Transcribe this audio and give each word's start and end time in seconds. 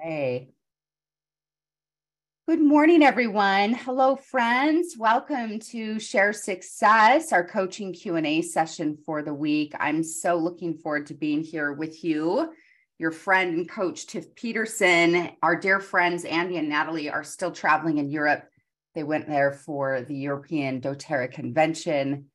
Hey. 0.00 0.50
Good 2.46 2.60
morning, 2.60 3.02
everyone. 3.02 3.74
Hello, 3.74 4.14
friends. 4.14 4.94
Welcome 4.96 5.58
to 5.72 5.98
Share 5.98 6.32
Success, 6.32 7.32
our 7.32 7.44
coaching 7.44 7.92
Q&A 7.92 8.42
session 8.42 8.96
for 9.04 9.22
the 9.22 9.34
week. 9.34 9.74
I'm 9.80 10.04
so 10.04 10.36
looking 10.36 10.78
forward 10.78 11.06
to 11.06 11.14
being 11.14 11.42
here 11.42 11.72
with 11.72 12.04
you. 12.04 12.52
Your 13.00 13.10
friend 13.10 13.56
and 13.56 13.68
coach, 13.68 14.06
Tiff 14.06 14.36
Peterson. 14.36 15.30
Our 15.42 15.56
dear 15.56 15.80
friends, 15.80 16.24
Andy 16.24 16.58
and 16.58 16.68
Natalie, 16.68 17.10
are 17.10 17.24
still 17.24 17.50
traveling 17.50 17.98
in 17.98 18.08
Europe. 18.08 18.44
They 18.94 19.02
went 19.02 19.26
there 19.26 19.50
for 19.50 20.02
the 20.02 20.14
European 20.14 20.80
doTERRA 20.80 21.32
convention. 21.32 22.26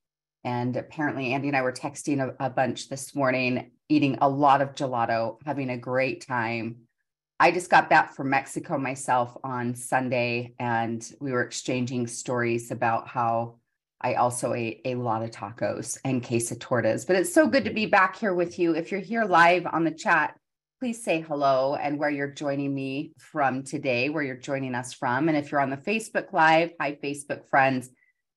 And 0.44 0.76
apparently, 0.76 1.32
Andy 1.32 1.48
and 1.48 1.56
I 1.56 1.62
were 1.62 1.72
texting 1.72 2.20
a, 2.20 2.46
a 2.46 2.50
bunch 2.50 2.90
this 2.90 3.16
morning, 3.16 3.72
eating 3.88 4.18
a 4.20 4.28
lot 4.28 4.62
of 4.62 4.76
gelato, 4.76 5.38
having 5.46 5.70
a 5.70 5.78
great 5.78 6.28
time 6.28 6.83
I 7.44 7.52
just 7.52 7.70
got 7.70 7.90
back 7.90 8.14
from 8.14 8.30
Mexico 8.30 8.78
myself 8.78 9.36
on 9.44 9.76
Sunday, 9.76 10.56
and 10.60 11.06
we 11.20 11.34
were 11.34 11.44
exchanging 11.44 12.08
stories 12.08 12.72
about 12.72 13.10
how 13.10 13.56
I 14.00 14.14
also 14.14 14.54
ate 14.54 14.80
a 14.86 14.96
lot 14.96 15.24
of 15.24 15.32
tacos 15.32 15.98
and 16.06 16.26
queso 16.26 16.56
tortas. 16.56 17.06
But 17.06 17.18
it's 17.18 17.34
so 17.34 17.46
good 17.46 17.66
to 17.66 17.70
be 17.70 17.86
back 17.86 18.16
here 18.16 18.34
with 18.34 18.60
you. 18.60 18.74
If 18.76 18.94
you're 18.94 19.02
here 19.02 19.26
live 19.26 19.66
on 19.66 19.84
the 19.84 19.92
chat, 19.92 20.38
please 20.80 21.04
say 21.04 21.20
hello 21.20 21.76
and 21.76 22.00
where 22.00 22.10
you're 22.10 22.32
joining 22.32 22.74
me 22.74 23.12
from 23.18 23.64
today, 23.64 24.08
where 24.08 24.24
you're 24.24 24.38
joining 24.38 24.74
us 24.74 24.94
from. 24.94 25.28
And 25.28 25.38
if 25.38 25.52
you're 25.52 25.60
on 25.60 25.70
the 25.70 25.76
Facebook 25.76 26.32
Live, 26.32 26.72
hi, 26.80 26.98
Facebook 27.04 27.50
friends. 27.50 27.90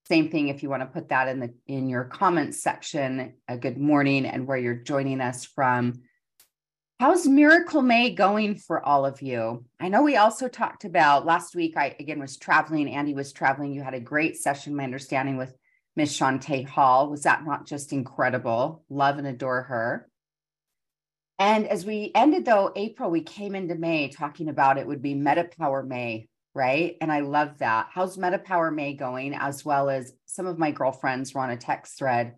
Same 0.09 0.31
thing 0.31 0.49
if 0.49 0.65
you 0.65 0.69
want 0.69 0.83
to 0.83 0.87
put 0.87 1.11
that 1.11 1.29
in 1.29 1.39
the 1.39 1.55
in 1.69 1.89
your 1.89 2.07
comments 2.07 2.61
section. 2.61 3.35
A 3.47 3.57
good 3.57 3.79
morning 3.79 4.27
and 4.27 4.49
where 4.49 4.59
you're 4.59 4.75
joining 4.75 5.21
us 5.21 5.45
from. 5.45 6.03
How's 6.99 7.27
Miracle 7.27 7.83
May 7.83 8.15
going 8.15 8.55
for 8.55 8.83
all 8.83 9.05
of 9.05 9.21
you? 9.21 9.67
I 9.79 9.91
know 9.91 10.03
we 10.03 10.17
also 10.17 10.49
talked 10.49 10.87
about 10.87 11.27
last 11.27 11.55
week. 11.55 11.77
I 11.77 11.95
again 12.01 12.19
was 12.19 12.39
traveling. 12.39 12.89
Andy 12.89 13.13
was 13.13 13.35
traveling. 13.35 13.75
You 13.75 13.83
had 13.83 13.93
a 13.93 14.01
great 14.01 14.39
session, 14.39 14.75
my 14.75 14.85
understanding, 14.85 15.37
with 15.37 15.55
Miss 15.95 16.19
Shantae 16.19 16.67
Hall. 16.67 17.11
Was 17.11 17.25
that 17.25 17.45
not 17.45 17.67
just 17.67 17.93
incredible? 17.93 18.83
Love 18.89 19.19
and 19.19 19.27
adore 19.27 19.65
her. 19.65 20.09
And 21.39 21.67
as 21.69 21.85
we 21.85 22.13
ended 22.15 22.47
though 22.47 22.73
April, 22.75 23.11
we 23.11 23.21
came 23.21 23.55
into 23.55 23.75
May 23.75 24.09
talking 24.09 24.49
about 24.49 24.79
it 24.79 24.87
would 24.87 25.03
be 25.03 25.15
Meta 25.15 25.51
Power 25.59 25.83
May, 25.83 26.29
right? 26.55 26.97
And 27.03 27.13
I 27.13 27.21
love 27.21 27.59
that. 27.59 27.89
How's 27.93 28.17
Meta 28.17 28.39
Power 28.39 28.71
May 28.71 28.95
going? 28.95 29.35
As 29.35 29.63
well 29.63 29.91
as 29.91 30.15
some 30.25 30.47
of 30.47 30.59
my 30.59 30.71
girlfriends 30.71 31.35
were 31.35 31.43
on 31.43 31.51
a 31.51 31.59
text 31.59 31.99
thread, 31.99 32.37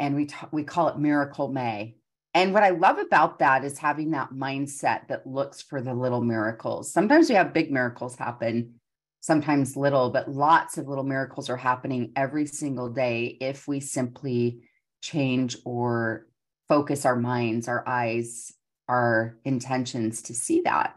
and 0.00 0.16
we 0.16 0.26
t- 0.26 0.34
we 0.50 0.64
call 0.64 0.88
it 0.88 0.98
Miracle 0.98 1.52
May 1.52 1.94
and 2.36 2.52
what 2.52 2.62
I 2.62 2.68
love 2.68 2.98
about 2.98 3.38
that 3.38 3.64
is 3.64 3.78
having 3.78 4.10
that 4.10 4.34
mindset 4.34 5.08
that 5.08 5.26
looks 5.26 5.62
for 5.62 5.80
the 5.80 5.94
little 5.94 6.20
miracles. 6.20 6.92
Sometimes 6.92 7.30
we 7.30 7.34
have 7.34 7.54
big 7.54 7.72
miracles 7.72 8.14
happen, 8.14 8.74
sometimes 9.20 9.74
little, 9.74 10.10
but 10.10 10.30
lots 10.30 10.76
of 10.76 10.86
little 10.86 11.02
miracles 11.02 11.48
are 11.48 11.56
happening 11.56 12.12
every 12.14 12.44
single 12.44 12.90
day 12.90 13.38
if 13.40 13.66
we 13.66 13.80
simply 13.80 14.60
change 15.00 15.56
or 15.64 16.26
focus 16.68 17.06
our 17.06 17.16
minds, 17.16 17.68
our 17.68 17.82
eyes, 17.88 18.52
our 18.86 19.38
intentions 19.46 20.20
to 20.20 20.34
see 20.34 20.60
that. 20.66 20.94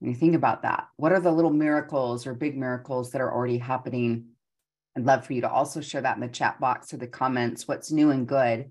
When 0.00 0.10
you 0.10 0.16
think 0.16 0.34
about 0.34 0.60
that, 0.60 0.88
what 0.98 1.12
are 1.12 1.20
the 1.20 1.32
little 1.32 1.54
miracles 1.54 2.26
or 2.26 2.34
big 2.34 2.58
miracles 2.58 3.12
that 3.12 3.22
are 3.22 3.32
already 3.32 3.56
happening? 3.56 4.26
I'd 4.94 5.06
love 5.06 5.24
for 5.24 5.32
you 5.32 5.40
to 5.40 5.50
also 5.50 5.80
share 5.80 6.02
that 6.02 6.16
in 6.16 6.20
the 6.20 6.28
chat 6.28 6.60
box 6.60 6.92
or 6.92 6.98
the 6.98 7.06
comments. 7.06 7.66
What's 7.66 7.90
new 7.90 8.10
and 8.10 8.28
good? 8.28 8.70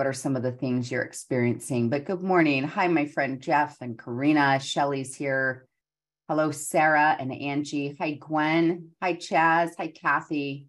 What 0.00 0.06
are 0.06 0.14
some 0.14 0.34
of 0.34 0.42
the 0.42 0.50
things 0.50 0.90
you're 0.90 1.02
experiencing? 1.02 1.90
But 1.90 2.06
good 2.06 2.22
morning. 2.22 2.64
Hi, 2.64 2.88
my 2.88 3.04
friend 3.04 3.38
Jeff 3.38 3.82
and 3.82 3.98
Karina. 3.98 4.58
Shelly's 4.58 5.14
here. 5.14 5.68
Hello, 6.26 6.50
Sarah 6.52 7.14
and 7.20 7.30
Angie. 7.30 7.94
Hi, 8.00 8.12
Gwen. 8.12 8.92
Hi, 9.02 9.12
Chaz. 9.12 9.72
Hi, 9.76 9.88
Kathy. 9.88 10.68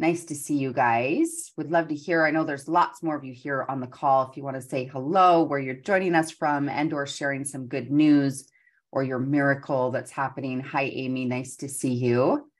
Nice 0.00 0.24
to 0.24 0.34
see 0.34 0.56
you 0.56 0.72
guys. 0.72 1.52
Would 1.56 1.70
love 1.70 1.86
to 1.86 1.94
hear. 1.94 2.26
I 2.26 2.32
know 2.32 2.42
there's 2.42 2.66
lots 2.66 3.00
more 3.00 3.14
of 3.14 3.22
you 3.22 3.32
here 3.32 3.64
on 3.68 3.78
the 3.78 3.86
call. 3.86 4.28
If 4.28 4.36
you 4.36 4.42
want 4.42 4.56
to 4.56 4.68
say 4.68 4.86
hello, 4.86 5.44
where 5.44 5.60
you're 5.60 5.74
joining 5.76 6.16
us 6.16 6.32
from, 6.32 6.68
and 6.68 6.92
or 6.92 7.06
sharing 7.06 7.44
some 7.44 7.68
good 7.68 7.92
news 7.92 8.48
or 8.90 9.04
your 9.04 9.20
miracle 9.20 9.92
that's 9.92 10.10
happening. 10.10 10.58
Hi, 10.58 10.82
Amy. 10.82 11.26
Nice 11.26 11.54
to 11.58 11.68
see 11.68 11.94
you. 11.94 12.50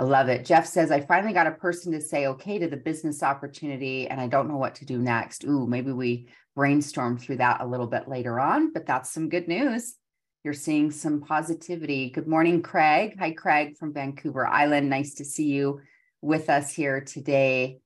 I 0.00 0.02
love 0.02 0.30
it. 0.30 0.46
Jeff 0.46 0.66
says, 0.66 0.90
I 0.90 1.02
finally 1.02 1.34
got 1.34 1.46
a 1.46 1.50
person 1.50 1.92
to 1.92 2.00
say 2.00 2.26
okay 2.28 2.58
to 2.58 2.66
the 2.66 2.76
business 2.78 3.22
opportunity 3.22 4.08
and 4.08 4.18
I 4.18 4.28
don't 4.28 4.48
know 4.48 4.56
what 4.56 4.76
to 4.76 4.86
do 4.86 4.96
next. 4.96 5.44
Ooh, 5.44 5.66
maybe 5.66 5.92
we 5.92 6.26
brainstorm 6.56 7.18
through 7.18 7.36
that 7.36 7.60
a 7.60 7.66
little 7.66 7.86
bit 7.86 8.08
later 8.08 8.40
on, 8.40 8.72
but 8.72 8.86
that's 8.86 9.12
some 9.12 9.28
good 9.28 9.46
news. 9.46 9.96
You're 10.42 10.54
seeing 10.54 10.90
some 10.90 11.20
positivity. 11.20 12.08
Good 12.08 12.26
morning, 12.26 12.62
Craig. 12.62 13.16
Hi, 13.18 13.32
Craig 13.32 13.76
from 13.76 13.92
Vancouver 13.92 14.46
Island. 14.46 14.88
Nice 14.88 15.16
to 15.16 15.24
see 15.26 15.48
you 15.48 15.82
with 16.22 16.48
us 16.48 16.72
here 16.72 17.02
today. 17.02 17.80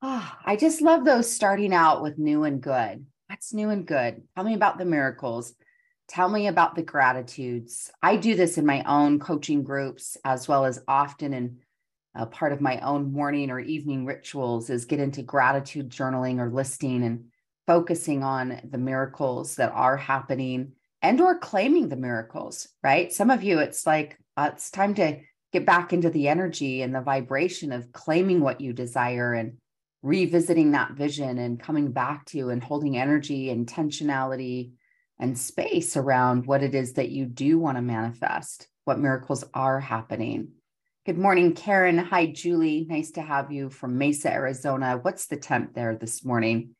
Oh, 0.00 0.32
I 0.46 0.56
just 0.56 0.80
love 0.80 1.04
those 1.04 1.30
starting 1.30 1.74
out 1.74 2.02
with 2.02 2.16
new 2.16 2.44
and 2.44 2.62
good. 2.62 3.04
What's 3.28 3.52
new 3.52 3.68
and 3.68 3.86
good? 3.86 4.22
Tell 4.34 4.44
me 4.44 4.54
about 4.54 4.78
the 4.78 4.86
miracles. 4.86 5.52
Tell 6.08 6.28
me 6.28 6.46
about 6.46 6.74
the 6.74 6.82
gratitudes. 6.82 7.90
I 8.02 8.16
do 8.16 8.34
this 8.34 8.58
in 8.58 8.66
my 8.66 8.82
own 8.84 9.18
coaching 9.18 9.62
groups 9.62 10.16
as 10.24 10.46
well 10.46 10.64
as 10.64 10.82
often 10.86 11.32
in 11.32 11.58
a 12.14 12.26
part 12.26 12.52
of 12.52 12.60
my 12.60 12.78
own 12.80 13.12
morning 13.12 13.50
or 13.50 13.58
evening 13.58 14.04
rituals 14.06 14.70
is 14.70 14.84
get 14.84 15.00
into 15.00 15.22
gratitude 15.22 15.90
journaling 15.90 16.38
or 16.38 16.50
listing 16.50 17.02
and 17.02 17.24
focusing 17.66 18.22
on 18.22 18.60
the 18.70 18.78
miracles 18.78 19.56
that 19.56 19.72
are 19.72 19.96
happening 19.96 20.72
and 21.02 21.20
or 21.20 21.38
claiming 21.38 21.88
the 21.88 21.96
miracles, 21.96 22.68
right? 22.82 23.12
Some 23.12 23.30
of 23.30 23.42
you 23.42 23.58
it's 23.58 23.86
like 23.86 24.18
uh, 24.36 24.50
it's 24.52 24.70
time 24.70 24.94
to 24.94 25.20
get 25.52 25.66
back 25.66 25.92
into 25.92 26.10
the 26.10 26.28
energy 26.28 26.82
and 26.82 26.94
the 26.94 27.00
vibration 27.00 27.72
of 27.72 27.92
claiming 27.92 28.40
what 28.40 28.60
you 28.60 28.72
desire 28.72 29.32
and 29.32 29.56
revisiting 30.02 30.72
that 30.72 30.92
vision 30.92 31.38
and 31.38 31.60
coming 31.60 31.90
back 31.90 32.26
to 32.26 32.50
and 32.50 32.62
holding 32.62 32.96
energy 32.96 33.46
intentionality 33.46 34.72
and 35.18 35.38
space 35.38 35.96
around 35.96 36.46
what 36.46 36.62
it 36.62 36.74
is 36.74 36.94
that 36.94 37.10
you 37.10 37.26
do 37.26 37.58
want 37.58 37.76
to 37.76 37.82
manifest, 37.82 38.68
what 38.84 38.98
miracles 38.98 39.44
are 39.54 39.80
happening. 39.80 40.48
Good 41.06 41.18
morning, 41.18 41.52
Karen. 41.54 41.98
Hi, 41.98 42.26
Julie. 42.26 42.86
Nice 42.88 43.10
to 43.12 43.22
have 43.22 43.52
you 43.52 43.70
from 43.70 43.98
Mesa, 43.98 44.32
Arizona. 44.32 44.98
What's 45.00 45.26
the 45.26 45.36
temp 45.36 45.74
there 45.74 45.94
this 45.94 46.24
morning 46.24 46.74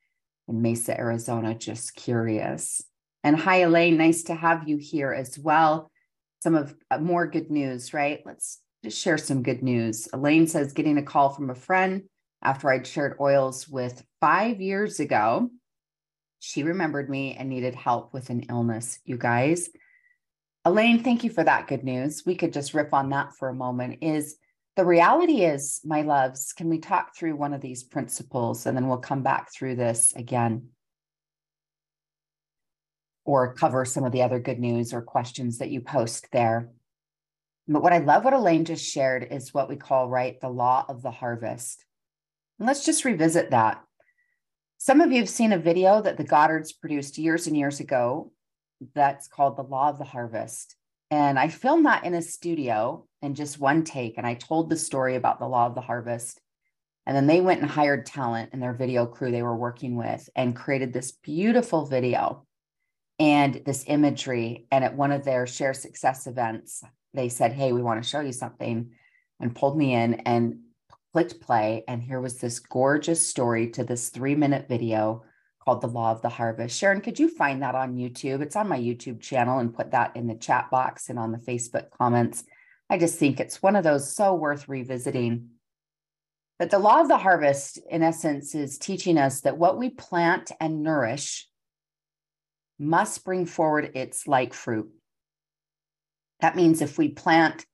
in 0.49 0.63
Mesa, 0.63 0.99
Arizona? 0.99 1.55
Just 1.55 1.95
curious. 1.95 2.83
And 3.23 3.39
hi, 3.39 3.57
Elaine. 3.59 3.97
Nice 3.97 4.25
to 4.25 4.35
have 4.35 4.67
you 4.69 4.79
here 4.79 5.13
as 5.13 5.39
well. 5.39 5.91
Some 6.43 6.55
of 6.55 6.75
uh, 6.91 6.99
more 6.99 7.27
good 7.27 7.51
news, 7.51 7.95
right? 7.95 8.21
Let's 8.25 8.61
just 8.83 8.99
share 9.01 9.19
some 9.19 9.43
good 9.43 9.63
news. 9.63 10.09
Elaine 10.13 10.47
says, 10.47 10.73
getting 10.73 10.99
a 10.99 11.03
call 11.03 11.31
from 11.31 11.51
a 11.51 11.55
friend 11.55 12.05
after 12.43 12.71
I'd 12.71 12.87
shared 12.87 13.17
oils 13.21 13.69
with 13.69 14.05
five 14.21 14.61
years 14.61 15.01
ago 15.01 15.51
she 16.45 16.63
remembered 16.63 17.09
me 17.09 17.35
and 17.35 17.49
needed 17.49 17.75
help 17.75 18.13
with 18.13 18.29
an 18.29 18.43
illness, 18.51 18.99
you 19.05 19.17
guys. 19.17 19.71
Elaine, 20.67 21.03
thank 21.03 21.25
you 21.25 21.31
for 21.31 21.43
that 21.43 21.67
good 21.67 21.83
news. 21.85 22.23
We 22.27 22.35
could 22.35 22.53
just 22.53 22.75
rip 22.75 22.93
on 22.93 23.09
that 23.11 23.35
for 23.39 23.49
a 23.49 23.55
moment. 23.55 23.99
Is 24.03 24.37
the 24.77 24.85
reality 24.85 25.45
is, 25.45 25.81
my 25.85 26.03
loves, 26.03 26.53
can 26.53 26.69
we 26.69 26.79
talk 26.79 27.17
through 27.17 27.37
one 27.37 27.55
of 27.55 27.63
these 27.63 27.83
principles 27.83 28.67
and 28.67 28.77
then 28.77 28.89
we'll 28.89 28.99
come 28.99 29.23
back 29.23 29.53
through 29.55 29.77
this 29.77 30.13
again? 30.15 30.69
Or 33.25 33.55
cover 33.55 33.87
some 33.87 34.05
of 34.05 34.13
the 34.13 34.23
other 34.23 34.39
good 34.39 34.59
news 34.59 34.93
or 34.93 35.01
questions 35.01 35.59
that 35.59 35.71
you 35.71 35.81
post 35.81 36.29
there. 36.31 36.71
But 37.67 37.83
what 37.83 37.95
I 37.95 37.99
love 37.99 38.25
what 38.25 38.35
Elaine 38.35 38.67
just 38.67 38.85
shared 38.85 39.29
is 39.31 39.55
what 39.55 39.71
we 39.71 39.77
call, 39.77 40.11
right, 40.11 40.39
the 40.43 40.51
law 40.51 40.85
of 40.91 41.01
the 41.01 41.11
harvest. 41.11 41.83
And 42.59 42.67
let's 42.67 42.85
just 42.85 43.07
revisit 43.07 43.51
that. 43.51 43.83
Some 44.79 45.01
of 45.01 45.13
you 45.13 45.19
have 45.19 45.29
seen 45.29 45.53
a 45.53 45.59
video 45.59 46.03
that 46.03 46.17
the 46.17 46.25
Goddards 46.25 46.79
produced 46.79 47.19
years 47.19 47.47
and 47.47 47.57
years 47.57 47.81
ago 47.81 48.33
that's 48.95 49.29
called 49.29 49.57
The 49.57 49.63
Law 49.63 49.89
of 49.89 49.99
the 49.99 50.05
Harvest. 50.05 50.77
And 51.11 51.39
I 51.39 51.49
filmed 51.49 51.87
that 51.87 52.05
in 52.05 52.15
a 52.15 52.23
studio 52.23 53.07
in 53.23 53.35
just 53.35 53.61
one 53.61 53.85
take. 53.85 54.19
And 54.19 54.27
I 54.27 54.35
told 54.35 54.69
the 54.69 54.77
story 54.77 55.17
about 55.17 55.39
the 55.39 55.47
Law 55.47 55.67
of 55.67 55.75
the 55.75 55.81
Harvest. 55.81 56.41
And 57.07 57.17
then 57.17 57.27
they 57.27 57.41
went 57.41 57.61
and 57.61 57.71
hired 57.71 58.07
talent 58.07 58.51
and 58.53 58.63
their 58.63 58.73
video 58.73 59.07
crew 59.07 59.31
they 59.31 59.43
were 59.43 59.57
working 59.57 59.97
with 59.97 60.29
and 60.35 60.57
created 60.57 60.93
this 60.93 61.13
beautiful 61.13 61.87
video 61.87 62.47
and 63.19 63.63
this 63.65 63.85
imagery. 63.87 64.67
And 64.71 64.85
at 64.85 64.97
one 64.97 65.13
of 65.13 65.25
their 65.25 65.47
share 65.47 65.75
success 65.75 66.27
events, 66.27 66.83
they 67.13 67.29
said, 67.29 67.53
Hey, 67.53 67.73
we 67.73 67.83
want 67.83 68.03
to 68.03 68.09
show 68.09 68.21
you 68.21 68.33
something 68.33 68.91
and 69.39 69.55
pulled 69.55 69.77
me 69.77 69.95
in. 69.95 70.15
And 70.15 70.61
clicked 71.15 71.41
play, 71.41 71.85
and 71.87 72.03
here 72.03 72.21
was 72.21 72.39
this 72.39 72.59
gorgeous 72.59 73.25
story 73.25 73.71
to 73.71 73.85
this 73.85 74.09
three 74.09 74.35
minute 74.35 74.67
video 74.69 75.23
called 75.65 75.81
The 75.81 75.87
Law 75.87 76.11
of 76.11 76.23
the 76.23 76.29
Harvest. 76.29 76.77
Sharon, 76.77 77.01
could 77.01 77.21
you 77.21 77.29
find 77.29 77.63
that 77.63 77.77
on 77.77 77.95
YouTube? 77.95 78.43
It's 78.43 78.57
on 78.57 78.69
my 78.69 78.81
YouTube 78.81 79.21
channel 79.21 79.61
and 79.61 79.73
put 79.73 79.93
that 79.93 80.17
in 80.17 80.27
the 80.27 80.35
chat 80.35 80.73
box 80.73 81.11
and 81.11 81.17
on 81.17 81.31
the 81.31 81.39
Facebook 81.39 81.91
comments. 81.91 82.43
I 82.91 82.99
just 82.99 83.17
think 83.17 83.39
it's 83.39 83.63
one 83.63 83.77
of 83.77 83.85
those 83.85 84.13
so 84.13 84.35
worth 84.35 84.69
revisiting. 84.69 85.51
But 86.59 86.73
the 86.73 86.81
law 86.81 87.01
of 87.01 87.07
the 87.07 87.17
harvest, 87.17 87.79
in 87.89 88.03
essence, 88.03 88.57
is 88.57 88.77
teaching 88.77 89.17
us 89.17 89.43
that 89.43 89.57
what 89.57 89.79
we 89.79 89.91
plant 89.91 90.51
and 90.61 90.83
nourish 90.83 91.47
must 92.77 93.25
bring 93.25 93.47
forward 93.47 93.93
its 93.95 94.27
like 94.27 94.53
fruit. 94.53 94.91
That 96.41 96.57
means 96.57 96.83
if 96.83 96.99
we 96.99 97.11
plant, 97.11 97.67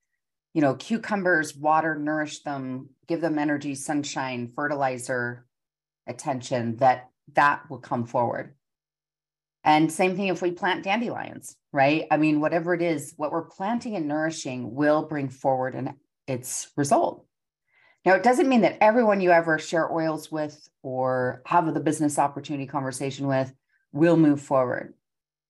you 0.54 0.60
know, 0.60 0.74
cucumbers, 0.74 1.56
water, 1.56 1.96
nourish 1.96 2.42
them, 2.42 2.90
give 3.06 3.20
them 3.20 3.38
energy, 3.38 3.74
sunshine, 3.74 4.52
fertilizer, 4.54 5.46
attention, 6.06 6.76
that 6.76 7.08
that 7.34 7.68
will 7.70 7.78
come 7.78 8.04
forward. 8.04 8.54
And 9.62 9.92
same 9.92 10.16
thing 10.16 10.28
if 10.28 10.42
we 10.42 10.52
plant 10.52 10.84
dandelions, 10.84 11.56
right? 11.72 12.06
I 12.10 12.16
mean, 12.16 12.40
whatever 12.40 12.74
it 12.74 12.82
is, 12.82 13.12
what 13.16 13.30
we're 13.30 13.44
planting 13.44 13.94
and 13.94 14.08
nourishing 14.08 14.74
will 14.74 15.06
bring 15.06 15.28
forward 15.28 15.74
an, 15.74 15.94
its 16.26 16.70
result. 16.76 17.26
Now, 18.04 18.14
it 18.14 18.22
doesn't 18.22 18.48
mean 18.48 18.62
that 18.62 18.78
everyone 18.82 19.20
you 19.20 19.30
ever 19.30 19.58
share 19.58 19.92
oils 19.92 20.32
with 20.32 20.68
or 20.82 21.42
have 21.44 21.72
the 21.72 21.80
business 21.80 22.18
opportunity 22.18 22.66
conversation 22.66 23.26
with 23.26 23.52
will 23.92 24.16
move 24.16 24.40
forward, 24.40 24.94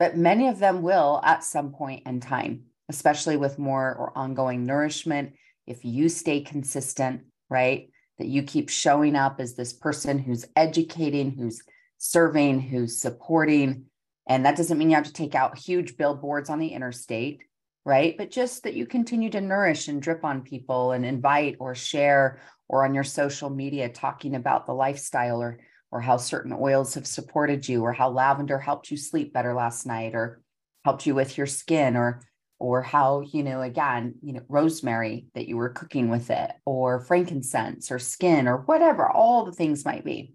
but 0.00 0.17
many 0.17 0.49
of 0.49 0.58
them 0.58 0.82
will 0.82 1.20
at 1.23 1.44
some 1.44 1.73
point 1.73 2.02
in 2.06 2.19
time, 2.19 2.64
especially 2.91 3.39
with 3.39 3.59
more 3.59 3.95
or 3.95 4.13
ongoing 4.17 4.67
nourishment. 4.67 5.33
If 5.67 5.85
you 5.85 6.11
stay 6.11 6.43
consistent, 6.43 7.23
right? 7.49 7.89
That 8.19 8.29
you 8.29 8.43
keep 8.43 8.69
showing 8.69 9.17
up 9.17 9.41
as 9.41 9.55
this 9.55 9.73
person 9.73 10.19
who's 10.19 10.45
educating, 10.55 11.31
who's 11.31 11.63
serving, 11.97 12.61
who's 12.61 13.01
supporting. 13.01 13.87
And 14.29 14.45
that 14.45 14.57
doesn't 14.57 14.77
mean 14.77 14.91
you 14.91 14.97
have 14.97 15.07
to 15.07 15.13
take 15.13 15.35
out 15.35 15.57
huge 15.57 15.97
billboards 15.97 16.51
on 16.51 16.59
the 16.59 16.69
interstate 16.69 17.41
right? 17.85 18.17
But 18.19 18.31
just 18.31 18.65
that 18.65 18.75
you 18.75 18.87
continue 18.87 19.31
to 19.31 19.41
nourish 19.41 19.89
and 19.89 20.03
drip 20.03 20.25
on 20.25 20.43
people 20.43 20.93
and 20.93 21.05
invite 21.05 21.57
or 21.61 21.75
share 21.75 22.41
or 22.69 22.85
on 22.85 22.95
your 22.95 23.05
social 23.05 23.51
media 23.51 23.89
talking 23.89 24.35
about 24.35 24.67
the 24.67 24.75
lifestyle 24.75 25.43
or 25.43 25.59
or 25.93 26.01
how 26.01 26.17
certain 26.17 26.53
oils 26.53 26.95
have 26.95 27.07
supported 27.07 27.69
you 27.69 27.83
or 27.83 27.93
how 27.93 28.09
lavender 28.09 28.59
helped 28.59 28.93
you 28.93 28.97
sleep 28.97 29.33
better 29.33 29.55
last 29.55 29.87
night 29.87 30.15
or 30.15 30.41
helped 30.85 31.05
you 31.05 31.17
with 31.17 31.37
your 31.37 31.49
skin 31.49 31.97
or 31.97 32.23
or 32.61 32.83
how 32.83 33.23
you 33.23 33.43
know 33.43 33.62
again 33.62 34.15
you 34.23 34.33
know 34.33 34.43
rosemary 34.49 35.27
that 35.35 35.49
you 35.49 35.57
were 35.57 35.71
cooking 35.71 36.09
with 36.09 36.31
it 36.31 36.53
or 36.65 37.01
frankincense 37.01 37.91
or 37.91 37.99
skin 37.99 38.47
or 38.47 38.59
whatever 38.59 39.11
all 39.11 39.45
the 39.45 39.53
things 39.53 39.85
might 39.85 40.05
be 40.05 40.35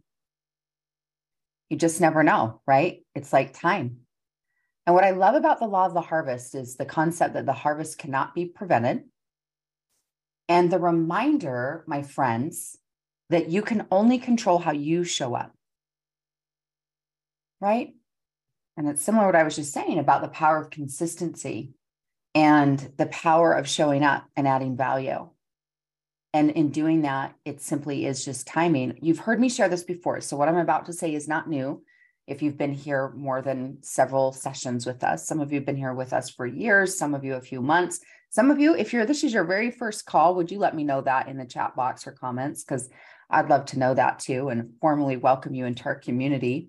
you 1.70 1.78
just 1.78 2.02
never 2.02 2.24
know 2.24 2.62
right 2.68 3.06
it's 3.16 3.32
like 3.32 3.58
time 3.58 4.00
and 4.86 4.94
what 4.94 5.04
I 5.04 5.12
love 5.12 5.36
about 5.36 5.60
the 5.60 5.68
law 5.68 5.86
of 5.86 5.94
the 5.94 6.02
harvest 6.02 6.54
is 6.54 6.76
the 6.76 6.86
concept 6.86 7.34
that 7.34 7.46
the 7.46 7.54
harvest 7.54 7.98
cannot 7.98 8.36
be 8.36 8.46
prevented. 8.46 9.04
And 10.48 10.72
the 10.72 10.80
reminder, 10.80 11.84
my 11.88 12.04
friends, 12.04 12.78
that 13.32 13.50
you 13.50 13.64
can 13.64 13.88
only 13.90 14.20
control 14.20 14.60
how 14.60 14.74
you 14.74 15.04
show 15.04 15.34
up. 15.34 15.54
Right? 17.60 17.96
And 18.78 18.88
it's 18.88 19.02
similar 19.02 19.24
to 19.24 19.28
what 19.30 19.36
I 19.36 19.44
was 19.44 19.56
just 19.56 19.74
saying 19.74 19.98
about 19.98 20.22
the 20.22 20.28
power 20.28 20.60
of 20.60 20.70
consistency 20.70 21.74
and 22.36 22.92
the 22.98 23.06
power 23.08 23.54
of 23.54 23.68
showing 23.68 24.04
up 24.04 24.26
and 24.36 24.48
adding 24.48 24.76
value. 24.76 25.30
And 26.34 26.52
in 26.52 26.70
doing 26.70 27.04
that, 27.04 27.34
it 27.46 27.62
simply 27.62 28.06
is 28.06 28.26
just 28.26 28.46
timing. 28.46 29.00
You've 29.02 29.20
heard 29.20 29.40
me 29.40 29.48
share 29.48 29.70
this 29.70 29.84
before. 29.84 30.20
So, 30.20 30.36
what 30.36 30.50
I'm 30.50 30.58
about 30.58 30.86
to 30.88 30.94
say 30.94 31.16
is 31.16 31.30
not 31.30 31.50
new 31.50 31.82
if 32.28 32.42
you've 32.42 32.58
been 32.58 32.74
here 32.74 33.14
more 33.16 33.42
than 33.42 33.78
several 33.82 34.34
sessions 34.34 34.86
with 34.86 35.02
us. 35.02 35.26
Some 35.26 35.40
of 35.40 35.54
you 35.54 35.60
have 35.60 35.66
been 35.66 35.78
here 35.78 35.94
with 35.94 36.12
us 36.12 36.30
for 36.30 36.46
years, 36.46 36.98
some 36.98 37.14
of 37.14 37.24
you 37.24 37.36
a 37.36 37.42
few 37.42 37.62
months. 37.62 38.02
Some 38.32 38.52
of 38.52 38.60
you, 38.60 38.76
if 38.76 38.92
you're 38.92 39.06
this 39.06 39.24
is 39.24 39.34
your 39.34 39.46
very 39.46 39.72
first 39.72 40.06
call, 40.06 40.36
would 40.36 40.52
you 40.52 40.60
let 40.60 40.76
me 40.76 40.84
know 40.84 41.00
that 41.02 41.30
in 41.30 41.38
the 41.38 41.46
chat 41.46 41.74
box 41.74 42.06
or 42.06 42.12
comments? 42.12 42.66
Because 42.66 42.90
I'd 43.30 43.50
love 43.50 43.66
to 43.68 43.80
know 43.80 43.94
that 43.94 44.20
too 44.20 44.50
and 44.50 44.74
formally 44.82 45.16
welcome 45.16 45.56
you 45.56 45.66
into 45.66 45.86
our 45.86 45.96
community. 45.96 46.68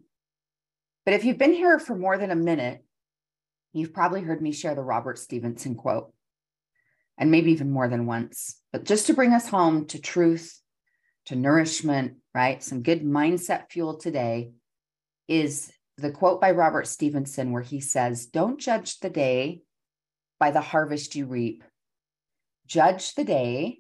But 1.04 1.14
if 1.14 1.24
you've 1.24 1.38
been 1.38 1.52
here 1.52 1.80
for 1.80 1.96
more 1.96 2.18
than 2.18 2.30
a 2.30 2.36
minute, 2.36 2.84
you've 3.76 3.92
probably 3.92 4.22
heard 4.22 4.40
me 4.40 4.52
share 4.52 4.74
the 4.74 4.82
Robert 4.82 5.18
Stevenson 5.18 5.74
quote, 5.74 6.12
and 7.18 7.30
maybe 7.30 7.52
even 7.52 7.70
more 7.70 7.88
than 7.88 8.06
once. 8.06 8.60
But 8.72 8.84
just 8.84 9.06
to 9.06 9.14
bring 9.14 9.32
us 9.32 9.48
home 9.48 9.86
to 9.88 10.00
truth, 10.00 10.60
to 11.26 11.36
nourishment, 11.36 12.16
right? 12.34 12.62
Some 12.62 12.82
good 12.82 13.02
mindset 13.02 13.70
fuel 13.70 13.96
today 13.96 14.52
is 15.28 15.72
the 15.98 16.10
quote 16.10 16.40
by 16.40 16.52
Robert 16.52 16.86
Stevenson, 16.86 17.52
where 17.52 17.62
he 17.62 17.80
says, 17.80 18.26
Don't 18.26 18.60
judge 18.60 19.00
the 19.00 19.10
day 19.10 19.62
by 20.38 20.50
the 20.50 20.60
harvest 20.60 21.14
you 21.14 21.26
reap, 21.26 21.64
judge 22.66 23.14
the 23.14 23.24
day 23.24 23.78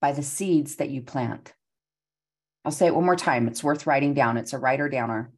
by 0.00 0.12
the 0.12 0.22
seeds 0.22 0.76
that 0.76 0.90
you 0.90 1.02
plant. 1.02 1.52
I'll 2.64 2.72
say 2.72 2.86
it 2.86 2.94
one 2.94 3.04
more 3.04 3.16
time. 3.16 3.48
It's 3.48 3.64
worth 3.64 3.86
writing 3.86 4.14
down. 4.14 4.36
It's 4.36 4.52
a 4.52 4.58
writer 4.58 4.88
downer. 4.88 5.32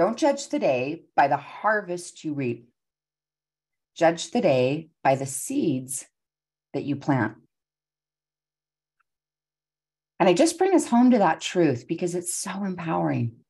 Don't 0.00 0.16
judge 0.16 0.48
the 0.48 0.58
day 0.58 1.02
by 1.14 1.28
the 1.28 1.36
harvest 1.36 2.24
you 2.24 2.32
reap. 2.32 2.70
Judge 3.94 4.30
the 4.30 4.40
day 4.40 4.88
by 5.04 5.14
the 5.14 5.26
seeds 5.26 6.06
that 6.72 6.84
you 6.84 6.96
plant. 6.96 7.34
And 10.18 10.26
I 10.26 10.32
just 10.32 10.56
bring 10.56 10.74
us 10.74 10.88
home 10.88 11.10
to 11.10 11.18
that 11.18 11.42
truth 11.42 11.84
because 11.86 12.14
it's 12.14 12.32
so 12.32 12.64
empowering. 12.64 13.40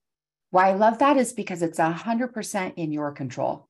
Why 0.51 0.71
I 0.71 0.75
love 0.75 0.99
that 0.99 1.17
is 1.17 1.33
because 1.33 1.63
it's 1.63 1.79
100% 1.79 2.75
in 2.75 2.91
your 2.91 3.13
control. 3.13 3.69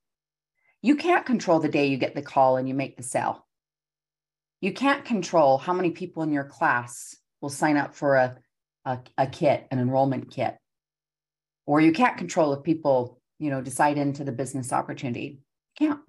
You 0.81 0.97
can't 0.97 1.26
control 1.26 1.61
the 1.61 1.69
day 1.69 1.88
you 1.88 1.99
get 1.99 2.15
the 2.15 2.23
call 2.23 2.56
and 2.56 2.67
you 2.67 2.73
make 2.73 2.97
the 2.97 3.03
sale. 3.03 3.47
You 4.62 4.73
can't 4.73 5.05
control 5.05 5.59
how 5.59 5.75
many 5.75 5.91
people 5.91 6.23
in 6.23 6.33
your 6.33 6.44
class 6.44 7.15
will 7.43 7.50
sign 7.50 7.76
up 7.76 7.94
for 7.94 8.17
a, 8.17 8.38
a, 8.87 9.00
a 9.19 9.26
kit, 9.26 9.67
an 9.71 9.81
enrollment 9.81 10.31
kit. 10.31 10.56
Or 11.71 11.81
you 11.81 11.93
can't 11.93 12.19
control 12.19 12.53
if 12.53 12.65
people, 12.65 13.21
you 13.39 13.49
know, 13.49 13.61
decide 13.61 13.97
into 13.97 14.25
the 14.25 14.33
business 14.33 14.73
opportunity. 14.73 15.39
You 15.79 15.87
can't. 15.87 16.01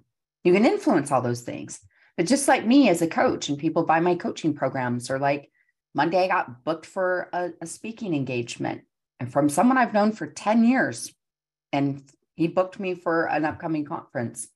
You 0.42 0.52
can 0.52 0.66
influence 0.66 1.12
all 1.12 1.22
those 1.22 1.42
things. 1.42 1.78
But 2.16 2.26
just 2.26 2.48
like 2.48 2.66
me 2.66 2.88
as 2.88 3.00
a 3.00 3.06
coach 3.06 3.48
and 3.48 3.56
people 3.56 3.84
buy 3.84 4.00
my 4.00 4.16
coaching 4.16 4.54
programs, 4.54 5.08
or 5.08 5.20
like 5.20 5.52
Monday 5.94 6.24
I 6.24 6.26
got 6.26 6.64
booked 6.64 6.84
for 6.84 7.28
a, 7.32 7.50
a 7.60 7.66
speaking 7.68 8.12
engagement 8.12 8.82
and 9.20 9.32
from 9.32 9.48
someone 9.48 9.78
I've 9.78 9.94
known 9.94 10.10
for 10.10 10.26
10 10.26 10.64
years. 10.64 11.14
And 11.72 12.02
he 12.34 12.48
booked 12.48 12.80
me 12.80 12.96
for 12.96 13.26
an 13.26 13.44
upcoming 13.44 13.84
conference 13.84 14.48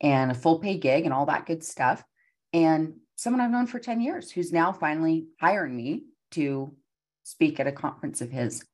and 0.00 0.30
a 0.30 0.34
full 0.34 0.60
pay 0.60 0.78
gig 0.78 1.04
and 1.04 1.12
all 1.12 1.26
that 1.26 1.46
good 1.46 1.64
stuff. 1.64 2.04
And 2.52 3.00
someone 3.16 3.40
I've 3.40 3.50
known 3.50 3.66
for 3.66 3.80
10 3.80 4.00
years 4.00 4.30
who's 4.30 4.52
now 4.52 4.70
finally 4.70 5.26
hiring 5.40 5.76
me 5.76 6.04
to 6.30 6.76
speak 7.24 7.58
at 7.58 7.66
a 7.66 7.72
conference 7.72 8.20
of 8.20 8.30
his. 8.30 8.64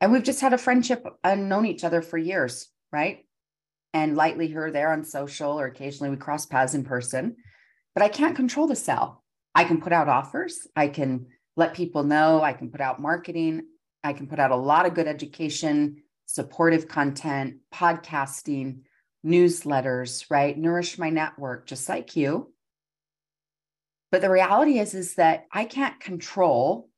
And 0.00 0.12
we've 0.12 0.22
just 0.22 0.40
had 0.40 0.52
a 0.52 0.58
friendship 0.58 1.04
and 1.24 1.48
known 1.48 1.66
each 1.66 1.84
other 1.84 2.02
for 2.02 2.18
years, 2.18 2.68
right? 2.92 3.24
And 3.92 4.16
lightly 4.16 4.48
here 4.48 4.70
there 4.70 4.92
on 4.92 5.04
social, 5.04 5.58
or 5.58 5.66
occasionally 5.66 6.10
we 6.10 6.16
cross 6.16 6.46
paths 6.46 6.74
in 6.74 6.84
person. 6.84 7.36
But 7.94 8.04
I 8.04 8.08
can't 8.08 8.36
control 8.36 8.66
the 8.66 8.76
sell. 8.76 9.24
I 9.54 9.64
can 9.64 9.80
put 9.80 9.92
out 9.92 10.08
offers, 10.08 10.66
I 10.76 10.88
can 10.88 11.26
let 11.56 11.74
people 11.74 12.04
know, 12.04 12.42
I 12.42 12.52
can 12.52 12.70
put 12.70 12.80
out 12.80 13.00
marketing. 13.00 13.62
I 14.04 14.12
can 14.12 14.28
put 14.28 14.38
out 14.38 14.52
a 14.52 14.56
lot 14.56 14.86
of 14.86 14.94
good 14.94 15.08
education, 15.08 16.02
supportive 16.26 16.88
content, 16.88 17.56
podcasting, 17.74 18.82
newsletters, 19.26 20.24
right? 20.30 20.56
Nourish 20.56 20.98
my 20.98 21.10
network, 21.10 21.66
just 21.66 21.88
like 21.88 22.14
you. 22.14 22.52
But 24.10 24.20
the 24.20 24.30
reality 24.30 24.78
is, 24.78 24.94
is 24.94 25.16
that 25.16 25.46
I 25.52 25.64
can't 25.64 26.00
control, 26.00 26.88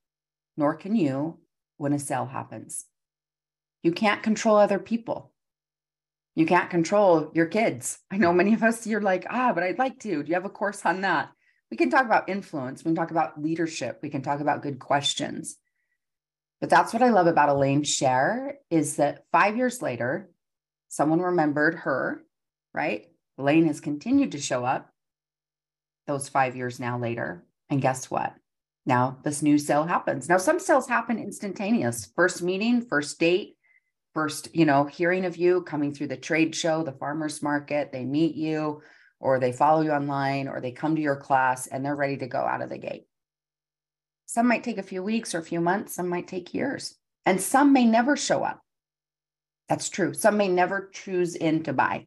nor 0.57 0.75
can 0.75 0.95
you, 0.95 1.39
when 1.79 1.93
a 1.93 1.99
sale 1.99 2.27
happens. 2.27 2.85
You 3.83 3.93
can't 3.93 4.23
control 4.23 4.57
other 4.57 4.79
people. 4.79 5.33
You 6.35 6.47
can't 6.47 6.71
control 6.71 7.31
your 7.35 7.47
kids. 7.47 7.99
I 8.11 8.17
know 8.17 8.33
many 8.33 8.55
of 8.55 8.63
us, 8.63 8.87
you're 8.87 9.01
like, 9.01 9.27
ah, 9.29 9.53
but 9.53 9.63
I'd 9.63 9.79
like 9.79 9.99
to. 10.01 10.23
Do 10.23 10.29
you 10.29 10.35
have 10.35 10.45
a 10.45 10.51
course 10.51 10.87
on 10.87 11.01
that? 11.01 11.31
We 11.71 11.77
can 11.77 11.91
talk 11.91 12.05
about 12.05 12.29
influence. 12.29 12.85
We 12.85 12.91
can 12.91 12.97
talk 12.97 13.11
about 13.11 13.41
leadership. 13.43 14.01
We 14.03 14.11
can 14.11 14.23
talk 14.23 14.41
about 14.41 14.63
good 14.63 14.79
questions. 14.79 15.57
But 16.61 16.71
that's 16.71 16.93
what 16.93 17.03
I 17.03 17.11
love 17.11 17.27
about 17.27 17.49
Elaine 17.49 17.85
Share 17.85 18.59
is 18.71 18.97
that 18.97 19.25
five 19.33 19.57
years 19.57 19.81
later, 19.81 20.31
someone 20.89 21.21
remembered 21.21 21.77
her, 21.77 22.23
right? 22.75 23.07
Elaine 23.39 23.67
has 23.67 23.81
continued 23.81 24.33
to 24.33 24.41
show 24.41 24.65
up 24.65 24.93
those 26.07 26.29
five 26.29 26.57
years 26.57 26.79
now 26.79 26.99
later. 26.99 27.45
And 27.71 27.81
guess 27.81 28.11
what? 28.11 28.35
Now 28.85 29.19
this 29.23 29.43
new 29.43 29.59
sale 29.59 29.85
happens. 29.85 30.29
Now, 30.29 30.39
some 30.39 30.59
sales 30.59 30.89
happen 30.89 31.19
instantaneous. 31.19 32.11
First 32.17 32.43
meeting, 32.43 32.83
first 32.83 33.19
date, 33.19 33.57
first, 34.15 34.55
you 34.55 34.65
know, 34.65 34.85
hearing 34.85 35.25
of 35.25 35.37
you 35.37 35.63
coming 35.63 35.95
through 35.95 36.09
the 36.09 36.17
trade 36.17 36.55
show, 36.55 36.83
the 36.83 36.93
farmer's 36.93 37.43
market, 37.43 37.93
they 37.93 38.05
meet 38.05 38.35
you, 38.35 38.83
or 39.21 39.39
they 39.39 39.53
follow 39.53 39.83
you 39.83 39.91
online, 39.91 40.49
or 40.49 40.61
they 40.61 40.73
come 40.73 40.97
to 40.97 41.03
your 41.03 41.17
class 41.17 41.67
and 41.67 41.85
they're 41.85 41.97
ready 41.97 42.17
to 42.17 42.27
go 42.27 42.39
out 42.39 42.63
of 42.63 42.71
the 42.71 42.79
gate. 42.79 43.05
Some 44.27 44.47
might 44.47 44.65
take 44.65 44.79
a 44.79 44.83
few 44.83 45.03
weeks 45.03 45.35
or 45.35 45.39
a 45.39 45.45
few 45.45 45.61
months, 45.61 45.95
some 45.95 46.09
might 46.09 46.29
take 46.29 46.55
years, 46.55 46.97
and 47.27 47.41
some 47.41 47.73
may 47.73 47.85
never 47.85 48.17
show 48.17 48.45
up. 48.45 48.61
That's 49.69 49.89
true. 49.89 50.15
Some 50.15 50.37
may 50.37 50.49
never 50.49 50.91
choose 50.93 51.37
in 51.37 51.63
to 51.65 51.73
buy. 51.73 52.07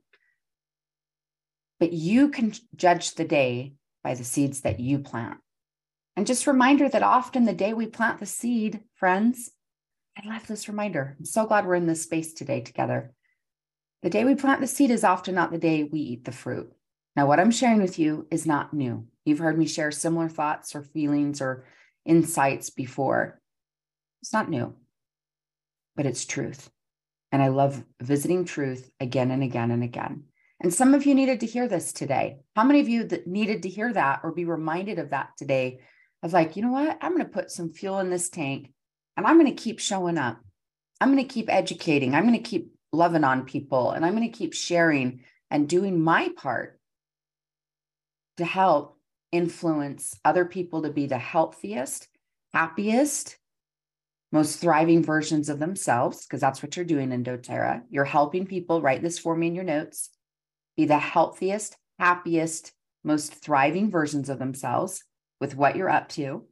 But 1.80 1.94
you 1.94 2.30
can 2.30 2.54
judge 2.76 3.16
the 3.16 3.26
day 3.26 3.74
by 4.04 4.16
the 4.16 4.24
seeds 4.24 4.62
that 4.62 4.80
you 4.80 5.00
plant. 5.00 5.38
And 6.16 6.28
just 6.28 6.46
reminder 6.46 6.90
that 6.90 7.04
often 7.04 7.46
the 7.46 7.54
day 7.54 7.74
we 7.74 7.88
plant 7.88 8.20
the 8.20 8.26
seed, 8.26 8.82
friends, 8.96 9.50
I 10.18 10.28
love 10.28 10.48
this 10.48 10.68
reminder. 10.68 11.16
I'm 11.18 11.26
so 11.26 11.46
glad 11.46 11.66
we're 11.66 11.76
in 11.76 11.88
this 11.88 12.04
space 12.04 12.34
today 12.34 12.62
together. 12.62 13.14
The 14.04 14.10
day 14.10 14.26
we 14.26 14.36
plant 14.36 14.62
the 14.62 14.68
seed 14.68 14.92
is 14.92 15.04
often 15.04 15.36
not 15.36 15.52
the 15.52 15.58
day 15.58 15.84
we 15.84 16.00
eat 16.00 16.26
the 16.26 16.32
fruit. 16.32 16.72
Now, 17.16 17.28
what 17.28 17.40
I'm 17.40 17.52
sharing 17.52 17.82
with 17.82 18.00
you 18.00 18.28
is 18.32 18.46
not 18.46 18.74
new. 18.74 19.08
You've 19.26 19.40
heard 19.40 19.58
me 19.58 19.66
share 19.66 19.92
similar 19.92 20.30
thoughts 20.30 20.76
or 20.76 20.84
feelings 20.84 21.42
or 21.42 21.66
insights 22.06 22.70
before. 22.70 23.40
It's 24.22 24.34
not 24.34 24.50
new, 24.50 24.76
but 25.96 26.06
it's 26.06 26.26
truth. 26.26 26.70
And 27.32 27.42
I 27.42 27.48
love 27.48 27.84
visiting 28.02 28.46
truth 28.46 28.90
again 29.00 29.32
and 29.32 29.44
again 29.44 29.72
and 29.72 29.84
again. 29.84 30.26
And 30.60 30.74
some 30.74 30.94
of 30.94 31.06
you 31.06 31.16
needed 31.16 31.40
to 31.40 31.46
hear 31.46 31.68
this 31.68 31.92
today. 31.92 32.38
How 32.56 32.64
many 32.64 32.80
of 32.80 32.90
you 32.90 33.04
that 33.06 33.28
needed 33.28 33.64
to 33.64 33.70
hear 33.70 33.92
that 33.92 34.22
or 34.24 34.32
be 34.32 34.46
reminded 34.46 35.00
of 35.00 35.10
that 35.10 35.32
today? 35.38 35.80
Of 36.22 36.34
like, 36.34 36.56
you 36.56 36.64
know 36.64 36.72
what? 36.72 36.98
I'm 37.02 37.12
going 37.12 37.26
to 37.26 37.30
put 37.30 37.52
some 37.52 37.74
fuel 37.74 38.00
in 38.00 38.10
this 38.10 38.30
tank 38.30 38.72
and 39.16 39.26
I'm 39.26 39.40
going 39.40 39.54
to 39.54 39.64
keep 39.64 39.80
showing 39.80 40.18
up. 40.18 40.40
I'm 41.00 41.14
going 41.14 41.26
to 41.26 41.34
keep 41.34 41.52
educating. 41.52 42.16
I'm 42.16 42.28
going 42.28 42.42
to 42.42 42.50
keep 42.50 42.74
loving 42.92 43.24
on 43.24 43.46
people 43.46 43.92
and 43.92 44.06
I'm 44.06 44.16
going 44.16 44.30
to 44.30 44.38
keep 44.38 44.54
sharing 44.54 45.22
and 45.50 45.68
doing 45.68 46.00
my 46.00 46.30
part 46.36 46.80
to 48.38 48.46
help 48.46 48.98
influence 49.32 50.16
other 50.24 50.46
people 50.46 50.84
to 50.84 50.90
be 50.90 51.08
the 51.08 51.18
healthiest, 51.18 52.08
happiest, 52.54 53.38
most 54.32 54.60
thriving 54.60 55.04
versions 55.04 55.50
of 55.50 55.60
themselves, 55.60 56.26
because 56.26 56.42
that's 56.42 56.64
what 56.64 56.76
you're 56.76 56.86
doing 56.86 57.12
in 57.12 57.24
doTERRA. 57.24 57.84
You're 57.90 58.06
helping 58.06 58.48
people, 58.48 58.82
write 58.82 59.04
this 59.04 59.20
for 59.20 59.36
me 59.36 59.48
in 59.48 59.56
your 59.56 59.64
notes, 59.64 60.10
be 60.76 60.86
the 60.86 60.98
healthiest, 60.98 61.78
happiest, 62.00 62.72
most 63.04 63.34
thriving 63.34 63.92
versions 63.92 64.30
of 64.30 64.40
themselves 64.40 65.04
with 65.40 65.56
what 65.56 65.76
you're 65.76 65.90
up 65.90 66.10
to. 66.10 66.46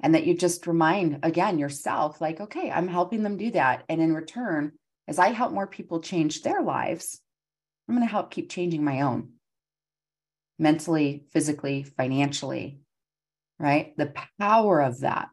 And 0.00 0.14
that 0.14 0.26
you 0.26 0.36
just 0.36 0.66
remind 0.66 1.20
again 1.24 1.58
yourself, 1.58 2.20
like, 2.20 2.40
okay, 2.40 2.70
I'm 2.70 2.88
helping 2.88 3.22
them 3.22 3.36
do 3.36 3.50
that. 3.52 3.84
And 3.88 4.00
in 4.00 4.14
return, 4.14 4.72
as 5.08 5.18
I 5.18 5.28
help 5.28 5.52
more 5.52 5.66
people 5.66 6.00
change 6.00 6.42
their 6.42 6.62
lives, 6.62 7.20
I'm 7.88 7.96
going 7.96 8.06
to 8.06 8.10
help 8.10 8.30
keep 8.30 8.50
changing 8.50 8.84
my 8.84 9.00
own 9.00 9.30
mentally, 10.58 11.24
physically, 11.32 11.82
financially, 11.82 12.80
right? 13.58 13.96
The 13.96 14.12
power 14.38 14.80
of 14.80 15.00
that 15.00 15.30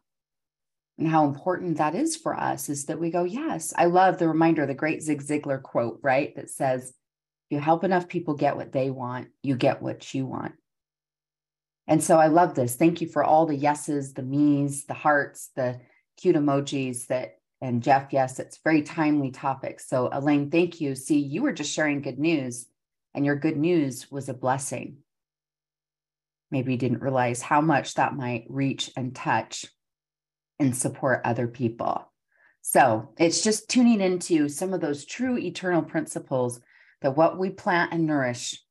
and 0.98 1.08
how 1.08 1.26
important 1.26 1.76
that 1.76 1.94
is 1.94 2.16
for 2.16 2.34
us 2.34 2.68
is 2.68 2.86
that 2.86 2.98
we 2.98 3.10
go, 3.10 3.24
yes, 3.24 3.74
I 3.76 3.86
love 3.86 4.18
the 4.18 4.28
reminder, 4.28 4.66
the 4.66 4.74
great 4.74 5.02
Zig 5.02 5.22
Ziglar 5.22 5.62
quote, 5.62 6.00
right? 6.02 6.34
That 6.36 6.50
says, 6.50 6.94
you 7.50 7.60
help 7.60 7.84
enough 7.84 8.08
people 8.08 8.34
get 8.34 8.56
what 8.56 8.72
they 8.72 8.90
want, 8.90 9.28
you 9.42 9.56
get 9.56 9.82
what 9.82 10.14
you 10.14 10.26
want. 10.26 10.54
And 11.88 12.02
so 12.02 12.18
I 12.18 12.26
love 12.26 12.54
this. 12.54 12.74
Thank 12.74 13.00
you 13.00 13.08
for 13.08 13.22
all 13.22 13.46
the 13.46 13.56
yeses, 13.56 14.12
the 14.12 14.22
me's, 14.22 14.84
the 14.84 14.94
hearts, 14.94 15.50
the 15.54 15.80
cute 16.16 16.36
emojis 16.36 17.06
that 17.06 17.38
and 17.60 17.82
Jeff, 17.82 18.12
yes, 18.12 18.38
it's 18.38 18.58
very 18.58 18.82
timely 18.82 19.30
topic. 19.30 19.80
So 19.80 20.10
Elaine, 20.12 20.50
thank 20.50 20.80
you. 20.80 20.94
See, 20.94 21.18
you 21.18 21.42
were 21.42 21.52
just 21.52 21.72
sharing 21.72 22.02
good 22.02 22.18
news, 22.18 22.66
and 23.14 23.24
your 23.24 23.36
good 23.36 23.56
news 23.56 24.10
was 24.10 24.28
a 24.28 24.34
blessing. 24.34 24.98
Maybe 26.50 26.72
you 26.72 26.78
didn't 26.78 27.02
realize 27.02 27.40
how 27.40 27.60
much 27.60 27.94
that 27.94 28.14
might 28.14 28.44
reach 28.48 28.90
and 28.96 29.14
touch 29.14 29.64
and 30.58 30.76
support 30.76 31.22
other 31.24 31.48
people. 31.48 32.12
So 32.60 33.14
it's 33.18 33.42
just 33.42 33.70
tuning 33.70 34.00
into 34.00 34.48
some 34.48 34.74
of 34.74 34.80
those 34.80 35.04
true 35.04 35.38
eternal 35.38 35.82
principles 35.82 36.60
that 37.00 37.16
what 37.16 37.38
we 37.38 37.50
plant 37.50 37.92
and 37.92 38.06
nourish, 38.06 38.62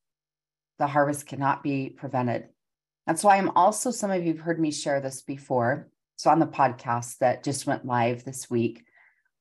the 0.78 0.88
harvest 0.88 1.26
cannot 1.26 1.64
be 1.64 1.90
prevented. 1.90 2.50
That's 3.08 3.24
why 3.24 3.38
I'm 3.38 3.52
also, 3.52 3.92
some 3.92 4.12
of 4.12 4.24
you 4.24 4.34
have 4.34 4.42
heard 4.42 4.60
me 4.60 4.72
share 4.72 5.00
this 5.00 5.22
before. 5.22 5.90
So 6.18 6.30
on 6.30 6.40
the 6.40 6.48
podcast 6.48 7.20
that 7.20 7.44
just 7.44 7.68
went 7.68 7.86
live 7.86 8.24
this 8.24 8.50
week 8.50 8.84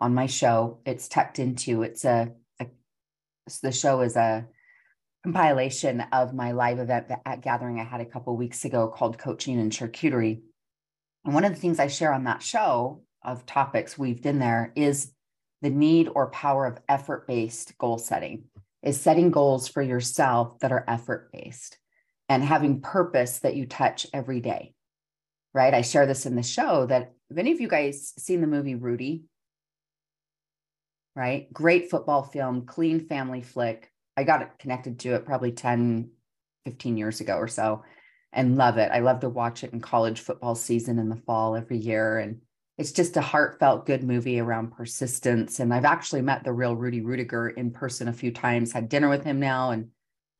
on 0.00 0.14
my 0.14 0.26
show, 0.26 0.80
it's 0.84 1.08
tucked 1.08 1.38
into 1.38 1.82
it's 1.82 2.04
a, 2.04 2.32
a 2.60 2.66
the 3.62 3.72
show 3.72 4.02
is 4.02 4.16
a 4.16 4.46
compilation 5.22 6.02
of 6.12 6.34
my 6.34 6.52
live 6.52 6.78
event 6.78 7.06
at 7.24 7.40
gathering 7.40 7.80
I 7.80 7.84
had 7.84 8.02
a 8.02 8.06
couple 8.06 8.36
weeks 8.36 8.64
ago 8.66 8.88
called 8.88 9.18
Coaching 9.18 9.58
and 9.58 9.72
Charcuterie. 9.72 10.42
And 11.24 11.32
one 11.32 11.44
of 11.44 11.54
the 11.54 11.60
things 11.60 11.78
I 11.78 11.86
share 11.86 12.12
on 12.12 12.24
that 12.24 12.42
show 12.42 13.02
of 13.22 13.46
topics 13.46 13.96
weaved 13.96 14.26
in 14.26 14.38
there 14.38 14.72
is 14.76 15.10
the 15.62 15.70
need 15.70 16.10
or 16.14 16.30
power 16.30 16.66
of 16.66 16.78
effort 16.86 17.26
based 17.26 17.78
goal 17.78 17.96
setting, 17.96 18.44
is 18.82 19.00
setting 19.00 19.30
goals 19.30 19.68
for 19.68 19.80
yourself 19.80 20.58
that 20.58 20.72
are 20.72 20.84
effort 20.86 21.30
based 21.32 21.78
and 22.28 22.42
having 22.42 22.80
purpose 22.80 23.40
that 23.40 23.56
you 23.56 23.66
touch 23.66 24.06
every 24.12 24.40
day 24.40 24.74
right? 25.54 25.72
I 25.72 25.82
share 25.82 26.04
this 26.04 26.26
in 26.26 26.34
the 26.34 26.42
show 26.42 26.84
that 26.86 27.12
if 27.30 27.38
any 27.38 27.52
of 27.52 27.60
you 27.60 27.68
guys 27.68 28.12
seen 28.18 28.40
the 28.40 28.46
movie 28.46 28.74
Rudy, 28.74 29.22
right? 31.16 31.50
Great 31.52 31.90
football 31.90 32.24
film, 32.24 32.66
clean 32.66 33.06
family 33.06 33.40
flick. 33.40 33.90
I 34.16 34.24
got 34.24 34.58
connected 34.58 34.98
to 35.00 35.14
it 35.14 35.24
probably 35.24 35.52
10, 35.52 36.10
15 36.64 36.96
years 36.96 37.20
ago 37.20 37.36
or 37.36 37.48
so 37.48 37.84
and 38.32 38.56
love 38.56 38.78
it. 38.78 38.90
I 38.92 38.98
love 38.98 39.20
to 39.20 39.28
watch 39.28 39.62
it 39.62 39.72
in 39.72 39.80
college 39.80 40.20
football 40.20 40.56
season 40.56 40.98
in 40.98 41.08
the 41.08 41.16
fall 41.16 41.54
every 41.54 41.78
year. 41.78 42.18
And 42.18 42.40
it's 42.76 42.90
just 42.90 43.16
a 43.16 43.20
heartfelt, 43.20 43.86
good 43.86 44.02
movie 44.02 44.40
around 44.40 44.72
persistence. 44.72 45.60
And 45.60 45.72
I've 45.72 45.84
actually 45.84 46.22
met 46.22 46.42
the 46.42 46.52
real 46.52 46.74
Rudy 46.74 47.00
Ruettiger 47.00 47.54
in 47.56 47.70
person 47.70 48.08
a 48.08 48.12
few 48.12 48.32
times, 48.32 48.72
had 48.72 48.88
dinner 48.88 49.08
with 49.08 49.22
him 49.22 49.38
now, 49.38 49.70
and 49.70 49.90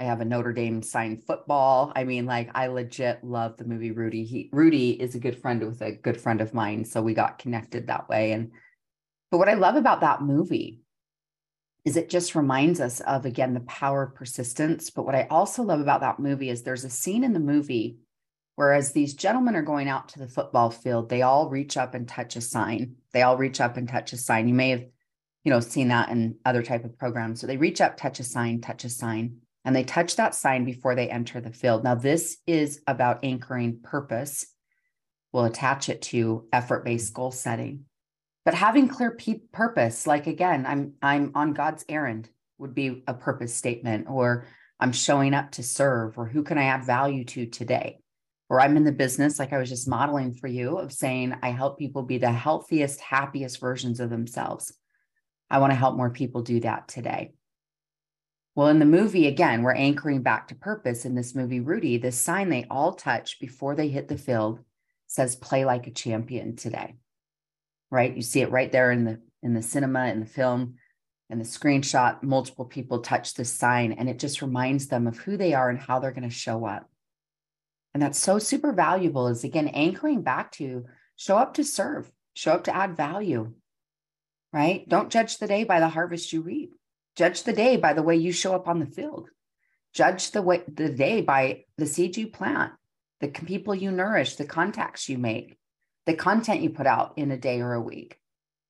I 0.00 0.04
have 0.04 0.20
a 0.20 0.24
Notre 0.24 0.52
Dame 0.52 0.82
signed 0.82 1.24
football. 1.24 1.92
I 1.94 2.04
mean, 2.04 2.26
like 2.26 2.50
I 2.54 2.66
legit 2.66 3.22
love 3.22 3.56
the 3.56 3.64
movie 3.64 3.92
Rudy. 3.92 4.24
He 4.24 4.50
Rudy 4.52 4.90
is 4.90 5.14
a 5.14 5.20
good 5.20 5.38
friend 5.40 5.64
with 5.64 5.80
a 5.82 5.92
good 5.92 6.20
friend 6.20 6.40
of 6.40 6.52
mine, 6.52 6.84
so 6.84 7.00
we 7.00 7.14
got 7.14 7.38
connected 7.38 7.86
that 7.86 8.08
way. 8.08 8.32
And 8.32 8.50
but 9.30 9.38
what 9.38 9.48
I 9.48 9.54
love 9.54 9.76
about 9.76 10.00
that 10.00 10.20
movie 10.20 10.80
is 11.84 11.96
it 11.96 12.10
just 12.10 12.34
reminds 12.34 12.80
us 12.80 13.00
of 13.00 13.24
again 13.24 13.54
the 13.54 13.60
power 13.60 14.02
of 14.02 14.14
persistence. 14.14 14.90
But 14.90 15.06
what 15.06 15.14
I 15.14 15.28
also 15.30 15.62
love 15.62 15.80
about 15.80 16.00
that 16.00 16.18
movie 16.18 16.50
is 16.50 16.62
there's 16.62 16.84
a 16.84 16.90
scene 16.90 17.22
in 17.22 17.32
the 17.32 17.40
movie 17.40 17.98
whereas 18.56 18.92
these 18.92 19.14
gentlemen 19.14 19.56
are 19.56 19.62
going 19.62 19.88
out 19.88 20.08
to 20.08 20.18
the 20.18 20.28
football 20.28 20.70
field, 20.70 21.08
they 21.08 21.22
all 21.22 21.50
reach 21.50 21.76
up 21.76 21.94
and 21.94 22.06
touch 22.06 22.36
a 22.36 22.40
sign. 22.40 22.94
They 23.12 23.22
all 23.22 23.36
reach 23.36 23.60
up 23.60 23.76
and 23.76 23.88
touch 23.88 24.12
a 24.12 24.16
sign. 24.16 24.46
You 24.46 24.54
may 24.54 24.70
have, 24.70 24.84
you 25.42 25.50
know, 25.50 25.58
seen 25.58 25.88
that 25.88 26.08
in 26.10 26.36
other 26.44 26.62
type 26.62 26.84
of 26.84 26.96
programs. 26.96 27.40
So 27.40 27.48
they 27.48 27.56
reach 27.56 27.80
up, 27.80 27.96
touch 27.96 28.20
a 28.20 28.24
sign, 28.24 28.60
touch 28.60 28.84
a 28.84 28.88
sign 28.88 29.40
and 29.64 29.74
they 29.74 29.84
touch 29.84 30.16
that 30.16 30.34
sign 30.34 30.64
before 30.64 30.94
they 30.94 31.08
enter 31.08 31.40
the 31.40 31.52
field. 31.52 31.84
Now, 31.84 31.94
this 31.94 32.38
is 32.46 32.80
about 32.86 33.24
anchoring 33.24 33.80
purpose. 33.82 34.46
We'll 35.32 35.46
attach 35.46 35.88
it 35.88 36.02
to 36.02 36.46
effort-based 36.52 37.14
goal 37.14 37.30
setting. 37.30 37.86
But 38.44 38.54
having 38.54 38.88
clear 38.88 39.16
purpose, 39.52 40.06
like 40.06 40.26
again, 40.26 40.66
I'm 40.66 40.94
I'm 41.00 41.32
on 41.34 41.54
God's 41.54 41.84
errand 41.88 42.28
would 42.58 42.74
be 42.74 43.02
a 43.06 43.14
purpose 43.14 43.54
statement, 43.54 44.06
or 44.08 44.46
I'm 44.78 44.92
showing 44.92 45.32
up 45.32 45.52
to 45.52 45.62
serve, 45.62 46.18
or 46.18 46.26
who 46.26 46.42
can 46.42 46.58
I 46.58 46.64
add 46.64 46.84
value 46.84 47.24
to 47.24 47.46
today? 47.46 48.00
Or 48.50 48.60
I'm 48.60 48.76
in 48.76 48.84
the 48.84 48.92
business, 48.92 49.38
like 49.38 49.54
I 49.54 49.58
was 49.58 49.70
just 49.70 49.88
modeling 49.88 50.34
for 50.34 50.46
you, 50.46 50.76
of 50.76 50.92
saying 50.92 51.34
I 51.42 51.50
help 51.50 51.78
people 51.78 52.02
be 52.02 52.18
the 52.18 52.30
healthiest, 52.30 53.00
happiest 53.00 53.58
versions 53.58 53.98
of 53.98 54.10
themselves. 54.10 54.74
I 55.48 55.58
want 55.58 55.72
to 55.72 55.76
help 55.76 55.96
more 55.96 56.10
people 56.10 56.42
do 56.42 56.60
that 56.60 56.86
today. 56.86 57.32
Well, 58.54 58.68
in 58.68 58.78
the 58.78 58.84
movie, 58.84 59.26
again, 59.26 59.62
we're 59.62 59.74
anchoring 59.74 60.22
back 60.22 60.48
to 60.48 60.54
purpose. 60.54 61.04
In 61.04 61.16
this 61.16 61.34
movie, 61.34 61.60
Rudy, 61.60 61.98
this 61.98 62.20
sign 62.20 62.50
they 62.50 62.66
all 62.70 62.92
touch 62.92 63.40
before 63.40 63.74
they 63.74 63.88
hit 63.88 64.08
the 64.08 64.16
field 64.16 64.60
says 65.06 65.36
play 65.36 65.64
like 65.64 65.86
a 65.86 65.92
champion 65.92 66.56
today. 66.56 66.94
Right? 67.90 68.14
You 68.14 68.22
see 68.22 68.40
it 68.40 68.50
right 68.50 68.70
there 68.70 68.90
in 68.90 69.04
the 69.04 69.20
in 69.42 69.54
the 69.54 69.62
cinema, 69.62 70.06
in 70.06 70.20
the 70.20 70.26
film, 70.26 70.76
in 71.28 71.38
the 71.38 71.44
screenshot, 71.44 72.22
multiple 72.22 72.64
people 72.64 73.00
touch 73.00 73.34
this 73.34 73.52
sign 73.52 73.92
and 73.92 74.08
it 74.08 74.18
just 74.18 74.40
reminds 74.40 74.86
them 74.86 75.06
of 75.06 75.18
who 75.18 75.36
they 75.36 75.52
are 75.52 75.68
and 75.68 75.78
how 75.78 75.98
they're 75.98 76.12
going 76.12 76.28
to 76.28 76.34
show 76.34 76.64
up. 76.64 76.88
And 77.92 78.02
that's 78.02 78.18
so 78.18 78.38
super 78.38 78.72
valuable 78.72 79.28
is 79.28 79.44
again 79.44 79.68
anchoring 79.68 80.22
back 80.22 80.52
to 80.52 80.86
show 81.16 81.36
up 81.36 81.54
to 81.54 81.64
serve, 81.64 82.10
show 82.34 82.52
up 82.52 82.64
to 82.64 82.74
add 82.74 82.96
value. 82.96 83.52
Right? 84.52 84.88
Don't 84.88 85.10
judge 85.10 85.38
the 85.38 85.48
day 85.48 85.64
by 85.64 85.80
the 85.80 85.88
harvest 85.88 86.32
you 86.32 86.40
reap 86.40 86.74
Judge 87.16 87.44
the 87.44 87.52
day 87.52 87.76
by 87.76 87.92
the 87.92 88.02
way 88.02 88.16
you 88.16 88.32
show 88.32 88.54
up 88.54 88.68
on 88.68 88.80
the 88.80 88.86
field. 88.86 89.28
Judge 89.92 90.32
the 90.32 90.42
way 90.42 90.62
the 90.66 90.88
day 90.88 91.20
by 91.20 91.64
the 91.76 91.86
seed 91.86 92.16
you 92.16 92.26
plant, 92.26 92.72
the 93.20 93.28
people 93.28 93.74
you 93.74 93.92
nourish, 93.92 94.36
the 94.36 94.44
contacts 94.44 95.08
you 95.08 95.18
make, 95.18 95.56
the 96.06 96.14
content 96.14 96.62
you 96.62 96.70
put 96.70 96.86
out 96.86 97.12
in 97.16 97.30
a 97.30 97.36
day 97.36 97.60
or 97.60 97.74
a 97.74 97.80
week, 97.80 98.18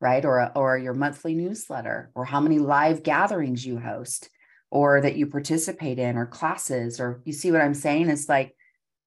right? 0.00 0.24
Or 0.24 0.52
or 0.54 0.76
your 0.76 0.92
monthly 0.92 1.34
newsletter, 1.34 2.10
or 2.14 2.26
how 2.26 2.40
many 2.40 2.58
live 2.58 3.02
gatherings 3.02 3.64
you 3.64 3.78
host, 3.78 4.28
or 4.70 5.00
that 5.00 5.16
you 5.16 5.26
participate 5.26 5.98
in, 5.98 6.18
or 6.18 6.26
classes, 6.26 7.00
or 7.00 7.22
you 7.24 7.32
see 7.32 7.50
what 7.50 7.62
I'm 7.62 7.74
saying? 7.74 8.10
It's 8.10 8.28
like 8.28 8.54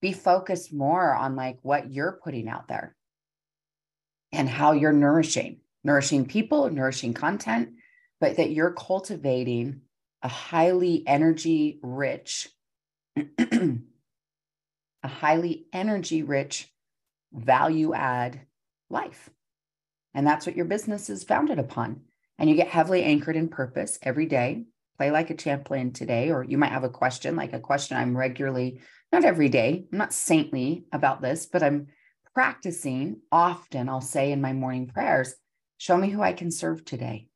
be 0.01 0.11
focused 0.11 0.73
more 0.73 1.15
on 1.15 1.35
like 1.35 1.59
what 1.61 1.91
you're 1.91 2.19
putting 2.23 2.49
out 2.49 2.67
there 2.67 2.95
and 4.31 4.49
how 4.49 4.73
you're 4.73 4.93
nourishing, 4.93 5.59
nourishing 5.83 6.25
people, 6.25 6.69
nourishing 6.69 7.13
content, 7.13 7.69
but 8.19 8.37
that 8.37 8.51
you're 8.51 8.73
cultivating 8.73 9.81
a 10.21 10.27
highly 10.27 11.03
energy 11.07 11.79
rich, 11.83 12.49
a 13.39 13.77
highly 15.03 15.67
energy 15.71 16.23
rich 16.23 16.71
value 17.31 17.93
add 17.93 18.41
life. 18.89 19.29
And 20.13 20.25
that's 20.25 20.45
what 20.45 20.55
your 20.55 20.65
business 20.65 21.09
is 21.09 21.23
founded 21.23 21.59
upon. 21.59 22.01
And 22.39 22.49
you 22.49 22.55
get 22.55 22.67
heavily 22.67 23.03
anchored 23.03 23.35
in 23.35 23.49
purpose 23.49 23.99
every 24.01 24.25
day. 24.25 24.65
play 24.97 25.11
like 25.11 25.29
a 25.29 25.35
champion 25.35 25.91
today, 25.91 26.31
or 26.31 26.43
you 26.43 26.57
might 26.57 26.71
have 26.71 26.83
a 26.83 26.89
question, 26.89 27.35
like 27.35 27.53
a 27.53 27.59
question 27.59 27.97
I'm 27.97 28.17
regularly, 28.17 28.81
not 29.11 29.23
every 29.23 29.49
day, 29.49 29.85
I'm 29.91 29.97
not 29.97 30.13
saintly 30.13 30.85
about 30.91 31.21
this, 31.21 31.45
but 31.45 31.61
I'm 31.61 31.87
practicing 32.33 33.21
often. 33.31 33.89
I'll 33.89 34.01
say 34.01 34.31
in 34.31 34.41
my 34.41 34.53
morning 34.53 34.87
prayers, 34.87 35.35
show 35.77 35.97
me 35.97 36.09
who 36.09 36.21
I 36.21 36.33
can 36.33 36.51
serve 36.51 36.83
today. 36.83 37.29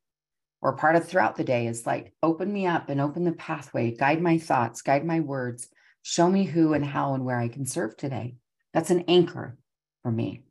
Or 0.62 0.76
part 0.76 0.96
of 0.96 1.06
throughout 1.06 1.36
the 1.36 1.44
day 1.44 1.66
is 1.66 1.86
like, 1.86 2.12
open 2.22 2.52
me 2.52 2.66
up 2.66 2.88
and 2.88 3.00
open 3.00 3.24
the 3.24 3.32
pathway, 3.32 3.90
guide 3.90 4.22
my 4.22 4.38
thoughts, 4.38 4.80
guide 4.80 5.04
my 5.04 5.20
words, 5.20 5.68
show 6.02 6.30
me 6.30 6.44
who 6.44 6.72
and 6.72 6.84
how 6.84 7.14
and 7.14 7.24
where 7.24 7.38
I 7.38 7.48
can 7.48 7.66
serve 7.66 7.96
today. 7.96 8.36
That's 8.72 8.90
an 8.90 9.04
anchor 9.08 9.58
for 10.02 10.12
me. 10.12 10.44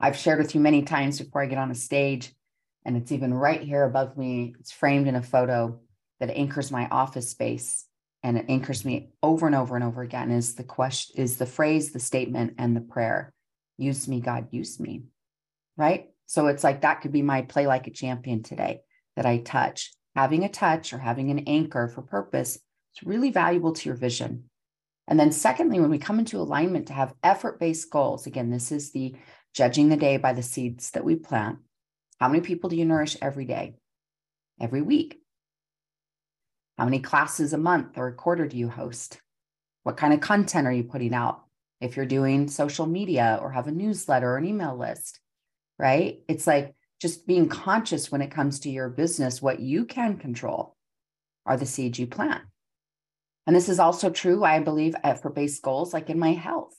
I've 0.00 0.16
shared 0.16 0.38
with 0.38 0.54
you 0.54 0.60
many 0.60 0.82
times 0.82 1.18
before 1.18 1.42
I 1.42 1.46
get 1.46 1.58
on 1.58 1.72
a 1.72 1.74
stage, 1.74 2.32
and 2.84 2.96
it's 2.96 3.10
even 3.10 3.34
right 3.34 3.60
here 3.60 3.82
above 3.82 4.16
me. 4.16 4.54
It's 4.60 4.70
framed 4.70 5.08
in 5.08 5.16
a 5.16 5.22
photo 5.22 5.80
that 6.20 6.30
anchors 6.30 6.70
my 6.70 6.86
office 6.88 7.28
space 7.28 7.84
and 8.22 8.36
it 8.36 8.46
anchors 8.48 8.84
me 8.84 9.10
over 9.22 9.46
and 9.46 9.54
over 9.54 9.76
and 9.76 9.84
over 9.84 10.02
again 10.02 10.30
is 10.30 10.54
the 10.54 10.64
question 10.64 11.20
is 11.20 11.36
the 11.36 11.46
phrase 11.46 11.92
the 11.92 12.00
statement 12.00 12.54
and 12.58 12.74
the 12.74 12.80
prayer 12.80 13.32
use 13.76 14.08
me 14.08 14.20
god 14.20 14.48
use 14.50 14.80
me 14.80 15.04
right 15.76 16.10
so 16.26 16.48
it's 16.48 16.64
like 16.64 16.82
that 16.82 17.00
could 17.00 17.12
be 17.12 17.22
my 17.22 17.42
play 17.42 17.66
like 17.66 17.86
a 17.86 17.92
champion 17.92 18.42
today 18.42 18.80
that 19.18 19.26
i 19.26 19.38
touch 19.38 19.92
having 20.14 20.44
a 20.44 20.48
touch 20.48 20.92
or 20.92 20.98
having 20.98 21.30
an 21.30 21.40
anchor 21.40 21.88
for 21.88 22.02
purpose 22.02 22.54
is 22.56 23.02
really 23.04 23.30
valuable 23.30 23.72
to 23.72 23.88
your 23.88 23.96
vision 23.96 24.44
and 25.06 25.20
then 25.20 25.32
secondly 25.32 25.80
when 25.80 25.90
we 25.90 25.98
come 25.98 26.18
into 26.18 26.38
alignment 26.38 26.86
to 26.86 26.92
have 26.92 27.14
effort 27.22 27.60
based 27.60 27.90
goals 27.90 28.26
again 28.26 28.50
this 28.50 28.70
is 28.72 28.92
the 28.92 29.14
judging 29.52 29.88
the 29.88 29.96
day 29.96 30.16
by 30.16 30.32
the 30.32 30.42
seeds 30.42 30.92
that 30.92 31.04
we 31.04 31.16
plant 31.16 31.58
how 32.20 32.28
many 32.28 32.40
people 32.40 32.70
do 32.70 32.76
you 32.76 32.84
nourish 32.84 33.16
every 33.20 33.44
day 33.44 33.74
every 34.60 34.82
week 34.82 35.20
how 36.78 36.84
many 36.84 37.00
classes 37.00 37.52
a 37.52 37.58
month 37.58 37.98
or 37.98 38.06
a 38.06 38.14
quarter 38.14 38.46
do 38.46 38.56
you 38.56 38.68
host? 38.68 39.20
What 39.82 39.96
kind 39.96 40.14
of 40.14 40.20
content 40.20 40.66
are 40.66 40.72
you 40.72 40.84
putting 40.84 41.12
out? 41.12 41.42
If 41.80 41.96
you're 41.96 42.06
doing 42.06 42.48
social 42.48 42.86
media 42.86 43.38
or 43.42 43.50
have 43.50 43.66
a 43.66 43.72
newsletter 43.72 44.30
or 44.30 44.36
an 44.36 44.44
email 44.44 44.76
list, 44.76 45.18
right? 45.78 46.20
It's 46.28 46.46
like 46.46 46.74
just 47.00 47.26
being 47.26 47.48
conscious 47.48 48.10
when 48.10 48.22
it 48.22 48.30
comes 48.30 48.60
to 48.60 48.70
your 48.70 48.88
business, 48.88 49.40
what 49.40 49.60
you 49.60 49.84
can 49.84 50.16
control 50.16 50.76
are 51.46 51.56
the 51.56 51.66
seeds 51.66 51.98
you 51.98 52.06
plant. 52.06 52.42
And 53.46 53.56
this 53.56 53.68
is 53.68 53.78
also 53.78 54.10
true, 54.10 54.44
I 54.44 54.60
believe, 54.60 54.94
for 55.22 55.30
base 55.30 55.58
goals, 55.60 55.94
like 55.94 56.10
in 56.10 56.18
my 56.18 56.32
health. 56.32 56.74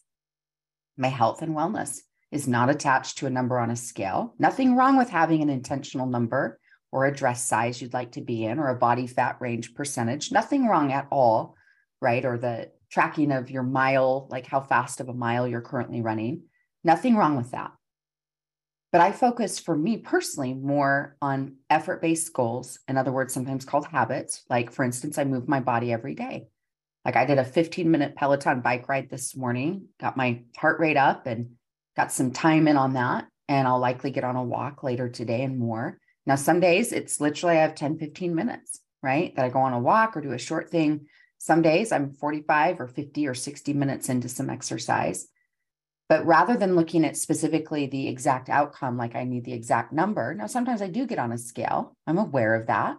My 0.97 1.07
health 1.07 1.41
and 1.41 1.55
wellness 1.55 1.99
is 2.31 2.47
not 2.47 2.69
attached 2.69 3.17
to 3.17 3.25
a 3.25 3.31
number 3.31 3.57
on 3.57 3.71
a 3.71 3.75
scale. 3.75 4.35
Nothing 4.37 4.75
wrong 4.75 4.97
with 4.97 5.09
having 5.09 5.41
an 5.41 5.49
intentional 5.49 6.05
number 6.05 6.59
or 6.91 7.05
a 7.05 7.15
dress 7.15 7.43
size 7.43 7.81
you'd 7.81 7.93
like 7.93 8.11
to 8.11 8.21
be 8.21 8.45
in 8.45 8.59
or 8.59 8.69
a 8.69 8.77
body 8.77 9.07
fat 9.07 9.37
range 9.39 9.73
percentage. 9.73 10.31
Nothing 10.31 10.67
wrong 10.67 10.91
at 10.91 11.07
all, 11.09 11.55
right? 12.01 12.23
Or 12.23 12.37
the 12.37 12.69
tracking 12.91 13.31
of 13.31 13.49
your 13.49 13.63
mile, 13.63 14.27
like 14.29 14.45
how 14.45 14.59
fast 14.59 14.99
of 14.99 15.09
a 15.09 15.13
mile 15.13 15.47
you're 15.47 15.61
currently 15.61 16.01
running. 16.01 16.43
Nothing 16.83 17.15
wrong 17.15 17.35
with 17.35 17.51
that. 17.51 17.71
But 18.91 19.01
I 19.01 19.11
focus 19.11 19.59
for 19.59 19.75
me 19.75 19.97
personally 19.97 20.53
more 20.53 21.15
on 21.21 21.57
effort 21.69 22.01
based 22.01 22.33
goals. 22.33 22.79
In 22.87 22.97
other 22.97 23.11
words, 23.11 23.33
sometimes 23.33 23.65
called 23.65 23.85
habits. 23.85 24.43
Like, 24.49 24.71
for 24.71 24.83
instance, 24.83 25.17
I 25.17 25.25
move 25.25 25.47
my 25.47 25.59
body 25.59 25.93
every 25.93 26.15
day. 26.15 26.47
Like, 27.05 27.15
I 27.15 27.25
did 27.25 27.37
a 27.37 27.45
15 27.45 27.89
minute 27.89 28.15
Peloton 28.15 28.61
bike 28.61 28.89
ride 28.89 29.09
this 29.09 29.35
morning, 29.35 29.89
got 29.99 30.17
my 30.17 30.41
heart 30.57 30.79
rate 30.79 30.97
up 30.97 31.27
and 31.27 31.51
got 31.95 32.11
some 32.11 32.31
time 32.31 32.67
in 32.67 32.77
on 32.77 32.93
that. 32.93 33.27
And 33.47 33.67
I'll 33.67 33.79
likely 33.79 34.11
get 34.11 34.23
on 34.23 34.35
a 34.35 34.43
walk 34.43 34.83
later 34.83 35.09
today 35.09 35.43
and 35.43 35.57
more. 35.57 35.99
Now, 36.25 36.35
some 36.35 36.59
days 36.59 36.91
it's 36.91 37.19
literally 37.19 37.57
I 37.57 37.61
have 37.61 37.75
10, 37.75 37.97
15 37.97 38.35
minutes, 38.35 38.79
right? 39.01 39.35
That 39.35 39.45
I 39.45 39.49
go 39.49 39.59
on 39.59 39.73
a 39.73 39.79
walk 39.79 40.17
or 40.17 40.21
do 40.21 40.31
a 40.31 40.37
short 40.39 40.69
thing. 40.69 41.07
Some 41.37 41.61
days 41.61 41.91
I'm 41.91 42.11
45 42.11 42.81
or 42.81 42.87
50 42.87 43.27
or 43.27 43.33
60 43.33 43.73
minutes 43.73 44.09
into 44.09 44.29
some 44.29 44.49
exercise. 44.49 45.27
But 46.09 46.25
rather 46.25 46.57
than 46.57 46.75
looking 46.75 47.05
at 47.05 47.15
specifically 47.15 47.85
the 47.85 48.07
exact 48.07 48.49
outcome, 48.49 48.97
like 48.97 49.15
I 49.15 49.23
need 49.23 49.45
the 49.45 49.53
exact 49.53 49.93
number, 49.93 50.33
now 50.33 50.47
sometimes 50.47 50.81
I 50.81 50.87
do 50.87 51.05
get 51.05 51.19
on 51.19 51.31
a 51.31 51.37
scale. 51.37 51.95
I'm 52.07 52.17
aware 52.17 52.55
of 52.55 52.67
that. 52.67 52.97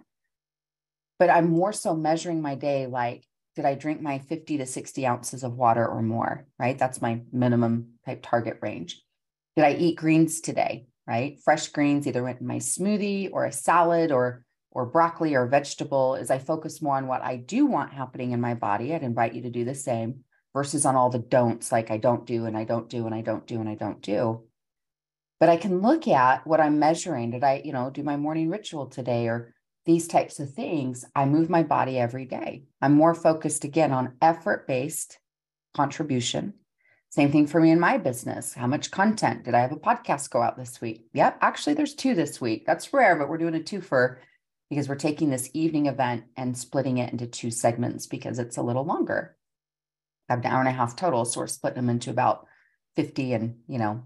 But 1.19 1.29
I'm 1.29 1.51
more 1.51 1.73
so 1.73 1.95
measuring 1.95 2.41
my 2.41 2.55
day 2.55 2.87
like, 2.87 3.25
did 3.57 3.65
I 3.65 3.75
drink 3.75 4.01
my 4.01 4.21
50 4.21 4.59
to 4.59 4.67
60 4.67 5.07
ounces 5.07 5.43
of 5.43 5.55
water 5.55 5.87
or 5.87 6.01
more, 6.01 6.47
right? 6.59 6.79
That's 6.79 7.03
my 7.03 7.23
minimum 7.33 7.95
type 8.07 8.23
target 8.23 8.59
range. 8.63 9.03
Did 9.57 9.65
I 9.65 9.73
eat 9.75 9.97
greens 9.97 10.41
today? 10.41 10.87
right? 11.11 11.41
Fresh 11.45 11.69
greens 11.69 12.07
either 12.07 12.23
went 12.23 12.41
in 12.41 12.47
my 12.47 12.59
smoothie 12.59 13.31
or 13.33 13.45
a 13.45 13.53
salad 13.53 14.13
or 14.13 14.45
or 14.73 14.87
broccoli 14.87 15.35
or 15.35 15.49
vegetable 15.49 16.15
as 16.15 16.31
I 16.31 16.39
focus 16.39 16.81
more 16.81 16.97
on 16.97 17.09
what 17.09 17.23
I 17.23 17.35
do 17.35 17.67
want 17.67 17.93
happening 17.93 18.31
in 18.31 18.41
my 18.41 18.55
body. 18.55 18.95
I'd 18.95 19.03
invite 19.03 19.35
you 19.35 19.43
to 19.43 19.51
do 19.51 19.65
the 19.65 19.75
same 19.75 20.21
versus 20.53 20.85
on 20.85 20.97
all 20.97 21.11
the 21.11 21.19
don'ts 21.19 21.73
like 21.73 21.91
I 21.91 21.97
don't 21.97 22.27
do 22.27 22.47
and 22.47 22.57
I 22.57 22.65
don't 22.65 22.89
do 22.89 23.07
and 23.07 23.15
I 23.15 23.21
don't 23.21 23.47
do 23.47 23.61
and 23.61 23.69
I 23.69 23.75
don't 23.75 24.01
do. 24.03 24.45
But 25.39 25.49
I 25.49 25.57
can 25.57 25.81
look 25.81 26.07
at 26.09 26.47
what 26.47 26.61
I'm 26.61 26.79
measuring. 26.79 27.31
Did 27.31 27.45
I, 27.45 27.63
you 27.65 27.73
know, 27.73 27.91
do 27.91 28.03
my 28.03 28.17
morning 28.17 28.51
ritual 28.51 28.87
today 28.87 29.27
or 29.29 29.55
these 29.87 30.07
types 30.07 30.39
of 30.39 30.53
things? 30.53 31.05
I 31.15 31.25
move 31.25 31.49
my 31.49 31.63
body 31.63 31.99
every 31.99 32.27
day. 32.27 32.65
I'm 32.83 32.95
more 32.95 33.15
focused 33.15 33.65
again 33.65 33.93
on 33.93 34.17
effort 34.21 34.67
based 34.67 35.19
contribution 35.75 36.55
same 37.11 37.33
thing 37.33 37.49
for 37.49 37.61
me 37.61 37.73
in 37.73 37.81
my 37.81 37.99
business. 37.99 38.55
How 38.55 38.69
much 38.69 38.93
content 38.93 39.43
did 39.43 39.53
I 39.53 39.61
have 39.61 39.73
a 39.73 39.77
podcast 39.77 40.31
go 40.31 40.43
out 40.43 40.57
this 40.57 40.81
week? 40.81 41.07
Yep, 41.13 41.39
actually, 41.41 41.75
there's 41.75 41.95
two 41.95 42.15
this 42.15 42.41
week. 42.41 42.65
That's 42.65 42.93
rare, 42.93 43.17
but 43.17 43.29
we're 43.29 43.39
doing 43.39 43.57
a 43.57 43.63
two 43.63 43.81
for 43.81 44.21
because 44.69 44.89
we're 44.89 44.95
taking 44.95 45.29
this 45.29 45.51
evening 45.53 45.87
event 45.87 46.23
and 46.37 46.57
splitting 46.57 46.99
it 46.99 47.11
into 47.11 47.27
two 47.27 47.51
segments 47.51 48.07
because 48.07 48.39
it's 48.39 48.59
a 48.59 48.63
little 48.63 48.85
longer. 48.85 49.37
An 50.31 50.47
hour 50.47 50.61
and 50.61 50.69
a 50.69 50.73
half 50.73 50.97
total. 50.97 51.25
So 51.25 51.41
we're 51.41 51.49
splitting 51.49 51.77
them 51.77 51.91
into 51.91 52.11
about 52.11 52.47
50 52.97 53.33
and, 53.35 53.57
you 53.67 53.79
know, 53.79 54.05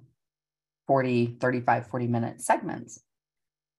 40, 0.87 1.37
35, 1.41 1.87
40 1.87 2.07
minute 2.07 2.41
segments. 2.41 3.01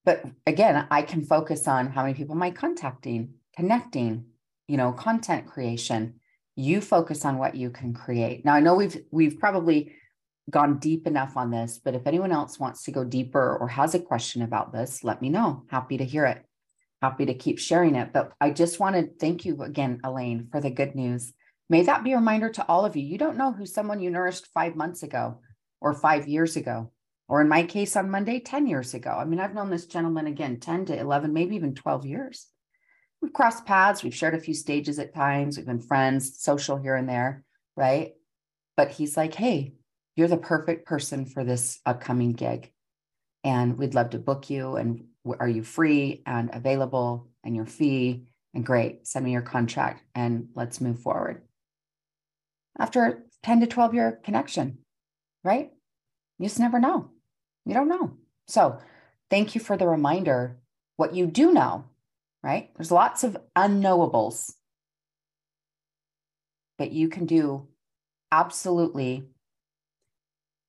But 0.06 0.24
again, 0.46 0.88
I 0.92 1.02
can 1.02 1.24
focus 1.24 1.68
on 1.68 1.88
how 1.88 2.04
many 2.04 2.14
people 2.14 2.36
am 2.36 2.44
I 2.44 2.52
contacting, 2.52 3.34
connecting, 3.56 4.26
you 4.68 4.78
know, 4.78 4.92
content 4.92 5.48
creation. 5.48 6.20
You 6.56 6.80
focus 6.80 7.26
on 7.26 7.38
what 7.38 7.56
you 7.56 7.70
can 7.70 7.94
create. 7.94 8.46
Now 8.46 8.54
i 8.54 8.60
know 8.60 8.76
we've 8.76 9.04
we've 9.12 9.40
probably 9.40 9.94
gone 10.50 10.78
deep 10.78 11.08
enough 11.08 11.36
on 11.36 11.50
this 11.50 11.82
but 11.84 11.96
if 11.96 12.06
anyone 12.06 12.32
else 12.32 12.60
wants 12.60 12.84
to 12.84 12.92
go 12.92 13.04
deeper 13.04 13.58
or 13.58 13.68
has 13.68 13.96
a 13.96 14.00
question 14.00 14.44
about 14.44 14.72
this 14.72 15.04
let 15.04 15.22
me 15.22 15.30
know. 15.30 15.64
Happy 15.70 15.98
to 15.98 16.06
hear 16.06 16.26
it. 16.26 16.46
Happy 17.02 17.26
to 17.26 17.34
keep 17.34 17.60
sharing 17.60 17.96
it. 17.96 18.14
But 18.14 18.32
i 18.40 18.52
just 18.52 18.80
want 18.80 18.96
to 18.96 19.10
thank 19.20 19.44
you 19.44 19.62
again 19.64 20.00
elaine 20.04 20.48
for 20.52 20.62
the 20.62 20.70
good 20.70 20.96
news 20.96 21.34
may 21.70 21.84
that 21.84 22.04
be 22.04 22.14
a 22.14 22.18
reminder 22.18 22.50
to 22.50 22.66
all 22.68 22.86
of 22.86 22.96
you 22.96 23.04
you 23.04 23.18
don't 23.18 23.38
know 23.38 23.52
who 23.52 23.66
someone 23.66 24.00
you 24.00 24.10
nourished 24.10 24.48
five 24.54 24.76
months 24.76 25.04
ago 25.04 25.40
or 25.82 25.94
five 25.94 26.28
years 26.28 26.56
ago 26.56 26.92
or 27.28 27.42
in 27.42 27.50
my 27.50 27.64
case 27.64 27.96
on 27.96 28.10
monday 28.10 28.40
10 28.40 28.68
years 28.68 28.94
ago 28.94 29.12
i 29.12 29.26
mean 29.26 29.40
i've 29.40 29.54
known 29.54 29.70
this 29.70 29.86
gentleman 29.86 30.28
again 30.28 30.60
10 30.60 30.86
to 30.86 31.00
11 31.00 31.34
maybe 31.34 31.56
even 31.56 31.74
12 31.74 32.06
years 32.06 32.48
we've 33.26 33.34
crossed 33.34 33.66
paths, 33.66 34.04
we've 34.04 34.16
shared 34.16 34.36
a 34.36 34.40
few 34.40 34.54
stages 34.54 35.00
at 35.00 35.14
times, 35.14 35.58
we've 35.58 35.66
been 35.66 35.80
friends, 35.80 36.40
social 36.40 36.78
here 36.78 36.96
and 36.96 37.10
there, 37.10 37.44
right? 37.76 38.14
But 38.78 38.92
he's 38.92 39.18
like, 39.18 39.34
hey, 39.34 39.74
you're 40.16 40.28
the 40.28 40.38
perfect 40.38 40.86
person 40.86 41.26
for 41.26 41.44
this 41.44 41.80
upcoming 41.88 42.34
gig. 42.34 42.72
And 43.44 43.80
we'd 43.80 43.96
love 43.96 44.12
to 44.12 44.20
book 44.20 44.50
you. 44.50 44.76
And 44.76 45.06
are 45.40 45.50
you 45.50 45.64
free 45.64 46.22
and 46.26 46.52
available 46.54 47.30
and 47.44 47.56
your 47.56 47.66
fee? 47.66 48.26
And 48.54 48.66
great, 48.66 49.08
send 49.08 49.26
me 49.26 49.32
your 49.32 49.42
contract 49.42 50.04
and 50.14 50.50
let's 50.56 50.80
move 50.80 51.00
forward. 51.00 51.45
After 52.78 53.26
10 53.44 53.62
to 53.62 53.68
12 53.68 53.94
year 53.94 54.20
connection, 54.24 54.80
right? 55.44 55.72
You 56.40 56.48
just 56.48 56.60
never 56.60 56.80
know. 56.80 57.12
You 57.66 57.74
don't 57.74 57.88
know. 57.88 58.18
So 58.48 58.80
thank 59.30 59.56
you 59.56 59.62
for 59.62 59.78
the 59.78 59.88
reminder. 59.88 60.58
What 60.98 61.16
you 61.16 61.28
do 61.28 61.52
know 61.52 61.86
right? 62.46 62.70
There's 62.78 62.92
lots 62.92 63.24
of 63.24 63.36
unknowables, 63.58 64.54
but 66.78 66.92
you 66.92 67.10
can 67.10 67.26
do 67.26 67.68
absolutely 68.32 69.24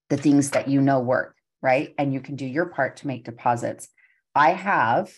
the 0.09 0.16
things 0.16 0.51
that 0.51 0.69
you 0.69 0.81
know 0.81 1.01
work, 1.01 1.37
right? 1.61 1.95
And 1.99 2.14
you 2.14 2.21
can 2.21 2.35
do 2.35 2.47
your 2.47 2.64
part 2.64 2.97
to 2.99 3.07
make 3.07 3.27
deposits. 3.27 3.88
I 4.35 4.53
have 4.53 5.12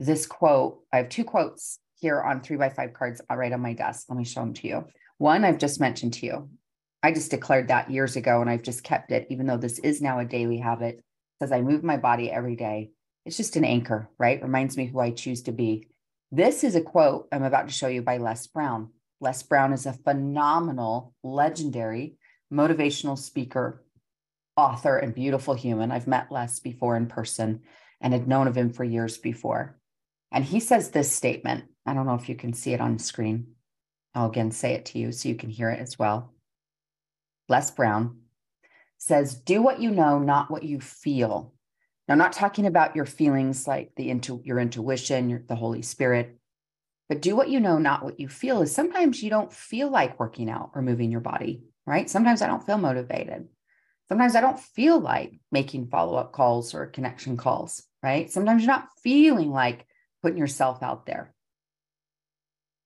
this 0.00 0.26
quote, 0.26 0.80
I 0.92 0.96
have 0.96 1.10
two 1.10 1.24
quotes 1.24 1.78
here 2.00 2.20
on 2.20 2.40
three 2.40 2.56
by 2.56 2.70
five 2.70 2.92
cards 2.92 3.20
right 3.30 3.52
on 3.52 3.60
my 3.60 3.74
desk. 3.74 4.06
Let 4.08 4.18
me 4.18 4.24
show 4.24 4.40
them 4.40 4.54
to 4.54 4.66
you. 4.66 4.84
One 5.18 5.44
I've 5.44 5.58
just 5.58 5.80
mentioned 5.80 6.14
to 6.14 6.26
you. 6.26 6.48
I 7.02 7.12
just 7.12 7.30
declared 7.30 7.68
that 7.68 7.90
years 7.90 8.16
ago 8.16 8.40
and 8.40 8.50
I've 8.50 8.62
just 8.62 8.82
kept 8.82 9.12
it, 9.12 9.26
even 9.30 9.46
though 9.46 9.56
this 9.56 9.78
is 9.78 10.02
now 10.02 10.18
a 10.18 10.24
daily 10.24 10.58
habit. 10.58 10.96
It 10.96 11.04
says 11.40 11.52
I 11.52 11.60
move 11.60 11.84
my 11.84 11.96
body 11.96 12.30
every 12.30 12.56
day 12.56 12.90
it's 13.28 13.36
just 13.36 13.56
an 13.56 13.64
anchor, 13.64 14.08
right? 14.18 14.42
Reminds 14.42 14.78
me 14.78 14.86
who 14.86 15.00
I 15.00 15.10
choose 15.10 15.42
to 15.42 15.52
be. 15.52 15.88
This 16.32 16.64
is 16.64 16.74
a 16.74 16.80
quote 16.80 17.28
I'm 17.30 17.42
about 17.42 17.68
to 17.68 17.74
show 17.74 17.86
you 17.86 18.00
by 18.00 18.16
Les 18.16 18.46
Brown. 18.46 18.88
Les 19.20 19.42
Brown 19.42 19.74
is 19.74 19.84
a 19.84 19.92
phenomenal, 19.92 21.14
legendary 21.22 22.16
motivational 22.50 23.18
speaker, 23.18 23.84
author, 24.56 24.96
and 24.96 25.14
beautiful 25.14 25.52
human. 25.52 25.92
I've 25.92 26.06
met 26.06 26.32
Les 26.32 26.58
before 26.60 26.96
in 26.96 27.06
person 27.06 27.60
and 28.00 28.14
had 28.14 28.26
known 28.26 28.48
of 28.48 28.56
him 28.56 28.72
for 28.72 28.82
years 28.82 29.18
before. 29.18 29.78
And 30.32 30.42
he 30.42 30.58
says 30.58 30.90
this 30.90 31.12
statement. 31.12 31.64
I 31.84 31.92
don't 31.92 32.06
know 32.06 32.14
if 32.14 32.30
you 32.30 32.34
can 32.34 32.54
see 32.54 32.72
it 32.72 32.80
on 32.80 32.98
screen. 32.98 33.48
I'll 34.14 34.28
again 34.28 34.50
say 34.50 34.74
it 34.74 34.86
to 34.86 34.98
you 34.98 35.12
so 35.12 35.28
you 35.28 35.34
can 35.34 35.50
hear 35.50 35.70
it 35.70 35.80
as 35.80 35.98
well. 35.98 36.32
Les 37.48 37.70
Brown 37.70 38.18
says, 38.98 39.34
Do 39.34 39.62
what 39.62 39.80
you 39.80 39.90
know, 39.90 40.18
not 40.18 40.50
what 40.50 40.64
you 40.64 40.80
feel. 40.80 41.54
Now, 42.06 42.12
I'm 42.12 42.18
not 42.18 42.32
talking 42.32 42.66
about 42.66 42.96
your 42.96 43.04
feelings 43.04 43.66
like 43.66 43.92
the 43.96 44.10
intu- 44.10 44.42
your 44.44 44.58
intuition, 44.58 45.28
your, 45.28 45.42
the 45.46 45.54
Holy 45.54 45.82
Spirit, 45.82 46.38
but 47.08 47.22
do 47.22 47.36
what 47.36 47.48
you 47.48 47.60
know, 47.60 47.78
not 47.78 48.02
what 48.02 48.18
you 48.18 48.28
feel. 48.28 48.62
Is 48.62 48.74
sometimes 48.74 49.22
you 49.22 49.30
don't 49.30 49.52
feel 49.52 49.90
like 49.90 50.18
working 50.18 50.50
out 50.50 50.70
or 50.74 50.82
moving 50.82 51.10
your 51.10 51.20
body, 51.20 51.64
right? 51.86 52.08
Sometimes 52.08 52.42
I 52.42 52.46
don't 52.46 52.64
feel 52.64 52.78
motivated. 52.78 53.48
Sometimes 54.08 54.34
I 54.34 54.40
don't 54.40 54.58
feel 54.58 54.98
like 54.98 55.38
making 55.52 55.88
follow 55.88 56.16
up 56.16 56.32
calls 56.32 56.74
or 56.74 56.86
connection 56.86 57.36
calls, 57.36 57.82
right? 58.02 58.30
Sometimes 58.30 58.62
you're 58.62 58.72
not 58.72 58.88
feeling 59.02 59.50
like 59.50 59.86
putting 60.22 60.38
yourself 60.38 60.82
out 60.82 61.04
there. 61.04 61.34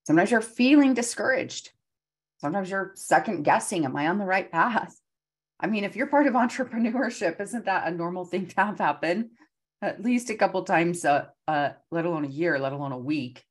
Sometimes 0.05 0.31
you're 0.31 0.41
feeling 0.41 0.95
discouraged. 0.95 1.71
Sometimes 2.38 2.71
you're 2.71 2.93
second 2.97 3.45
guessing, 3.45 3.85
am 3.85 3.97
I 3.97 4.09
on 4.09 4.19
the 4.19 4.25
right 4.25 4.51
path? 4.51 4.99
I 5.61 5.69
mean, 5.69 5.85
if 5.85 5.95
you're 5.95 6.09
part 6.09 6.27
of 6.27 6.35
entrepreneurship, 6.35 7.41
isn't 7.41 7.67
that 7.67 7.87
a 7.87 7.91
normal 7.91 8.25
thing 8.25 8.47
to 8.47 8.57
have 8.57 8.79
happen 8.79 9.31
at 9.81 10.03
least 10.03 10.31
a 10.31 10.35
couple 10.35 10.62
times, 10.65 11.05
uh, 11.05 11.27
uh, 11.49 11.71
let 11.91 12.05
alone 12.05 12.25
a 12.25 12.29
year, 12.29 12.59
let 12.59 12.73
alone 12.73 12.93
a 12.93 12.99
week? 12.99 13.45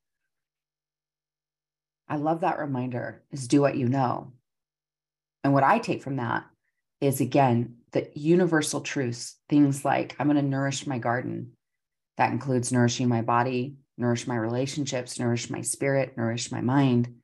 I 2.08 2.16
love 2.16 2.40
that 2.40 2.58
reminder 2.58 3.22
is 3.30 3.48
do 3.48 3.60
what 3.62 3.76
you 3.76 3.88
know. 3.88 4.32
And 5.44 5.52
what 5.52 5.64
I 5.64 5.78
take 5.78 6.02
from 6.02 6.16
that 6.16 6.44
is 7.00 7.20
again, 7.20 7.76
the 7.92 8.10
universal 8.14 8.80
truths, 8.80 9.38
things 9.48 9.84
like 9.84 10.14
I'm 10.18 10.26
going 10.26 10.36
to 10.36 10.42
nourish 10.42 10.86
my 10.86 10.98
garden. 10.98 11.52
That 12.18 12.32
includes 12.32 12.72
nourishing 12.72 13.08
my 13.08 13.22
body, 13.22 13.76
nourish 14.02 14.26
my 14.26 14.36
relationships, 14.36 15.18
nourish 15.18 15.48
my 15.48 15.62
spirit, 15.62 16.16
nourish 16.16 16.52
my 16.52 16.60
mind. 16.60 17.14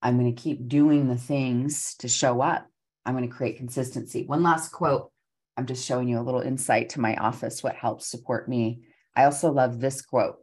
I'm 0.00 0.18
going 0.18 0.34
to 0.34 0.42
keep 0.42 0.68
doing 0.68 1.08
the 1.08 1.16
things 1.16 1.96
to 1.96 2.08
show 2.08 2.40
up. 2.40 2.66
I'm 3.04 3.14
going 3.14 3.28
to 3.28 3.34
create 3.34 3.58
consistency. 3.58 4.24
One 4.24 4.42
last 4.42 4.70
quote. 4.70 5.10
I'm 5.56 5.66
just 5.66 5.84
showing 5.84 6.08
you 6.08 6.18
a 6.18 6.22
little 6.22 6.40
insight 6.40 6.90
to 6.90 7.00
my 7.00 7.16
office, 7.16 7.62
what 7.62 7.76
helps 7.76 8.06
support 8.06 8.48
me. 8.48 8.82
I 9.14 9.24
also 9.24 9.52
love 9.52 9.80
this 9.80 10.02
quote. 10.02 10.36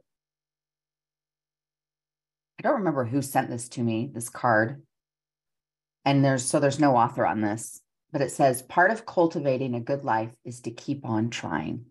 I 2.59 2.63
don't 2.63 2.79
remember 2.79 3.05
who 3.05 3.21
sent 3.21 3.49
this 3.49 3.69
to 3.69 3.81
me, 3.81 4.11
this 4.13 4.29
card. 4.29 4.83
And 6.05 6.23
there's 6.23 6.45
so 6.45 6.59
there's 6.59 6.79
no 6.79 6.95
author 6.95 7.25
on 7.25 7.41
this, 7.41 7.81
but 8.11 8.21
it 8.21 8.31
says 8.31 8.61
part 8.61 8.91
of 8.91 9.05
cultivating 9.05 9.75
a 9.75 9.79
good 9.79 10.03
life 10.03 10.31
is 10.45 10.61
to 10.61 10.71
keep 10.71 11.05
on 11.05 11.29
trying. 11.29 11.85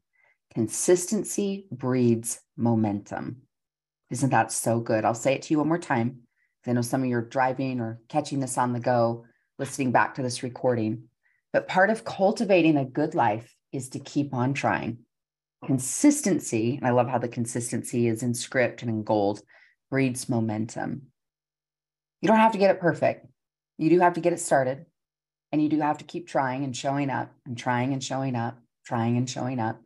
Consistency 0.54 1.66
breeds 1.70 2.40
momentum. 2.56 3.42
Isn't 4.10 4.30
that 4.30 4.52
so 4.52 4.80
good? 4.80 5.04
I'll 5.04 5.14
say 5.14 5.34
it 5.34 5.42
to 5.42 5.54
you 5.54 5.58
one 5.58 5.68
more 5.68 5.78
time. 5.78 6.20
I 6.66 6.72
know 6.72 6.82
some 6.82 7.02
of 7.02 7.08
you 7.08 7.16
are 7.16 7.22
driving 7.22 7.80
or 7.80 8.00
catching 8.08 8.40
this 8.40 8.58
on 8.58 8.72
the 8.72 8.80
go, 8.80 9.24
listening 9.58 9.92
back 9.92 10.14
to 10.14 10.22
this 10.22 10.42
recording. 10.42 11.04
But 11.52 11.68
part 11.68 11.90
of 11.90 12.04
cultivating 12.04 12.76
a 12.76 12.84
good 12.84 13.14
life 13.14 13.54
is 13.72 13.88
to 13.90 13.98
keep 13.98 14.34
on 14.34 14.52
trying. 14.52 14.98
Consistency, 15.64 16.76
and 16.76 16.86
I 16.86 16.90
love 16.90 17.08
how 17.08 17.18
the 17.18 17.28
consistency 17.28 18.08
is 18.08 18.22
in 18.22 18.34
script 18.34 18.82
and 18.82 18.90
in 18.90 19.04
gold, 19.04 19.40
breeds 19.90 20.28
momentum. 20.28 21.02
You 22.20 22.28
don't 22.28 22.36
have 22.36 22.52
to 22.52 22.58
get 22.58 22.70
it 22.70 22.80
perfect. 22.80 23.26
You 23.78 23.90
do 23.90 24.00
have 24.00 24.14
to 24.14 24.20
get 24.20 24.32
it 24.32 24.40
started. 24.40 24.86
And 25.52 25.62
you 25.62 25.68
do 25.68 25.80
have 25.80 25.98
to 25.98 26.04
keep 26.04 26.28
trying 26.28 26.62
and 26.64 26.76
showing 26.76 27.10
up 27.10 27.32
and 27.46 27.56
trying 27.58 27.92
and 27.92 28.04
showing 28.04 28.36
up, 28.36 28.58
trying 28.84 29.16
and 29.16 29.28
showing 29.28 29.58
up. 29.58 29.80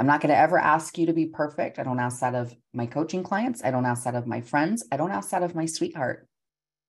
I'm 0.00 0.06
not 0.06 0.22
going 0.22 0.30
to 0.30 0.38
ever 0.38 0.56
ask 0.56 0.96
you 0.96 1.04
to 1.04 1.12
be 1.12 1.26
perfect. 1.26 1.78
I 1.78 1.82
don't 1.82 2.00
ask 2.00 2.20
that 2.20 2.34
of 2.34 2.56
my 2.72 2.86
coaching 2.86 3.22
clients. 3.22 3.62
I 3.62 3.70
don't 3.70 3.84
ask 3.84 4.04
that 4.04 4.14
of 4.14 4.26
my 4.26 4.40
friends. 4.40 4.82
I 4.90 4.96
don't 4.96 5.10
ask 5.10 5.28
that 5.28 5.42
of 5.42 5.54
my 5.54 5.66
sweetheart. 5.66 6.26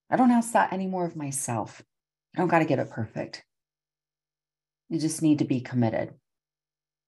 I 0.10 0.16
don't 0.16 0.32
ask 0.32 0.54
that 0.54 0.72
anymore 0.72 1.08
of 1.08 1.18
myself. 1.18 1.84
I 2.34 2.40
don't 2.40 2.48
got 2.48 2.60
to 2.60 2.66
get 2.66 2.80
it 2.80 2.90
perfect. 2.90 3.44
You 4.88 4.98
just 4.98 5.22
need 5.22 5.40
to 5.40 5.46
be 5.46 5.60
committed 5.60 6.14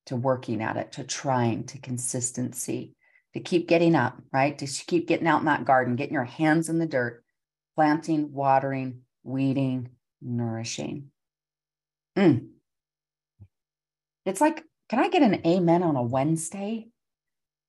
to 0.08 0.18
working 0.18 0.62
at 0.62 0.76
it, 0.76 0.92
to 0.94 1.06
trying, 1.06 1.63
to 1.68 1.80
consistency, 1.80 2.98
to 3.34 3.39
keep 3.39 3.70
getting 3.70 3.96
up, 3.96 4.22
right? 4.34 4.58
To 4.58 4.68
keep 4.68 5.08
getting 5.08 5.28
out 5.28 5.39
in 5.39 5.46
that 5.46 5.63
garden, 5.63 5.96
getting 5.96 6.16
your 6.16 6.26
hands 6.26 6.68
in 6.68 6.80
the 6.80 6.86
dirt, 6.86 7.24
planting, 7.76 8.34
watering, 8.34 9.04
weeding, 9.24 9.92
nourishing. 10.22 11.12
Mm. 12.18 12.50
It's 14.26 14.42
like 14.42 14.66
can 14.94 15.04
I 15.04 15.10
get 15.10 15.24
an 15.24 15.42
amen 15.44 15.82
on 15.82 15.96
a 15.96 16.04
Wednesday? 16.04 16.86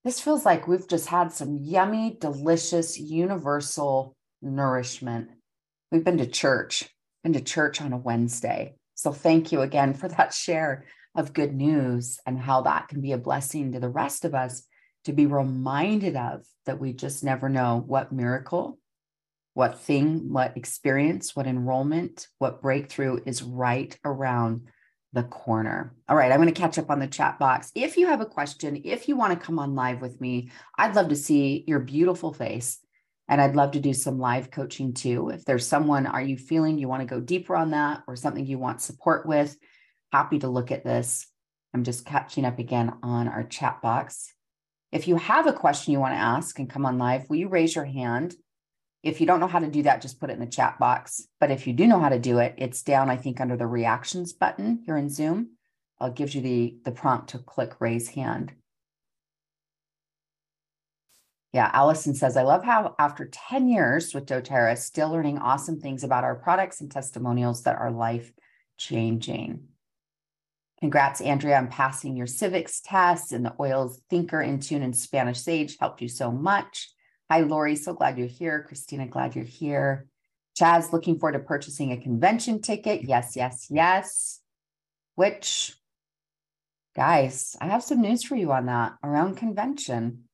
This 0.05 0.21
feels 0.21 0.45
like 0.45 0.69
we've 0.69 0.87
just 0.87 1.07
had 1.07 1.33
some 1.33 1.57
yummy, 1.59 2.19
delicious, 2.21 3.01
universal 3.01 4.15
nourishment. 4.43 5.31
We've 5.91 6.05
been 6.05 6.19
to 6.19 6.27
church, 6.27 6.87
been 7.23 7.33
to 7.33 7.41
church 7.41 7.81
on 7.81 7.95
a 7.95 7.97
Wednesday. 7.97 8.75
So 8.95 9.11
thank 9.11 9.53
you 9.53 9.63
again 9.63 9.95
for 9.95 10.07
that 10.09 10.35
share 10.35 10.85
of 11.15 11.33
good 11.33 11.55
news 11.55 12.19
and 12.27 12.39
how 12.39 12.61
that 12.61 12.89
can 12.89 13.01
be 13.01 13.13
a 13.13 13.17
blessing 13.17 13.73
to 13.73 13.81
the 13.81 13.89
rest 13.89 14.27
of 14.27 14.35
us 14.35 14.63
to 15.05 15.15
be 15.15 15.25
reminded 15.25 16.17
of 16.17 16.45
that 16.67 16.79
we 16.79 16.93
just 16.93 17.25
never 17.25 17.49
know 17.49 17.83
what 17.87 18.13
miracle, 18.13 18.79
what 19.55 19.81
thing, 19.81 20.31
what 20.31 20.59
experience, 20.59 21.35
what 21.35 21.47
enrollment, 21.47 22.29
what 22.39 22.61
breakthrough 22.61 23.19
is 23.25 23.43
right 23.43 23.99
around 24.05 24.69
the 25.15 25.23
corner. 25.23 25.95
All 26.09 26.17
right, 26.17 26.31
I'm 26.31 26.41
going 26.41 26.53
to 26.53 26.61
catch 26.61 26.77
up 26.77 26.91
on 26.91 26.99
the 26.99 27.07
chat 27.07 27.39
box. 27.39 27.71
If 27.75 27.97
you 27.97 28.09
have 28.09 28.21
a 28.21 28.27
question, 28.27 28.83
if 28.85 29.09
you 29.09 29.17
want 29.17 29.33
to 29.33 29.45
come 29.47 29.59
on 29.59 29.75
live 29.75 30.03
with 30.03 30.21
me, 30.21 30.51
I'd 30.77 30.97
love 30.97 31.09
to 31.09 31.17
see 31.17 31.65
your 31.67 31.79
beautiful 31.79 32.33
face. 32.33 32.79
And 33.29 33.41
I'd 33.41 33.57
love 33.57 33.71
to 33.71 33.81
do 33.81 33.95
some 33.95 34.19
live 34.19 34.51
coaching 34.51 34.93
too. 34.93 35.31
If 35.31 35.47
there's 35.47 35.67
someone, 35.67 36.07
are 36.07 36.21
you 36.21 36.37
feeling 36.37 36.77
you 36.77 36.89
want 36.89 37.01
to 37.01 37.07
go 37.07 37.21
deeper 37.21 37.57
on 37.57 37.71
that 37.71 38.03
or 38.07 38.17
something 38.17 38.45
you 38.45 38.59
want 38.59 38.83
support 38.83 39.25
with? 39.25 39.57
Happy 40.13 40.41
to 40.41 40.49
look 40.49 40.71
at 40.71 40.85
this. 40.85 41.27
I'm 41.73 41.85
just 41.85 42.05
catching 42.05 42.45
up 42.45 42.59
again 42.59 42.93
on 43.03 43.29
our 43.29 43.45
chat 43.45 43.81
box. 43.81 44.33
If 44.93 45.09
you 45.09 45.17
have 45.17 45.47
a 45.47 45.53
question 45.53 45.93
you 45.93 46.01
want 46.01 46.15
to 46.15 46.19
ask 46.19 46.59
and 46.59 46.69
come 46.69 46.85
on 46.85 46.99
live, 46.99 47.29
will 47.31 47.37
you 47.37 47.49
raise 47.49 47.75
your 47.75 47.87
hand? 47.87 48.35
If 49.05 49.21
you 49.21 49.27
don't 49.27 49.39
know 49.39 49.47
how 49.47 49.59
to 49.59 49.69
do 49.69 49.83
that, 49.83 50.01
just 50.01 50.19
put 50.19 50.31
it 50.31 50.33
in 50.33 50.41
the 50.41 50.47
chat 50.47 50.79
box. 50.79 51.29
But 51.39 51.51
if 51.51 51.67
you 51.67 51.75
do 51.75 51.87
know 51.87 52.01
how 52.01 52.09
to 52.09 52.19
do 52.19 52.39
it, 52.39 52.55
it's 52.57 52.83
down, 52.83 53.11
I 53.11 53.17
think, 53.17 53.39
under 53.39 53.57
the 53.57 53.67
reactions 53.67 54.33
button 54.33 54.81
here 54.87 54.97
in 54.97 55.11
Zoom. 55.11 55.51
It 56.01 56.15
gives 56.15 56.35
you 56.35 56.41
the, 56.41 56.77
the 56.85 56.91
prompt 56.91 57.29
to 57.31 57.39
click 57.39 57.75
raise 57.81 58.09
hand. 58.09 58.53
Yeah, 61.53 61.71
Allison 61.73 62.15
says, 62.15 62.37
I 62.37 62.43
love 62.43 62.65
how 62.65 62.95
after 62.99 63.27
10 63.31 63.69
years 63.69 64.15
with 64.15 64.27
doTERRA, 64.27 64.77
still 64.79 65.11
learning 65.11 65.39
awesome 65.39 65.81
things 65.81 66.03
about 66.03 66.25
our 66.25 66.35
products 66.35 66.81
and 66.81 66.91
testimonials 66.91 67.63
that 67.63 67.79
are 67.79 67.93
life 67.93 68.33
changing. 68.79 69.69
Congrats, 70.81 71.21
Andrea, 71.21 71.59
on 71.59 71.69
passing 71.69 72.17
your 72.17 72.27
civics 72.27 72.81
test 72.81 73.33
and 73.33 73.45
the 73.45 73.55
oils 73.61 74.01
thinker, 74.11 74.39
Intune, 74.39 74.83
and 74.83 74.97
Spanish 74.97 75.41
Sage 75.41 75.77
helped 75.79 76.03
you 76.03 76.09
so 76.09 76.33
much. 76.33 76.89
Hi, 77.35 77.41
Lori. 77.41 77.75
So 77.75 77.95
glad 77.95 78.17
you're 78.17 78.29
here. 78.29 78.63
Christina, 78.63 79.09
glad 79.09 79.35
you're 79.35 79.45
here. 79.45 80.07
Chaz, 80.57 80.93
looking 80.93 81.19
forward 81.19 81.33
to 81.33 81.41
purchasing 81.41 81.91
a 81.91 81.97
convention 81.97 82.61
ticket. 82.61 83.03
Yes, 83.03 83.35
yes, 83.35 83.67
yes. 83.71 84.39
Which, 85.17 85.75
guys, 86.95 87.57
I 87.61 87.67
have 87.67 87.83
some 87.83 88.01
news 88.01 88.23
for 88.23 88.37
you 88.37 88.53
on 88.53 88.67
that 88.67 88.93
around 89.03 89.35
convention. 89.37 90.29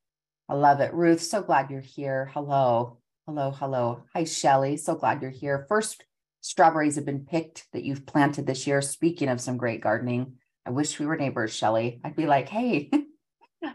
I 0.47 0.57
love 0.57 0.81
it. 0.81 0.93
Ruth, 0.93 1.23
so 1.23 1.41
glad 1.41 1.71
you're 1.71 1.81
here. 1.81 2.31
Hello. 2.35 2.99
Hello, 3.27 3.51
hello. 3.51 4.03
Hi, 4.13 4.25
Shelly. 4.25 4.77
So 4.77 4.95
glad 4.95 5.23
you're 5.23 5.31
here. 5.31 5.65
First 5.71 6.05
strawberries 6.43 6.97
have 6.97 7.07
been 7.07 7.25
picked 7.25 7.67
that 7.73 7.83
you've 7.83 8.05
planted 8.05 8.47
this 8.47 8.67
year. 8.67 8.83
Speaking 8.83 9.31
of 9.31 9.41
some 9.41 9.57
great 9.57 9.81
gardening, 9.81 10.35
I 10.67 10.71
wish 10.71 11.01
we 11.01 11.07
were 11.07 11.17
neighbors, 11.17 11.55
Shelly. 11.55 12.03
I'd 12.05 12.15
be 12.15 12.27
like, 12.27 12.51
hey, 12.51 12.91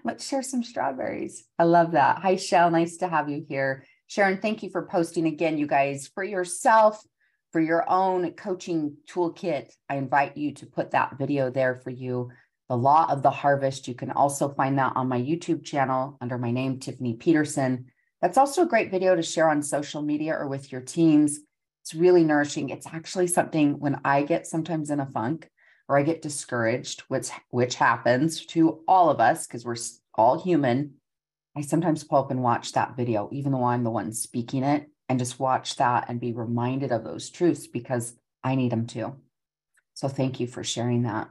Let's 0.03 0.27
share 0.27 0.43
some 0.43 0.63
strawberries. 0.63 1.45
I 1.59 1.63
love 1.63 1.91
that. 1.91 2.19
Hi, 2.19 2.35
Shell. 2.35 2.71
Nice 2.71 2.97
to 2.97 3.07
have 3.07 3.29
you 3.29 3.45
here. 3.47 3.85
Sharon, 4.07 4.39
thank 4.39 4.63
you 4.63 4.69
for 4.69 4.87
posting 4.87 5.25
again, 5.27 5.57
you 5.57 5.67
guys. 5.67 6.09
For 6.13 6.23
yourself, 6.23 7.03
for 7.51 7.59
your 7.61 7.89
own 7.89 8.31
coaching 8.31 8.97
toolkit, 9.09 9.71
I 9.89 9.95
invite 9.95 10.37
you 10.37 10.53
to 10.55 10.65
put 10.65 10.91
that 10.91 11.17
video 11.17 11.49
there 11.49 11.75
for 11.75 11.89
you. 11.89 12.29
The 12.69 12.77
Law 12.77 13.05
of 13.09 13.21
the 13.21 13.31
Harvest. 13.31 13.87
You 13.87 13.93
can 13.93 14.11
also 14.11 14.49
find 14.49 14.79
that 14.79 14.93
on 14.95 15.07
my 15.07 15.21
YouTube 15.21 15.63
channel 15.63 16.17
under 16.19 16.37
my 16.37 16.51
name, 16.51 16.79
Tiffany 16.79 17.13
Peterson. 17.13 17.85
That's 18.21 18.37
also 18.37 18.63
a 18.63 18.67
great 18.67 18.89
video 18.89 19.15
to 19.15 19.21
share 19.21 19.49
on 19.49 19.61
social 19.61 20.01
media 20.01 20.33
or 20.33 20.47
with 20.47 20.71
your 20.71 20.81
teams. 20.81 21.39
It's 21.83 21.93
really 21.93 22.23
nourishing. 22.23 22.69
It's 22.69 22.87
actually 22.87 23.27
something 23.27 23.79
when 23.79 24.01
I 24.03 24.23
get 24.23 24.47
sometimes 24.47 24.89
in 24.89 24.99
a 24.99 25.05
funk, 25.05 25.47
or 25.87 25.97
I 25.97 26.03
get 26.03 26.21
discouraged, 26.21 27.01
which 27.01 27.29
which 27.49 27.75
happens 27.75 28.45
to 28.47 28.83
all 28.87 29.09
of 29.09 29.19
us 29.19 29.45
because 29.45 29.65
we're 29.65 29.75
all 30.15 30.41
human. 30.41 30.95
I 31.55 31.61
sometimes 31.61 32.03
pull 32.03 32.19
up 32.19 32.31
and 32.31 32.43
watch 32.43 32.73
that 32.73 32.97
video, 32.97 33.29
even 33.31 33.51
though 33.51 33.63
I'm 33.63 33.83
the 33.83 33.91
one 33.91 34.11
speaking 34.13 34.63
it, 34.63 34.89
and 35.07 35.19
just 35.19 35.39
watch 35.39 35.77
that 35.77 36.05
and 36.09 36.19
be 36.19 36.33
reminded 36.33 36.91
of 36.91 37.03
those 37.03 37.29
truths 37.29 37.67
because 37.67 38.13
I 38.43 38.55
need 38.55 38.71
them 38.71 38.87
too. 38.87 39.15
So 39.93 40.07
thank 40.07 40.39
you 40.39 40.47
for 40.47 40.63
sharing 40.63 41.03
that. 41.03 41.29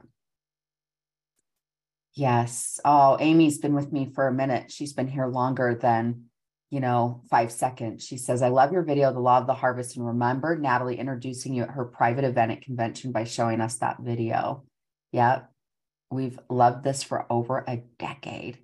Yes. 2.13 2.79
Oh, 2.85 3.17
Amy's 3.19 3.57
been 3.57 3.75
with 3.75 3.91
me 3.91 4.11
for 4.15 4.27
a 4.27 4.33
minute. 4.33 4.71
She's 4.71 4.93
been 4.93 5.07
here 5.07 5.27
longer 5.27 5.75
than, 5.75 6.25
you 6.69 6.79
know, 6.79 7.21
five 7.29 7.51
seconds. 7.51 8.05
She 8.05 8.17
says, 8.17 8.41
I 8.41 8.49
love 8.49 8.71
your 8.71 8.83
video, 8.83 9.13
The 9.13 9.19
Law 9.19 9.37
of 9.37 9.47
the 9.47 9.53
Harvest. 9.53 9.95
And 9.95 10.05
remember 10.05 10.57
Natalie 10.57 10.99
introducing 10.99 11.53
you 11.53 11.63
at 11.63 11.71
her 11.71 11.85
private 11.85 12.25
event 12.25 12.51
at 12.51 12.61
convention 12.61 13.11
by 13.11 13.23
showing 13.23 13.61
us 13.61 13.77
that 13.77 13.97
video. 14.01 14.63
Yep. 15.11 15.49
We've 16.11 16.39
loved 16.49 16.83
this 16.83 17.03
for 17.03 17.25
over 17.29 17.63
a 17.67 17.83
decade. 17.99 18.59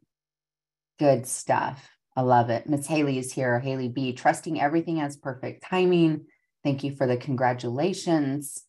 Good 1.00 1.28
stuff. 1.28 1.90
I 2.16 2.22
love 2.22 2.50
it. 2.50 2.68
Miss 2.68 2.88
Haley 2.88 3.18
is 3.18 3.32
here. 3.32 3.60
Haley 3.60 3.88
B, 3.88 4.14
trusting 4.14 4.60
everything 4.60 4.98
has 4.98 5.16
perfect 5.16 5.64
timing. 5.64 6.26
Thank 6.64 6.84
you 6.84 6.96
for 6.96 7.08
the 7.08 7.18
congratulations. 7.18 8.64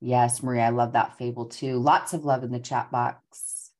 Yes, 0.00 0.42
Maria, 0.42 0.64
I 0.64 0.70
love 0.70 0.92
that 0.92 1.16
fable 1.16 1.46
too. 1.46 1.78
Lots 1.78 2.12
of 2.12 2.24
love 2.24 2.42
in 2.44 2.50
the 2.50 2.60
chat 2.60 2.90
box. 2.90 3.70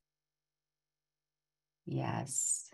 Yes. 1.84 2.71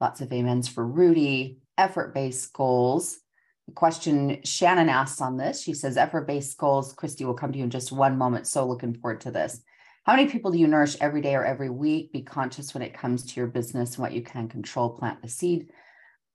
Lots 0.00 0.20
of 0.20 0.32
amens 0.32 0.68
for 0.68 0.86
Rudy. 0.86 1.58
Effort 1.78 2.14
based 2.14 2.52
goals. 2.52 3.18
The 3.66 3.72
question 3.72 4.40
Shannon 4.44 4.88
asks 4.88 5.20
on 5.20 5.36
this 5.36 5.62
she 5.62 5.74
says, 5.74 5.96
effort 5.96 6.26
based 6.26 6.56
goals. 6.56 6.92
Christy 6.92 7.24
will 7.24 7.34
come 7.34 7.52
to 7.52 7.58
you 7.58 7.64
in 7.64 7.70
just 7.70 7.92
one 7.92 8.16
moment. 8.16 8.46
So 8.46 8.66
looking 8.66 8.94
forward 8.94 9.20
to 9.22 9.30
this. 9.30 9.60
How 10.04 10.14
many 10.14 10.30
people 10.30 10.52
do 10.52 10.58
you 10.58 10.68
nourish 10.68 10.96
every 11.00 11.20
day 11.20 11.34
or 11.34 11.44
every 11.44 11.68
week? 11.68 12.12
Be 12.12 12.22
conscious 12.22 12.72
when 12.72 12.82
it 12.84 12.94
comes 12.94 13.24
to 13.24 13.40
your 13.40 13.48
business 13.48 13.94
and 13.94 14.02
what 14.02 14.12
you 14.12 14.22
can 14.22 14.48
control, 14.48 14.90
plant 14.90 15.20
the 15.20 15.28
seed. 15.28 15.70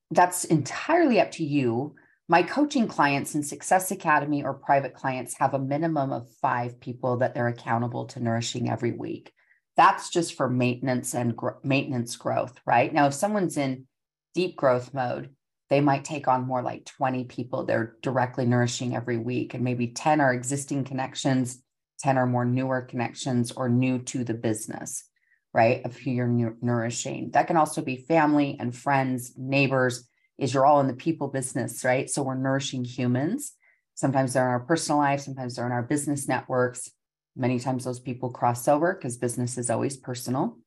That's 0.09 0.43
entirely 0.43 1.21
up 1.21 1.31
to 1.31 1.45
you. 1.45 1.95
My 2.27 2.43
coaching 2.43 2.89
clients 2.89 3.33
in 3.33 3.43
Success 3.43 3.91
Academy 3.91 4.43
or 4.43 4.53
private 4.53 4.93
clients 4.93 5.37
have 5.39 5.53
a 5.53 5.59
minimum 5.59 6.11
of 6.11 6.29
five 6.41 6.81
people 6.81 7.17
that 7.17 7.33
they're 7.33 7.47
accountable 7.47 8.07
to 8.07 8.19
nourishing 8.19 8.69
every 8.69 8.91
week. 8.91 9.31
That's 9.77 10.09
just 10.09 10.35
for 10.35 10.49
maintenance 10.49 11.15
and 11.15 11.35
gr- 11.35 11.51
maintenance 11.63 12.15
growth, 12.15 12.59
right? 12.65 12.93
Now, 12.93 13.07
if 13.07 13.13
someone's 13.13 13.57
in 13.57 13.87
deep 14.35 14.55
growth 14.55 14.93
mode, 14.93 15.29
they 15.69 15.81
might 15.81 16.03
take 16.03 16.27
on 16.27 16.45
more 16.45 16.61
like 16.61 16.85
20 16.85 17.23
people 17.25 17.63
they're 17.63 17.95
directly 18.01 18.45
nourishing 18.45 18.95
every 18.95 19.17
week, 19.17 19.53
and 19.53 19.63
maybe 19.63 19.87
10 19.87 20.19
are 20.19 20.33
existing 20.33 20.83
connections, 20.83 21.63
10 21.99 22.17
are 22.17 22.27
more 22.27 22.45
newer 22.45 22.81
connections 22.81 23.51
or 23.51 23.69
new 23.69 23.99
to 23.99 24.23
the 24.23 24.33
business, 24.33 25.05
right? 25.53 25.85
Of 25.85 25.95
who 25.95 26.11
you're 26.11 26.55
nourishing. 26.61 27.31
That 27.31 27.47
can 27.47 27.57
also 27.57 27.81
be 27.81 28.05
family 28.07 28.57
and 28.59 28.75
friends, 28.75 29.33
neighbors 29.37 30.07
is 30.37 30.53
you're 30.53 30.65
all 30.65 30.81
in 30.81 30.87
the 30.87 30.93
people 30.93 31.27
business, 31.27 31.85
right? 31.85 32.09
So 32.09 32.23
we're 32.23 32.35
nourishing 32.35 32.83
humans. 32.83 33.53
Sometimes 33.93 34.33
they're 34.33 34.43
in 34.43 34.49
our 34.49 34.59
personal 34.59 34.97
life, 34.97 35.21
sometimes 35.21 35.55
they're 35.55 35.67
in 35.67 35.71
our 35.71 35.83
business 35.83 36.27
networks. 36.27 36.89
Many 37.35 37.59
times 37.59 37.85
those 37.85 37.99
people 37.99 38.29
cross 38.31 38.67
over 38.67 38.93
because 38.93 39.17
business 39.17 39.57
is 39.57 39.69
always 39.69 39.97
personal. 39.97 40.57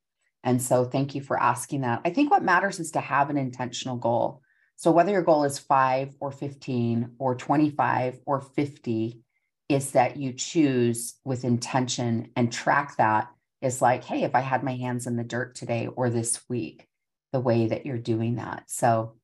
And 0.44 0.62
so 0.62 0.84
thank 0.84 1.14
you 1.14 1.22
for 1.22 1.40
asking 1.40 1.82
that. 1.82 2.02
I 2.04 2.10
think 2.10 2.30
what 2.30 2.42
matters 2.44 2.80
is 2.80 2.92
to 2.92 3.00
have 3.00 3.30
an 3.30 3.36
intentional 3.38 3.96
goal. 3.96 4.42
So 4.76 4.90
whether 4.92 5.12
your 5.12 5.22
goal 5.22 5.44
is 5.44 5.58
five 5.58 6.14
or 6.20 6.30
15 6.30 7.12
or 7.18 7.34
25 7.34 8.20
or 8.26 8.40
50, 8.40 9.20
is 9.68 9.92
that 9.92 10.18
you 10.18 10.32
choose 10.32 11.14
with 11.24 11.44
intention 11.44 12.30
and 12.36 12.52
track 12.52 12.96
that 12.98 13.28
is 13.62 13.80
like, 13.80 14.04
hey, 14.04 14.24
if 14.24 14.34
I 14.34 14.40
had 14.40 14.62
my 14.62 14.76
hands 14.76 15.06
in 15.06 15.16
the 15.16 15.24
dirt 15.24 15.54
today 15.54 15.88
or 15.88 16.10
this 16.10 16.42
week, 16.50 16.86
the 17.32 17.40
way 17.40 17.68
that 17.68 17.86
you're 17.86 17.98
doing 17.98 18.36
that. 18.36 18.64
So 18.68 19.14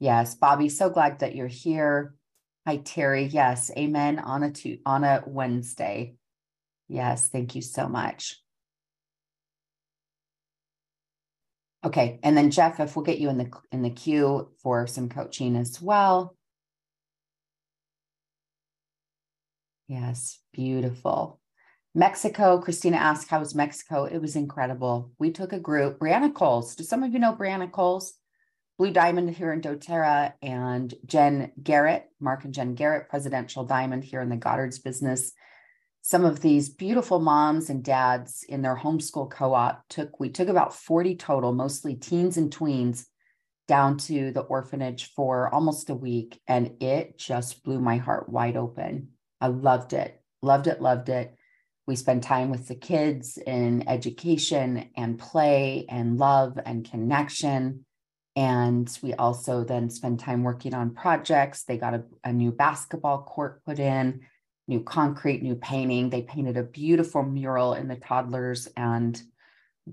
Yes, 0.00 0.34
Bobby, 0.34 0.68
so 0.68 0.90
glad 0.90 1.20
that 1.20 1.34
you're 1.34 1.48
here. 1.48 2.14
Hi, 2.66 2.78
Terry. 2.78 3.24
Yes, 3.26 3.70
amen 3.78 4.18
on 4.18 4.42
a 4.42 4.52
tu- 4.52 4.80
on 4.84 5.04
a 5.04 5.24
Wednesday. 5.26 6.16
Yes, 6.94 7.26
thank 7.28 7.56
you 7.56 7.60
so 7.60 7.88
much. 7.88 8.40
Okay, 11.84 12.20
and 12.22 12.36
then 12.36 12.52
Jeff, 12.52 12.78
if 12.78 12.94
we'll 12.94 13.04
get 13.04 13.18
you 13.18 13.28
in 13.30 13.36
the 13.36 13.50
in 13.72 13.82
the 13.82 13.90
queue 13.90 14.52
for 14.62 14.86
some 14.86 15.08
coaching 15.08 15.56
as 15.56 15.82
well. 15.82 16.36
Yes, 19.88 20.38
beautiful. 20.52 21.40
Mexico, 21.96 22.60
Christina 22.60 22.96
asked, 22.96 23.28
How 23.28 23.40
was 23.40 23.56
Mexico? 23.56 24.04
It 24.04 24.20
was 24.20 24.36
incredible. 24.36 25.10
We 25.18 25.32
took 25.32 25.52
a 25.52 25.58
group, 25.58 25.98
Brianna 25.98 26.32
Coles. 26.32 26.76
Do 26.76 26.84
some 26.84 27.02
of 27.02 27.12
you 27.12 27.18
know 27.18 27.34
Brianna 27.34 27.72
Coles? 27.72 28.14
Blue 28.78 28.92
Diamond 28.92 29.30
here 29.30 29.52
in 29.52 29.60
doTERRA 29.60 30.34
and 30.42 30.94
Jen 31.06 31.50
Garrett, 31.60 32.04
Mark 32.20 32.44
and 32.44 32.54
Jen 32.54 32.74
Garrett, 32.76 33.08
Presidential 33.08 33.64
Diamond 33.64 34.04
here 34.04 34.20
in 34.20 34.28
the 34.28 34.36
Goddard's 34.36 34.78
business. 34.78 35.32
Some 36.06 36.26
of 36.26 36.40
these 36.40 36.68
beautiful 36.68 37.18
moms 37.18 37.70
and 37.70 37.82
dads 37.82 38.44
in 38.46 38.60
their 38.60 38.76
homeschool 38.76 39.30
co-op 39.30 39.88
took, 39.88 40.20
we 40.20 40.28
took 40.28 40.48
about 40.48 40.74
40 40.74 41.16
total, 41.16 41.54
mostly 41.54 41.94
teens 41.94 42.36
and 42.36 42.54
tweens, 42.54 43.06
down 43.68 43.96
to 43.96 44.30
the 44.30 44.42
orphanage 44.42 45.14
for 45.14 45.48
almost 45.48 45.88
a 45.88 45.94
week. 45.94 46.38
And 46.46 46.82
it 46.82 47.16
just 47.16 47.64
blew 47.64 47.80
my 47.80 47.96
heart 47.96 48.28
wide 48.28 48.58
open. 48.58 49.12
I 49.40 49.46
loved 49.46 49.94
it, 49.94 50.20
loved 50.42 50.66
it, 50.66 50.82
loved 50.82 51.08
it. 51.08 51.34
We 51.86 51.96
spend 51.96 52.22
time 52.22 52.50
with 52.50 52.68
the 52.68 52.74
kids 52.74 53.38
in 53.38 53.88
education 53.88 54.90
and 54.98 55.18
play 55.18 55.86
and 55.88 56.18
love 56.18 56.58
and 56.66 56.84
connection 56.84 57.86
and 58.36 58.98
we 59.02 59.14
also 59.14 59.62
then 59.62 59.90
spend 59.90 60.18
time 60.18 60.42
working 60.42 60.74
on 60.74 60.94
projects. 60.94 61.62
They 61.62 61.78
got 61.78 61.94
a, 61.94 62.04
a, 62.24 62.32
new 62.32 62.50
basketball 62.50 63.22
court 63.22 63.64
put 63.64 63.78
in, 63.78 64.22
new 64.66 64.82
concrete, 64.82 65.42
new 65.42 65.56
painting. 65.56 66.10
They 66.10 66.22
painted 66.22 66.56
a 66.56 66.62
beautiful 66.62 67.22
mural 67.22 67.74
in 67.74 67.88
the 67.88 67.96
toddlers 67.96 68.68
and 68.76 69.20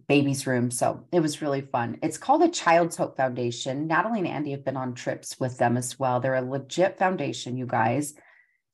babies' 0.08 0.48
room. 0.48 0.72
So 0.72 1.06
it 1.12 1.20
was 1.20 1.42
really 1.42 1.62
fun. 1.62 1.98
It's 2.02 2.18
called 2.18 2.42
the 2.42 2.50
Child's 2.50 2.96
Hope 2.96 3.18
Foundation. 3.18 3.88
Natalie 3.88 4.20
and 4.20 4.28
Andy 4.28 4.52
have 4.52 4.64
been 4.64 4.78
on 4.78 4.94
trips 4.94 5.40
with 5.40 5.58
them 5.58 5.76
as 5.76 6.00
well. 6.00 6.20
They're 6.20 6.36
a 6.36 6.42
legit 6.42 6.98
foundation, 6.98 7.58
you 7.58 7.66
guys. 7.66 8.14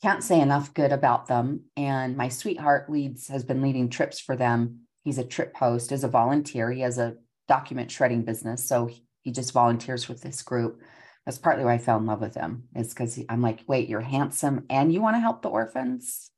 Can't 0.03 0.23
say 0.23 0.39
enough 0.39 0.75
good 0.75 0.91
about 0.91 1.27
them. 1.27 1.61
And 1.75 2.15
my 2.15 2.29
sweetheart 2.29 2.89
leads 2.89 3.27
has 3.29 3.43
been 3.43 3.63
leading 3.63 3.89
trips 3.89 4.19
for 4.19 4.35
them. 4.35 4.81
He's 5.03 5.17
a 5.17 5.23
trip 5.23 5.55
host 5.55 5.91
as 5.91 6.03
a 6.03 6.07
volunteer. 6.07 6.69
He 6.71 6.81
has 6.81 6.99
a 6.99 7.15
document 7.47 7.89
shredding 7.89 8.23
business. 8.23 8.67
So 8.67 8.91
he 9.21 9.31
just 9.31 9.53
volunteers 9.53 10.07
with 10.07 10.21
this 10.21 10.43
group. 10.43 10.81
That's 11.27 11.37
partly 11.37 11.65
why 11.65 11.73
I 11.73 11.77
fell 11.77 11.97
in 11.97 12.05
love 12.05 12.21
with 12.21 12.35
him. 12.35 12.69
Is 12.73 12.93
because 12.93 13.19
I'm 13.27 13.41
like, 13.41 13.59
wait, 13.67 13.89
you're 13.89 13.99
handsome 13.99 14.65
and 14.69 14.93
you 14.93 15.01
want 15.01 15.17
to 15.17 15.19
help 15.19 15.41
the 15.41 15.49
orphans. 15.49 16.31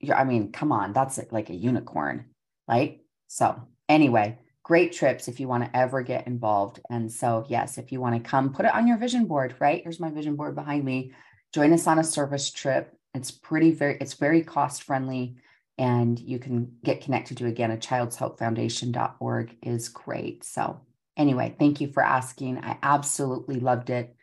You're, 0.00 0.16
I 0.16 0.24
mean, 0.24 0.50
come 0.50 0.72
on, 0.72 0.94
that's 0.94 1.20
like 1.30 1.50
a 1.50 1.54
unicorn, 1.54 2.24
right? 2.66 3.02
So 3.26 3.68
anyway, 3.86 4.38
great 4.62 4.92
trips 4.92 5.28
if 5.28 5.40
you 5.40 5.46
want 5.46 5.64
to 5.64 5.76
ever 5.76 6.00
get 6.00 6.26
involved. 6.26 6.80
And 6.88 7.12
so, 7.12 7.44
yes, 7.50 7.76
if 7.76 7.92
you 7.92 8.00
want 8.00 8.14
to 8.14 8.30
come, 8.30 8.54
put 8.54 8.64
it 8.64 8.74
on 8.74 8.86
your 8.86 8.96
vision 8.96 9.26
board, 9.26 9.54
right? 9.60 9.82
Here's 9.82 10.00
my 10.00 10.10
vision 10.10 10.36
board 10.36 10.54
behind 10.54 10.86
me. 10.86 11.12
Join 11.52 11.74
us 11.74 11.86
on 11.86 11.98
a 11.98 12.04
service 12.04 12.50
trip. 12.50 12.96
It's 13.12 13.30
pretty 13.30 13.72
very, 13.72 13.98
it's 14.00 14.14
very 14.14 14.42
cost 14.42 14.84
friendly. 14.84 15.36
And 15.76 16.18
you 16.18 16.38
can 16.38 16.78
get 16.82 17.02
connected 17.02 17.36
to 17.36 17.46
again, 17.46 17.72
a 17.72 17.76
child's 17.76 18.16
foundation.org 18.16 19.56
is 19.62 19.90
great. 19.90 20.44
So 20.44 20.80
Anyway, 21.18 21.54
thank 21.58 21.80
you 21.80 21.88
for 21.92 22.02
asking. 22.02 22.58
I 22.58 22.78
absolutely 22.82 23.58
loved 23.60 23.90
it. 23.90 24.14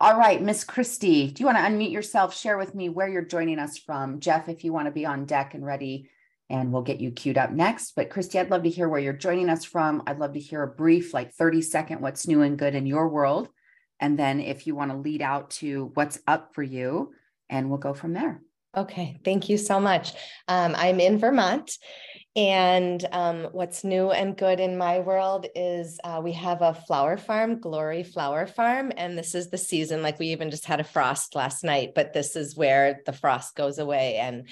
All 0.00 0.18
right, 0.18 0.42
Miss 0.42 0.64
Christy, 0.64 1.30
do 1.30 1.42
you 1.42 1.46
want 1.46 1.58
to 1.58 1.64
unmute 1.64 1.92
yourself? 1.92 2.34
Share 2.34 2.56
with 2.56 2.74
me 2.74 2.88
where 2.88 3.08
you're 3.08 3.22
joining 3.22 3.58
us 3.58 3.76
from. 3.76 4.18
Jeff, 4.20 4.48
if 4.48 4.64
you 4.64 4.72
want 4.72 4.86
to 4.86 4.92
be 4.92 5.04
on 5.04 5.26
deck 5.26 5.54
and 5.54 5.64
ready, 5.64 6.08
and 6.50 6.72
we'll 6.72 6.82
get 6.82 7.00
you 7.00 7.10
queued 7.10 7.36
up 7.36 7.50
next. 7.50 7.92
But 7.94 8.08
Christy, 8.08 8.38
I'd 8.38 8.50
love 8.50 8.62
to 8.62 8.70
hear 8.70 8.88
where 8.88 9.00
you're 9.00 9.12
joining 9.12 9.50
us 9.50 9.64
from. 9.64 10.02
I'd 10.06 10.18
love 10.18 10.32
to 10.32 10.40
hear 10.40 10.62
a 10.62 10.68
brief, 10.68 11.12
like 11.12 11.34
30 11.34 11.60
second, 11.60 12.00
what's 12.00 12.26
new 12.26 12.40
and 12.40 12.58
good 12.58 12.74
in 12.74 12.86
your 12.86 13.08
world. 13.08 13.48
And 14.00 14.18
then 14.18 14.40
if 14.40 14.66
you 14.66 14.74
want 14.74 14.90
to 14.90 14.96
lead 14.96 15.20
out 15.20 15.50
to 15.50 15.90
what's 15.94 16.18
up 16.26 16.54
for 16.54 16.62
you, 16.62 17.12
and 17.50 17.68
we'll 17.68 17.78
go 17.78 17.92
from 17.92 18.12
there. 18.12 18.42
Okay, 18.76 19.18
thank 19.24 19.48
you 19.48 19.56
so 19.56 19.80
much. 19.80 20.12
Um, 20.46 20.74
I'm 20.76 21.00
in 21.00 21.18
Vermont 21.18 21.70
and 22.36 23.04
um, 23.10 23.48
what's 23.50 23.82
new 23.82 24.12
and 24.12 24.36
good 24.36 24.60
in 24.60 24.78
my 24.78 25.00
world 25.00 25.46
is 25.56 25.98
uh, 26.04 26.20
we 26.22 26.32
have 26.34 26.62
a 26.62 26.72
flower 26.72 27.16
farm, 27.16 27.58
Glory 27.60 28.04
Flower 28.04 28.46
Farm. 28.46 28.92
And 28.96 29.18
this 29.18 29.34
is 29.34 29.50
the 29.50 29.58
season, 29.58 30.02
like 30.02 30.20
we 30.20 30.28
even 30.28 30.50
just 30.50 30.64
had 30.64 30.78
a 30.78 30.84
frost 30.84 31.34
last 31.34 31.64
night, 31.64 31.94
but 31.96 32.12
this 32.12 32.36
is 32.36 32.56
where 32.56 33.00
the 33.06 33.12
frost 33.12 33.56
goes 33.56 33.78
away 33.78 34.16
and 34.16 34.48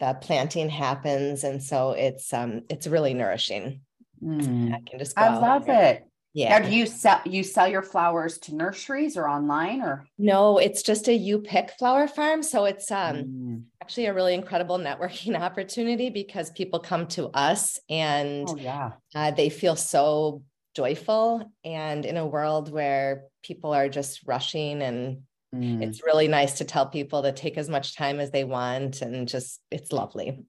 the 0.00 0.18
planting 0.20 0.70
happens. 0.70 1.44
And 1.44 1.62
so 1.62 1.92
it's 1.92 2.32
um, 2.32 2.62
it's 2.68 2.88
really 2.88 3.14
nourishing. 3.14 3.82
Mm. 4.20 4.74
I 4.74 4.80
can 4.84 4.98
just 4.98 5.16
I 5.16 5.38
love 5.38 5.68
it. 5.68 6.02
Yeah. 6.32 6.58
Now, 6.58 6.68
do 6.68 6.74
you 6.74 6.86
sell 6.86 7.20
you 7.24 7.42
sell 7.42 7.66
your 7.66 7.82
flowers 7.82 8.38
to 8.38 8.54
nurseries 8.54 9.16
or 9.16 9.28
online 9.28 9.82
or? 9.82 10.06
No, 10.16 10.58
it's 10.58 10.82
just 10.82 11.08
a 11.08 11.14
you 11.14 11.40
pick 11.40 11.72
flower 11.78 12.06
farm. 12.06 12.42
So 12.42 12.66
it's 12.66 12.90
um 12.90 13.16
mm. 13.16 13.62
actually 13.82 14.06
a 14.06 14.14
really 14.14 14.34
incredible 14.34 14.78
networking 14.78 15.38
opportunity 15.40 16.10
because 16.10 16.50
people 16.50 16.78
come 16.78 17.06
to 17.08 17.28
us 17.28 17.78
and 17.88 18.48
oh, 18.48 18.56
yeah. 18.56 18.92
Uh, 19.14 19.32
they 19.32 19.48
feel 19.48 19.74
so 19.74 20.42
joyful 20.76 21.52
and 21.64 22.06
in 22.06 22.16
a 22.16 22.26
world 22.26 22.70
where 22.70 23.24
people 23.42 23.72
are 23.72 23.88
just 23.88 24.20
rushing 24.24 24.82
and 24.82 25.22
mm. 25.52 25.82
it's 25.82 26.04
really 26.04 26.28
nice 26.28 26.58
to 26.58 26.64
tell 26.64 26.86
people 26.86 27.22
to 27.22 27.32
take 27.32 27.58
as 27.58 27.68
much 27.68 27.96
time 27.96 28.20
as 28.20 28.30
they 28.30 28.44
want 28.44 29.02
and 29.02 29.26
just 29.26 29.60
it's 29.72 29.90
lovely. 29.90 30.44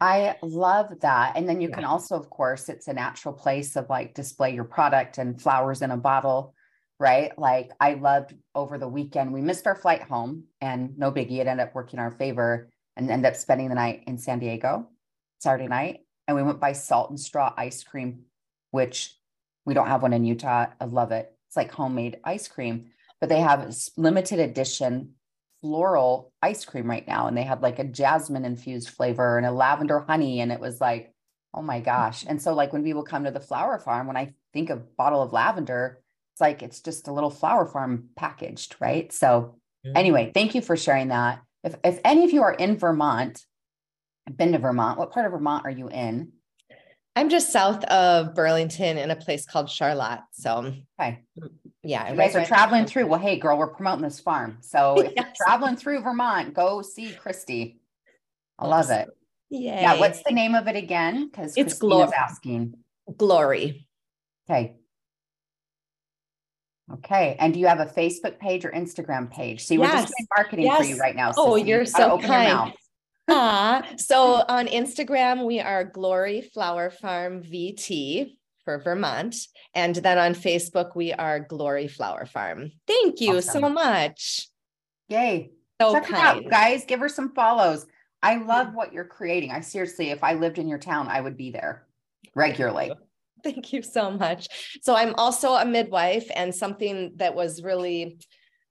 I 0.00 0.36
love 0.42 1.00
that. 1.00 1.36
And 1.36 1.48
then 1.48 1.60
you 1.60 1.68
Yeah. 1.68 1.74
can 1.76 1.84
also, 1.84 2.16
of 2.16 2.30
course, 2.30 2.68
it's 2.68 2.88
a 2.88 2.92
natural 2.92 3.34
place 3.34 3.76
of 3.76 3.90
like 3.90 4.14
display 4.14 4.54
your 4.54 4.64
product 4.64 5.18
and 5.18 5.40
flowers 5.40 5.82
in 5.82 5.90
a 5.90 5.96
bottle, 5.96 6.54
right? 6.98 7.36
Like 7.38 7.70
I 7.80 7.94
loved 7.94 8.34
over 8.54 8.78
the 8.78 8.88
weekend, 8.88 9.32
we 9.32 9.42
missed 9.42 9.66
our 9.66 9.76
flight 9.76 10.02
home 10.02 10.44
and 10.60 10.96
no 10.96 11.12
biggie, 11.12 11.38
it 11.38 11.46
ended 11.46 11.66
up 11.66 11.74
working 11.74 11.98
our 11.98 12.10
favor 12.10 12.68
and 12.96 13.10
ended 13.10 13.32
up 13.32 13.36
spending 13.36 13.68
the 13.68 13.74
night 13.74 14.04
in 14.06 14.16
San 14.16 14.38
Diego 14.38 14.88
Saturday 15.38 15.68
night. 15.68 16.00
And 16.26 16.36
we 16.36 16.42
went 16.42 16.60
by 16.60 16.72
Salt 16.72 17.10
and 17.10 17.20
Straw 17.20 17.52
ice 17.56 17.82
cream, 17.84 18.24
which 18.70 19.16
we 19.66 19.74
don't 19.74 19.88
have 19.88 20.02
one 20.02 20.12
in 20.12 20.24
Utah. 20.24 20.66
I 20.80 20.84
love 20.86 21.12
it. 21.12 21.30
It's 21.48 21.56
like 21.56 21.72
homemade 21.72 22.18
ice 22.24 22.48
cream, 22.48 22.90
but 23.20 23.28
they 23.28 23.40
have 23.40 23.74
limited 23.96 24.38
edition 24.38 25.14
floral 25.60 26.32
ice 26.42 26.64
cream 26.64 26.88
right 26.88 27.06
now. 27.06 27.26
And 27.26 27.36
they 27.36 27.42
had 27.42 27.62
like 27.62 27.78
a 27.78 27.84
jasmine 27.84 28.44
infused 28.44 28.90
flavor 28.90 29.36
and 29.36 29.46
a 29.46 29.52
lavender 29.52 30.00
honey. 30.00 30.40
And 30.40 30.50
it 30.52 30.60
was 30.60 30.80
like, 30.80 31.12
oh 31.54 31.62
my 31.62 31.80
gosh. 31.80 32.24
And 32.26 32.40
so, 32.40 32.54
like, 32.54 32.72
when 32.72 32.84
people 32.84 33.02
come 33.02 33.24
to 33.24 33.30
the 33.30 33.40
flower 33.40 33.78
farm, 33.78 34.06
when 34.06 34.16
I 34.16 34.34
think 34.52 34.70
of 34.70 34.96
bottle 34.96 35.22
of 35.22 35.32
lavender, 35.32 36.00
it's 36.32 36.40
like 36.40 36.62
it's 36.62 36.80
just 36.80 37.08
a 37.08 37.12
little 37.12 37.30
flower 37.30 37.66
farm 37.66 38.10
packaged, 38.16 38.76
right? 38.80 39.12
So, 39.12 39.56
anyway, 39.96 40.30
thank 40.32 40.54
you 40.54 40.62
for 40.62 40.76
sharing 40.76 41.08
that. 41.08 41.42
If, 41.64 41.74
if 41.84 42.00
any 42.04 42.24
of 42.24 42.30
you 42.32 42.42
are 42.42 42.52
in 42.52 42.78
Vermont, 42.78 43.44
I've 44.28 44.36
been 44.36 44.52
to 44.52 44.58
Vermont. 44.58 44.98
What 44.98 45.10
part 45.10 45.26
of 45.26 45.32
Vermont 45.32 45.64
are 45.66 45.70
you 45.70 45.88
in? 45.88 46.32
I'm 47.20 47.28
just 47.28 47.52
south 47.52 47.84
of 47.84 48.34
Burlington 48.34 48.96
in 48.96 49.10
a 49.10 49.16
place 49.16 49.44
called 49.44 49.68
Charlotte. 49.68 50.22
So 50.32 50.72
Okay. 50.98 51.18
yeah, 51.82 52.10
You 52.10 52.16
guys 52.16 52.34
are 52.34 52.46
traveling 52.46 52.86
through. 52.86 53.08
Well, 53.08 53.20
hey, 53.20 53.38
girl, 53.38 53.58
we're 53.58 53.66
promoting 53.74 54.00
this 54.02 54.18
farm. 54.18 54.56
So 54.62 54.98
if 55.02 55.12
you're 55.14 55.26
traveling 55.36 55.76
through 55.76 56.00
Vermont, 56.00 56.54
go 56.54 56.80
see 56.80 57.12
Christy. 57.12 57.78
I 58.58 58.66
love 58.68 58.88
it. 58.88 59.10
Yeah. 59.50 59.80
Yeah. 59.82 60.00
What's 60.00 60.22
the 60.26 60.32
name 60.32 60.54
of 60.54 60.66
it 60.66 60.76
again? 60.76 61.26
Because 61.28 61.52
It's 61.58 61.78
Christina's 61.78 62.10
Glor- 62.10 62.14
asking. 62.14 62.74
glory? 63.18 63.86
Okay. 64.48 64.76
Okay. 66.90 67.36
And 67.38 67.52
do 67.52 67.60
you 67.60 67.66
have 67.66 67.80
a 67.80 67.86
Facebook 67.86 68.38
page 68.38 68.64
or 68.64 68.70
Instagram 68.70 69.30
page? 69.30 69.66
See, 69.66 69.76
we're 69.76 69.88
just 69.92 70.06
doing 70.16 70.26
marketing 70.38 70.72
for 70.74 70.84
you 70.84 70.96
right 70.96 71.14
now. 71.14 71.32
Oh, 71.36 71.56
you're 71.56 71.84
so 71.84 72.18
kind. 72.18 72.72
Mouth. 73.30 73.84
Ah, 73.86 73.94
so 73.96 74.44
on 74.48 74.66
Instagram, 74.66 75.46
we 75.46 75.60
are 75.60 75.84
Glory 75.84 76.42
Flower 76.42 76.90
Farm 76.90 77.42
VT 77.42 78.36
for 78.64 78.78
Vermont. 78.78 79.36
And 79.74 79.94
then 79.96 80.18
on 80.18 80.34
Facebook, 80.34 80.94
we 80.94 81.12
are 81.12 81.40
Glory 81.40 81.88
Flower 81.88 82.26
Farm. 82.26 82.72
Thank 82.86 83.20
you 83.20 83.40
so 83.40 83.60
much. 83.68 84.48
Yay. 85.08 85.50
So 85.80 85.92
Check 85.94 86.04
it 86.04 86.12
kind. 86.12 86.44
out, 86.44 86.50
guys. 86.50 86.84
Give 86.84 87.00
her 87.00 87.08
some 87.08 87.32
follows. 87.34 87.86
I 88.22 88.36
love 88.36 88.74
what 88.74 88.92
you're 88.92 89.04
creating. 89.04 89.50
I 89.50 89.60
seriously, 89.60 90.10
if 90.10 90.22
I 90.22 90.34
lived 90.34 90.58
in 90.58 90.68
your 90.68 90.78
town, 90.78 91.08
I 91.08 91.20
would 91.20 91.36
be 91.36 91.50
there 91.50 91.86
regularly. 92.34 92.92
Thank 93.42 93.72
you 93.72 93.80
so 93.80 94.10
much. 94.10 94.48
So 94.82 94.94
I'm 94.94 95.14
also 95.14 95.54
a 95.54 95.64
midwife, 95.64 96.30
and 96.36 96.54
something 96.54 97.12
that 97.16 97.34
was 97.34 97.62
really, 97.62 98.18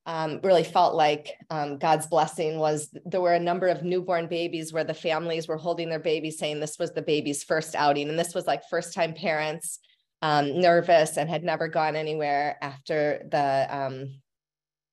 um, 0.10 0.40
really 0.42 0.64
felt 0.64 0.96
like 0.96 1.36
um, 1.52 1.78
God's 1.78 2.08
blessing 2.08 2.58
was 2.58 2.90
there 3.06 3.22
were 3.22 3.36
a 3.36 3.40
number 3.40 3.68
of 3.68 3.84
newborn 3.84 4.26
babies 4.26 4.74
where 4.74 4.84
the 4.84 4.92
families 4.92 5.48
were 5.48 5.56
holding 5.56 5.88
their 5.88 6.00
baby, 6.00 6.32
saying 6.32 6.60
this 6.60 6.80
was 6.80 6.92
the 6.92 7.04
baby's 7.04 7.44
first 7.44 7.76
outing, 7.76 8.10
and 8.10 8.18
this 8.18 8.34
was 8.34 8.48
like 8.48 8.68
first 8.72 8.96
time 8.96 9.14
parents, 9.14 9.78
um, 10.24 10.60
nervous 10.60 11.16
and 11.16 11.30
had 11.30 11.44
never 11.44 11.68
gone 11.68 11.96
anywhere 11.96 12.58
after 12.60 13.22
the 13.30 13.68
um, 13.70 14.20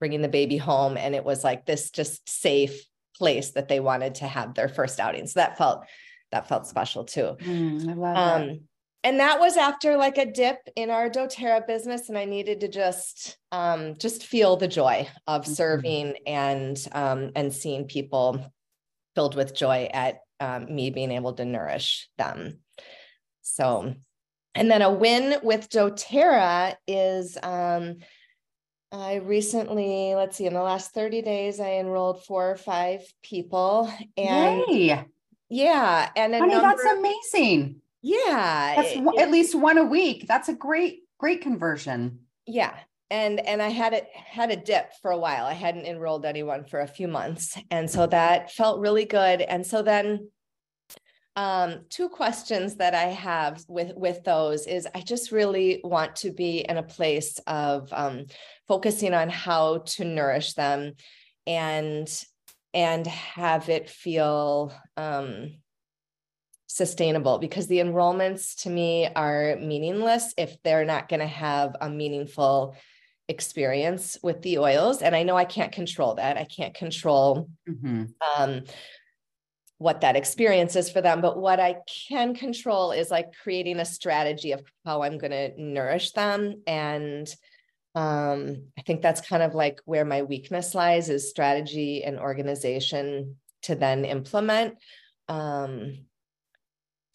bringing 0.01 0.21
the 0.21 0.29
baby 0.29 0.59
home, 0.59 0.99
and 0.99 1.15
it 1.15 1.25
was 1.25 1.43
like 1.43 1.65
this 1.65 1.91
just 1.91 2.29
safe 2.29 2.85
place 3.17 3.53
that 3.53 3.69
they 3.69 3.81
wanted 3.81 4.17
to 4.17 4.27
have 4.27 4.53
their 4.53 4.69
first 4.69 5.01
outing. 5.01 5.27
So 5.27 5.41
that 5.41 5.57
felt 5.57 5.87
that 6.31 6.47
felt 6.47 6.67
special 6.67 7.05
too. 7.05 7.39
Mm, 7.41 7.89
I 7.89 7.95
love 7.95 8.43
it. 8.43 8.61
And 9.07 9.21
that 9.21 9.38
was 9.38 9.57
after 9.57 9.97
like 9.97 10.19
a 10.19 10.27
dip 10.27 10.69
in 10.75 10.90
our 10.90 11.09
doTERRA 11.09 11.64
business, 11.64 12.09
and 12.09 12.19
I 12.19 12.25
needed 12.25 12.59
to 12.62 12.69
just 12.69 13.38
um, 13.53 13.95
just 13.99 14.27
feel 14.27 14.57
the 14.57 14.66
joy 14.66 15.07
of 15.29 15.45
Mhm. 15.45 15.55
serving 15.55 16.16
and 16.27 16.88
um, 16.90 17.31
and 17.37 17.53
seeing 17.55 17.85
people 17.87 18.45
filled 19.14 19.37
with 19.37 19.55
joy 19.55 19.88
at 19.95 20.23
um, 20.40 20.75
me 20.75 20.90
being 20.90 21.12
able 21.12 21.35
to 21.35 21.45
nourish 21.45 22.09
them. 22.19 22.59
So, 23.42 23.95
and 24.57 24.69
then 24.69 24.83
a 24.83 24.90
win 24.90 25.37
with 25.45 25.71
doTERRA 25.71 26.75
is 26.88 27.38
um, 27.40 27.99
I 28.90 29.16
recently, 29.16 30.16
let's 30.16 30.37
see, 30.37 30.47
in 30.47 30.55
the 30.55 30.62
last 30.62 30.92
30 30.95 31.23
days, 31.23 31.61
I 31.61 31.75
enrolled 31.75 32.25
four 32.25 32.51
or 32.51 32.57
five 32.57 33.03
people. 33.23 33.88
And 34.16 34.64
Yay. 34.69 35.05
yeah, 35.49 36.11
and 36.16 36.35
a 36.35 36.40
Honey, 36.40 36.55
number, 36.55 36.83
that's 36.83 36.99
amazing. 36.99 37.83
Yeah, 38.07 38.75
That's 38.77 38.92
it- 38.97 39.21
at 39.21 39.31
least 39.31 39.55
one 39.55 39.79
a 39.79 39.85
week. 39.85 40.27
That's 40.29 40.49
a 40.49 40.55
great, 40.55 41.01
great 41.19 41.40
conversion. 41.40 42.21
yeah. 42.47 42.75
And 43.09 43.38
and 43.47 43.62
I 43.62 43.69
had 43.69 43.92
it 43.92 44.09
had 44.12 44.51
a 44.51 44.57
dip 44.57 44.92
for 45.01 45.12
a 45.12 45.19
while. 45.19 45.45
I 45.45 45.53
hadn't 45.53 45.87
enrolled 45.87 46.25
anyone 46.25 46.64
for 46.64 46.81
a 46.81 46.88
few 46.88 47.07
months. 47.07 47.57
And 47.71 47.88
so 47.88 48.07
that 48.09 48.51
felt 48.51 48.81
really 48.81 49.05
good. 49.05 49.40
And 49.42 49.64
so 49.64 49.83
then 49.83 50.29
um 51.37 51.85
two 51.88 52.09
questions 52.09 52.77
that 52.77 52.95
I 52.95 53.05
have 53.29 53.62
with 53.69 53.92
with 53.95 54.25
those 54.25 54.66
is 54.66 54.88
I 54.92 55.01
just 55.03 55.31
really 55.31 55.81
want 55.85 56.16
to 56.16 56.33
be 56.33 56.61
in 56.69 56.79
a 56.79 56.83
place 56.83 57.38
of 57.47 57.92
um 57.92 58.27
focusing 58.66 59.14
on 59.14 59.29
how 59.29 59.79
to 59.95 60.05
nourish 60.05 60.55
them 60.55 60.95
and 61.47 62.09
and 62.75 63.07
have 63.07 63.69
it 63.69 63.88
feel 63.88 64.73
um 64.97 65.53
sustainable 66.77 67.39
because 67.39 67.67
the 67.69 67.79
enrollments 67.79 68.62
to 68.62 68.71
me 68.71 69.09
are 69.17 69.57
meaningless 69.57 70.35
if 70.37 70.62
they're 70.62 70.85
not 70.85 71.09
going 71.09 71.21
to 71.21 71.27
have 71.27 71.75
a 71.81 71.89
meaningful 71.89 72.77
experience 73.29 74.19
with 74.23 74.43
the 74.43 74.59
oils. 74.59 75.03
And 75.03 75.17
i 75.17 75.23
know 75.25 75.37
i 75.37 75.45
can't 75.45 75.73
control 75.73 76.15
that. 76.15 76.37
I 76.37 76.45
can't 76.45 76.75
control 76.75 77.49
Mhm. 77.69 78.12
um, 78.37 78.65
what 79.79 80.01
that 80.03 80.17
experience 80.17 80.75
is 80.77 80.91
for 80.91 81.01
them. 81.01 81.21
But 81.21 81.39
what 81.39 81.59
i 81.61 81.77
can 82.09 82.35
control 82.35 82.93
is 82.93 83.11
like 83.11 83.33
creating 83.43 83.81
a 83.81 83.85
strategy 83.85 84.53
of 84.53 84.62
how 84.85 85.03
i'm 85.03 85.19
going 85.19 85.33
to 85.33 85.61
nourish 85.61 86.12
them. 86.12 86.62
And 86.67 87.27
um, 87.95 88.65
i 88.79 88.83
think 88.83 89.01
that's 89.03 89.23
kind 89.23 89.43
of 89.43 89.55
like 89.55 89.81
where 89.87 90.05
my 90.05 90.23
weakness 90.23 90.75
lies 90.75 91.09
is 91.09 91.31
strategy 91.31 92.05
and 92.05 92.19
organization 92.19 93.37
to 93.62 93.75
then 93.75 94.05
implement. 94.05 94.75
Um, 95.29 96.06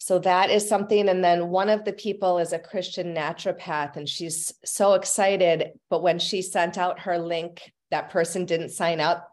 so 0.02 0.18
that 0.18 0.50
is 0.50 0.68
something. 0.68 1.08
And 1.08 1.22
then 1.22 1.50
one 1.50 1.68
of 1.68 1.84
the 1.84 1.92
people 1.92 2.38
is 2.38 2.52
a 2.52 2.58
Christian 2.58 3.14
naturopath, 3.14 3.94
and 3.94 4.08
she's 4.08 4.52
so 4.64 4.94
excited. 4.94 5.78
But 5.90 6.02
when 6.02 6.18
she 6.18 6.42
sent 6.42 6.76
out 6.76 6.98
her 6.98 7.18
link, 7.18 7.72
that 7.92 8.10
person 8.10 8.44
didn't 8.44 8.70
sign 8.70 8.98
up. 8.98 9.30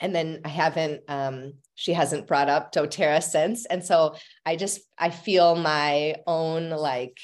And 0.00 0.14
then 0.14 0.40
I 0.42 0.48
haven't, 0.48 1.02
um, 1.08 1.52
she 1.74 1.92
hasn't 1.92 2.26
brought 2.26 2.48
up 2.48 2.72
doTERRA 2.72 3.22
since. 3.22 3.66
And 3.66 3.84
so 3.84 4.16
I 4.46 4.56
just, 4.56 4.80
I 4.96 5.10
feel 5.10 5.54
my 5.54 6.14
own 6.26 6.70
like 6.70 7.18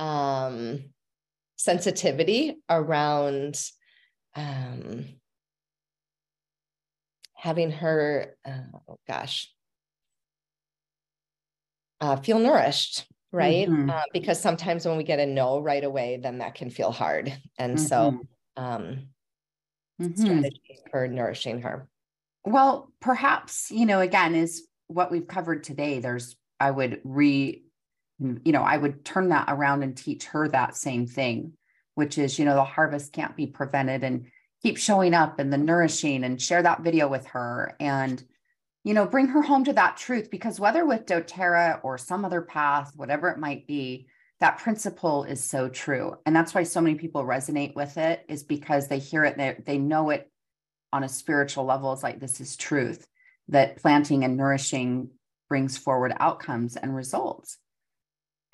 um, 0.00 0.86
sensitivity 1.54 2.56
around 2.68 3.56
um, 4.34 5.04
having 7.34 7.70
her, 7.70 8.34
uh, 8.44 8.78
oh 8.88 8.98
gosh, 9.06 9.53
uh, 12.04 12.16
feel 12.16 12.38
nourished, 12.38 13.06
right? 13.32 13.68
Mhm. 13.68 13.88
Uh, 13.90 14.02
because 14.12 14.38
sometimes 14.40 14.84
when 14.86 14.96
we 14.98 15.04
get 15.04 15.20
a 15.20 15.26
no 15.26 15.58
right 15.58 15.82
away, 15.82 16.18
then 16.22 16.38
that 16.38 16.54
can 16.54 16.68
feel 16.68 16.90
hard. 16.90 17.32
And 17.58 17.80
so, 17.80 18.26
um, 18.56 19.08
Mhm. 20.00 20.18
strategy 20.18 20.78
for 20.90 21.08
nourishing 21.08 21.62
her. 21.62 21.88
Well, 22.44 22.92
perhaps, 23.00 23.70
you 23.70 23.86
know, 23.86 24.00
again, 24.00 24.34
is 24.34 24.68
what 24.88 25.10
we've 25.10 25.26
covered 25.26 25.64
today. 25.64 26.00
There's, 26.00 26.36
I 26.60 26.70
would 26.70 27.00
re, 27.04 27.64
you 28.18 28.52
know, 28.52 28.62
I 28.62 28.76
would 28.76 29.04
turn 29.04 29.30
that 29.30 29.46
around 29.48 29.82
and 29.82 29.96
teach 29.96 30.26
her 30.26 30.46
that 30.48 30.76
same 30.76 31.06
thing, 31.06 31.54
which 31.94 32.18
is, 32.18 32.38
you 32.38 32.44
know, 32.44 32.54
the 32.54 32.64
harvest 32.64 33.12
can't 33.14 33.34
be 33.36 33.46
prevented 33.46 34.04
and 34.04 34.26
keep 34.62 34.76
showing 34.76 35.14
up 35.14 35.38
and 35.38 35.50
the 35.52 35.58
nourishing 35.58 36.22
and 36.22 36.40
share 36.40 36.62
that 36.62 36.82
video 36.82 37.08
with 37.08 37.26
her 37.28 37.76
and, 37.80 38.22
you 38.84 38.94
know, 38.94 39.06
bring 39.06 39.28
her 39.28 39.42
home 39.42 39.64
to 39.64 39.72
that 39.72 39.96
truth 39.96 40.30
because 40.30 40.60
whether 40.60 40.84
with 40.86 41.06
doTERRA 41.06 41.80
or 41.82 41.98
some 41.98 42.24
other 42.24 42.42
path, 42.42 42.92
whatever 42.94 43.30
it 43.30 43.38
might 43.38 43.66
be, 43.66 44.06
that 44.40 44.58
principle 44.58 45.24
is 45.24 45.42
so 45.42 45.68
true. 45.68 46.16
And 46.26 46.36
that's 46.36 46.54
why 46.54 46.64
so 46.64 46.80
many 46.80 46.96
people 46.96 47.24
resonate 47.24 47.74
with 47.74 47.96
it 47.96 48.24
is 48.28 48.42
because 48.42 48.88
they 48.88 48.98
hear 48.98 49.24
it, 49.24 49.36
they, 49.36 49.56
they 49.64 49.78
know 49.78 50.10
it 50.10 50.30
on 50.94 51.02
a 51.02 51.08
spiritual 51.08 51.64
level 51.64 51.92
it's 51.92 52.04
like 52.04 52.20
this 52.20 52.40
is 52.40 52.56
truth 52.56 53.08
that 53.48 53.76
planting 53.76 54.22
and 54.22 54.36
nourishing 54.36 55.10
brings 55.48 55.76
forward 55.76 56.14
outcomes 56.20 56.76
and 56.76 56.94
results 56.94 57.58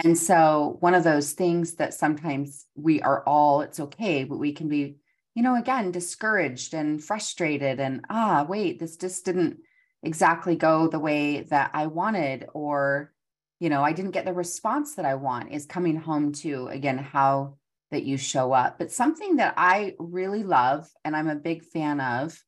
and 0.02 0.16
so 0.16 0.78
one 0.80 0.94
of 0.94 1.04
those 1.04 1.32
things 1.32 1.74
that 1.74 1.92
sometimes 1.92 2.64
we 2.74 3.02
are 3.02 3.22
all 3.26 3.60
it's 3.60 3.78
okay 3.78 4.24
but 4.24 4.38
we 4.38 4.54
can 4.54 4.68
be 4.70 4.96
you 5.34 5.42
know 5.42 5.54
again 5.54 5.92
discouraged 5.92 6.72
and 6.72 7.04
frustrated 7.04 7.78
and 7.78 8.06
ah 8.08 8.46
wait 8.48 8.80
this 8.80 8.96
just 8.96 9.26
didn't 9.26 9.58
exactly 10.02 10.56
go 10.56 10.88
the 10.88 10.98
way 10.98 11.42
that 11.42 11.70
I 11.74 11.86
wanted, 11.86 12.48
or, 12.54 13.12
you 13.58 13.68
know, 13.68 13.82
I 13.82 13.92
didn't 13.92 14.12
get 14.12 14.24
the 14.24 14.32
response 14.32 14.94
that 14.94 15.04
I 15.04 15.14
want, 15.14 15.52
is 15.52 15.66
coming 15.66 15.96
home 15.96 16.32
to, 16.34 16.68
again, 16.68 16.98
how 16.98 17.56
that 17.90 18.04
you 18.04 18.16
show 18.16 18.52
up. 18.52 18.78
But 18.78 18.92
something 18.92 19.36
that 19.36 19.54
I 19.56 19.94
really 19.98 20.42
love 20.42 20.88
and 21.04 21.14
I'm 21.16 21.28
a 21.28 21.34
big 21.34 21.64
fan 21.64 22.00
of, 22.00 22.42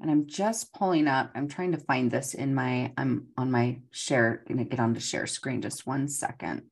and 0.00 0.10
I'm 0.10 0.26
just 0.26 0.74
pulling 0.74 1.06
up, 1.06 1.30
I'm 1.34 1.48
trying 1.48 1.72
to 1.72 1.78
find 1.78 2.10
this 2.10 2.34
in 2.34 2.54
my, 2.54 2.92
I'm 2.98 3.28
on 3.36 3.50
my 3.50 3.78
share, 3.90 4.44
gonna 4.48 4.64
get 4.64 4.80
on 4.80 4.94
to 4.94 5.00
share 5.00 5.26
screen 5.26 5.62
just 5.62 5.86
one 5.86 6.08
second. 6.08 6.62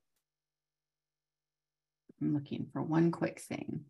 I'm 2.20 2.34
looking 2.34 2.66
for 2.72 2.82
one 2.82 3.10
quick 3.10 3.40
thing. 3.40 3.84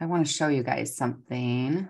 I 0.00 0.06
want 0.06 0.26
to 0.26 0.32
show 0.32 0.48
you 0.48 0.62
guys 0.62 0.96
something. 0.96 1.88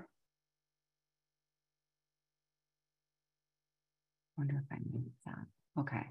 Wonder 4.36 4.62
if 4.64 4.72
I 4.72 4.78
need 4.92 5.10
that. 5.26 5.80
Okay. 5.80 6.06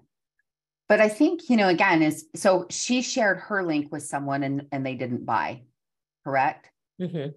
But 0.89 1.01
I 1.01 1.09
think, 1.09 1.49
you 1.49 1.57
know, 1.57 1.67
again, 1.67 2.01
is 2.01 2.25
so 2.35 2.67
she 2.69 3.01
shared 3.01 3.39
her 3.39 3.63
link 3.63 3.91
with 3.91 4.03
someone 4.03 4.43
and, 4.43 4.67
and 4.71 4.85
they 4.85 4.95
didn't 4.95 5.25
buy, 5.25 5.63
correct? 6.23 6.69
Mm-hmm. 7.01 7.31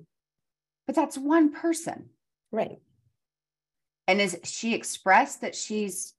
But 0.87 0.97
that's 0.97 1.17
one 1.17 1.53
person. 1.53 2.11
Right. 2.53 2.79
And 4.07 4.21
is 4.21 4.39
she 4.45 4.75
expressed 4.75 5.41
that 5.41 5.55
she's 5.55 6.15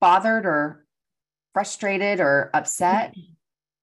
bothered 0.00 0.46
or 0.46 0.86
frustrated 1.52 2.20
or 2.20 2.50
upset? 2.54 3.14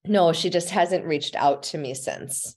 No, 0.05 0.31
she 0.31 0.49
just 0.49 0.69
hasn't 0.69 1.05
reached 1.05 1.35
out 1.35 1.61
to 1.63 1.77
me 1.77 1.93
since. 1.93 2.55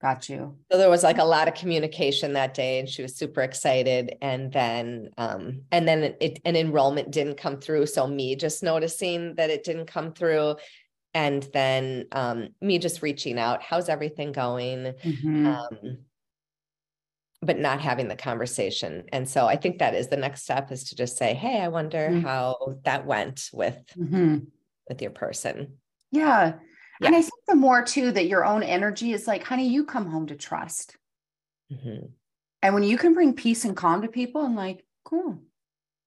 Got 0.00 0.28
you. 0.28 0.58
So 0.70 0.76
there 0.78 0.90
was 0.90 1.02
like 1.02 1.16
a 1.18 1.24
lot 1.24 1.48
of 1.48 1.54
communication 1.54 2.34
that 2.34 2.52
day 2.52 2.78
and 2.78 2.88
she 2.88 3.00
was 3.00 3.16
super 3.16 3.40
excited. 3.40 4.16
And 4.20 4.52
then 4.52 5.10
um 5.16 5.62
and 5.72 5.88
then 5.88 6.14
it 6.20 6.38
an 6.44 6.54
enrollment 6.56 7.10
didn't 7.12 7.36
come 7.38 7.60
through. 7.60 7.86
So 7.86 8.06
me 8.06 8.36
just 8.36 8.62
noticing 8.62 9.36
that 9.36 9.48
it 9.48 9.64
didn't 9.64 9.86
come 9.86 10.12
through. 10.12 10.56
And 11.14 11.44
then 11.54 12.08
um 12.12 12.50
me 12.60 12.78
just 12.78 13.02
reaching 13.02 13.38
out, 13.38 13.62
how's 13.62 13.88
everything 13.88 14.32
going? 14.32 14.94
Mhm. 15.04 15.66
Um 15.72 16.06
but 17.42 17.58
not 17.58 17.80
having 17.80 18.08
the 18.08 18.16
conversation. 18.16 19.04
And 19.12 19.28
so 19.28 19.46
I 19.46 19.56
think 19.56 19.78
that 19.78 19.94
is 19.94 20.08
the 20.08 20.16
next 20.16 20.42
step 20.42 20.72
is 20.72 20.84
to 20.84 20.96
just 20.96 21.16
say, 21.18 21.34
hey, 21.34 21.60
I 21.60 21.68
wonder 21.68 22.10
Mhm. 22.10 22.22
how 22.22 22.78
that 22.84 23.06
went 23.06 23.50
with 23.52 23.78
Mhm. 23.94 24.52
with 24.88 25.02
your 25.02 25.10
person. 25.10 25.78
Yeah. 26.10 26.58
Yeah. 27.00 27.08
And 27.08 27.16
I 27.16 27.20
think 27.20 27.44
the 27.46 27.54
more 27.54 27.82
too 27.82 28.12
that 28.12 28.26
your 28.28 28.44
own 28.44 28.62
energy 28.62 29.12
is 29.12 29.26
like, 29.26 29.44
honey, 29.44 29.68
you 29.68 29.84
come 29.84 30.06
home 30.06 30.26
to 30.28 30.36
trust. 30.36 30.96
Mhm. 31.72 32.10
And 32.62 32.74
when 32.74 32.82
you 32.84 32.96
can 32.96 33.14
bring 33.14 33.34
peace 33.34 33.64
and 33.64 33.76
calm 33.76 34.02
to 34.02 34.08
people 34.08 34.44
and 34.44 34.56
like, 34.56 34.84
cool, 35.04 35.42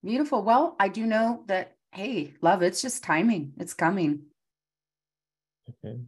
beautiful. 0.03 0.43
Well, 0.43 0.75
I 0.79 0.89
do 0.89 1.05
know 1.05 1.43
that, 1.47 1.75
hey, 1.91 2.33
love, 2.41 2.61
it's 2.63 2.81
just 2.81 3.03
timing. 3.03 3.53
It's 3.57 3.73
coming. 3.73 4.25
Mhm. 5.69 6.05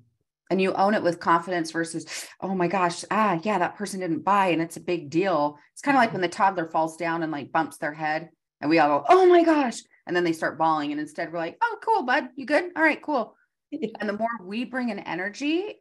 And 0.49 0.61
you 0.61 0.73
own 0.73 0.95
it 0.95 1.03
with 1.03 1.19
confidence 1.19 1.71
versus, 1.71 2.05
oh 2.41 2.53
my 2.53 2.67
gosh, 2.67 3.05
ah, 3.09 3.39
yeah, 3.43 3.59
that 3.59 3.75
person 3.75 4.01
didn't 4.01 4.23
buy 4.25 4.47
and 4.47 4.61
it's 4.61 4.75
a 4.75 4.81
big 4.81 5.09
deal. 5.09 5.57
It's 5.73 5.81
kind 5.81 5.95
of 5.95 6.01
like 6.01 6.11
when 6.11 6.21
the 6.21 6.27
toddler 6.27 6.67
falls 6.67 6.97
down 6.97 7.23
and 7.23 7.31
like 7.31 7.53
bumps 7.53 7.77
their 7.77 7.93
head 7.93 8.29
and 8.59 8.69
we 8.69 8.79
all 8.79 8.99
go, 8.99 9.05
oh 9.07 9.27
my 9.27 9.43
gosh. 9.43 9.81
And 10.05 10.15
then 10.15 10.23
they 10.25 10.33
start 10.33 10.57
bawling. 10.57 10.91
And 10.91 10.99
instead 10.99 11.31
we're 11.31 11.39
like, 11.39 11.57
oh, 11.61 11.77
cool, 11.81 12.03
bud. 12.03 12.29
You 12.35 12.45
good? 12.45 12.71
All 12.75 12.83
right, 12.83 13.01
cool. 13.01 13.37
Yeah. 13.71 13.89
And 13.99 14.09
the 14.09 14.17
more 14.17 14.29
we 14.43 14.65
bring 14.65 14.91
an 14.91 14.99
energy 14.99 15.79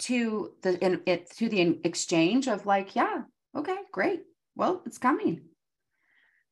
to 0.00 0.52
the 0.62 0.82
in 0.84 1.00
it 1.06 1.30
to 1.36 1.48
the 1.48 1.80
exchange 1.84 2.48
of 2.48 2.66
like, 2.66 2.96
yeah, 2.96 3.22
okay, 3.56 3.76
great. 3.92 4.22
Well, 4.56 4.82
it's 4.86 4.98
coming. 4.98 5.42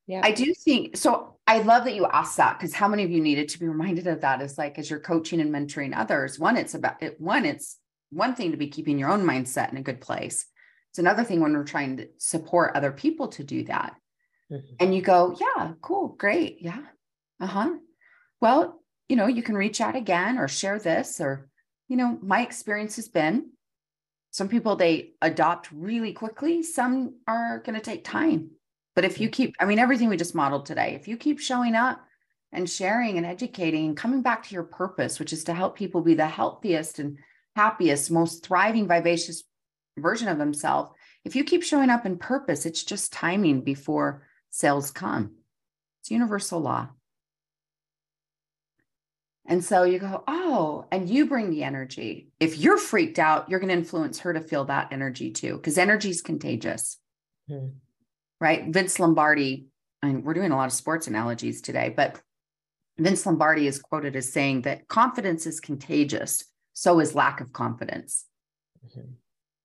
Yeah. 0.07 0.23
I 0.25 0.33
do 0.33 0.55
think 0.55 0.97
so. 0.97 1.37
I 1.47 1.61
love 1.61 1.85
that 1.85 1.95
you 1.95 2.07
asked 2.07 2.37
that 2.39 2.59
because 2.59 2.75
how 2.75 2.89
many 2.89 3.05
of 3.05 3.11
you 3.11 3.21
needed 3.21 3.49
to 3.51 3.61
be 3.61 3.69
reminded 3.69 4.07
of 4.07 4.23
that 4.23 4.41
is 4.41 4.57
like 4.57 4.79
as 4.79 4.89
you're 4.89 5.01
coaching 5.01 5.41
and 5.41 5.51
mentoring 5.53 5.97
others. 5.97 6.39
One, 6.39 6.57
it's 6.57 6.75
about 6.75 7.03
it. 7.03 7.21
One, 7.21 7.45
it's 7.45 7.79
one 8.11 8.35
thing 8.35 8.53
to 8.53 8.57
be 8.57 8.69
keeping 8.69 8.99
your 8.99 9.11
own 9.11 9.23
mindset 9.23 9.71
in 9.71 9.77
a 9.77 9.83
good 9.83 10.01
place. 10.01 10.47
It's 10.91 10.99
another 10.99 11.25
thing 11.25 11.41
when 11.41 11.53
we're 11.53 11.65
trying 11.65 11.99
to 11.99 12.09
support 12.17 12.75
other 12.75 12.93
people 12.93 13.29
to 13.29 13.45
do 13.45 13.65
that. 13.65 13.95
Mhm. 14.51 14.77
And 14.81 14.95
you 14.95 15.03
go, 15.03 15.37
yeah, 15.39 15.73
cool, 15.83 16.09
great, 16.09 16.59
yeah, 16.63 16.81
uh 17.41 17.47
huh. 17.47 17.75
Well, 18.41 18.78
you 19.09 19.17
know, 19.17 19.27
you 19.27 19.43
can 19.43 19.57
reach 19.57 19.81
out 19.81 19.97
again 19.97 20.39
or 20.39 20.49
share 20.49 20.79
this, 20.79 21.21
or 21.21 21.49
you 21.89 21.97
know, 21.97 22.19
my 22.23 22.43
experience 22.43 22.97
has 22.97 23.09
been 23.09 23.51
some 24.31 24.49
people 24.49 24.77
they 24.77 25.13
adopt 25.23 25.73
really 25.73 26.13
quickly. 26.13 26.63
Some 26.63 27.17
are 27.27 27.61
going 27.65 27.75
to 27.75 27.81
take 27.85 28.05
time. 28.05 28.51
But 28.95 29.05
if 29.05 29.21
you 29.21 29.29
keep, 29.29 29.55
I 29.59 29.65
mean, 29.65 29.79
everything 29.79 30.09
we 30.09 30.17
just 30.17 30.35
modeled 30.35 30.67
today, 30.67 30.95
if 30.95 31.09
you 31.09 31.17
keep 31.17 31.41
showing 31.41 31.75
up 31.75 32.01
and 32.53 32.69
sharing 32.69 33.17
and 33.17 33.27
educating 33.27 33.87
and 33.87 33.97
coming 33.97 34.23
back 34.23 34.43
to 34.45 34.55
your 34.55 34.65
purpose, 34.65 35.19
which 35.19 35.33
is 35.33 35.45
to 35.45 35.55
help 35.55 35.77
people 35.77 36.01
be 36.01 36.15
the 36.15 36.27
healthiest 36.27 36.99
and 36.99 37.19
happiest, 37.57 38.11
most 38.11 38.45
thriving, 38.45 38.87
vivacious 38.87 39.45
version 39.99 40.29
of 40.29 40.39
themselves, 40.39 40.91
if 41.25 41.35
you 41.35 41.45
keep 41.45 41.63
showing 41.63 41.91
up 41.91 42.07
in 42.07 42.19
purpose, 42.19 42.67
it's 42.67 42.85
just 42.85 43.13
timing 43.13 43.61
before 43.63 44.27
sales 44.51 44.91
come. 44.91 45.33
It's 46.01 46.11
universal 46.11 46.61
law. 46.61 46.89
And 49.49 49.65
so 49.65 49.83
you 49.83 49.99
go, 49.99 50.23
oh, 50.29 50.85
and 50.93 51.09
you 51.09 51.27
bring 51.27 51.49
the 51.49 51.65
energy. 51.65 52.29
If 52.39 52.59
you're 52.59 52.77
freaked 52.77 53.19
out, 53.19 53.49
you're 53.49 53.61
going 53.61 53.71
to 53.71 53.75
influence 53.75 54.19
her 54.21 54.35
to 54.35 54.43
feel 54.43 54.67
that 54.67 54.93
energy 54.93 55.31
too, 55.33 55.57
because 55.57 55.79
energy 55.79 56.11
is 56.11 56.23
contagious 56.23 56.99
Mhm. 57.51 57.73
right? 58.41 58.67
Vince 58.69 59.01
Lombardi, 59.01 59.69
and 60.03 60.23
we're 60.23 60.35
doing 60.35 60.53
a 60.53 60.57
lot 60.57 60.67
of 60.67 60.73
sports 60.73 61.07
analogies 61.07 61.63
today, 61.63 61.89
but 61.89 62.21
Vince 62.99 63.25
Lombardi 63.25 63.67
is 63.67 63.81
quoted 63.81 64.15
as 64.17 64.31
saying 64.31 64.63
that 64.63 64.87
confidence 64.87 65.47
is 65.47 65.61
contagious, 65.61 66.45
so 66.75 67.01
is 67.01 67.15
lack 67.15 67.41
of 67.41 67.53
confidence. 67.55 68.27
Mhm. 68.87 69.15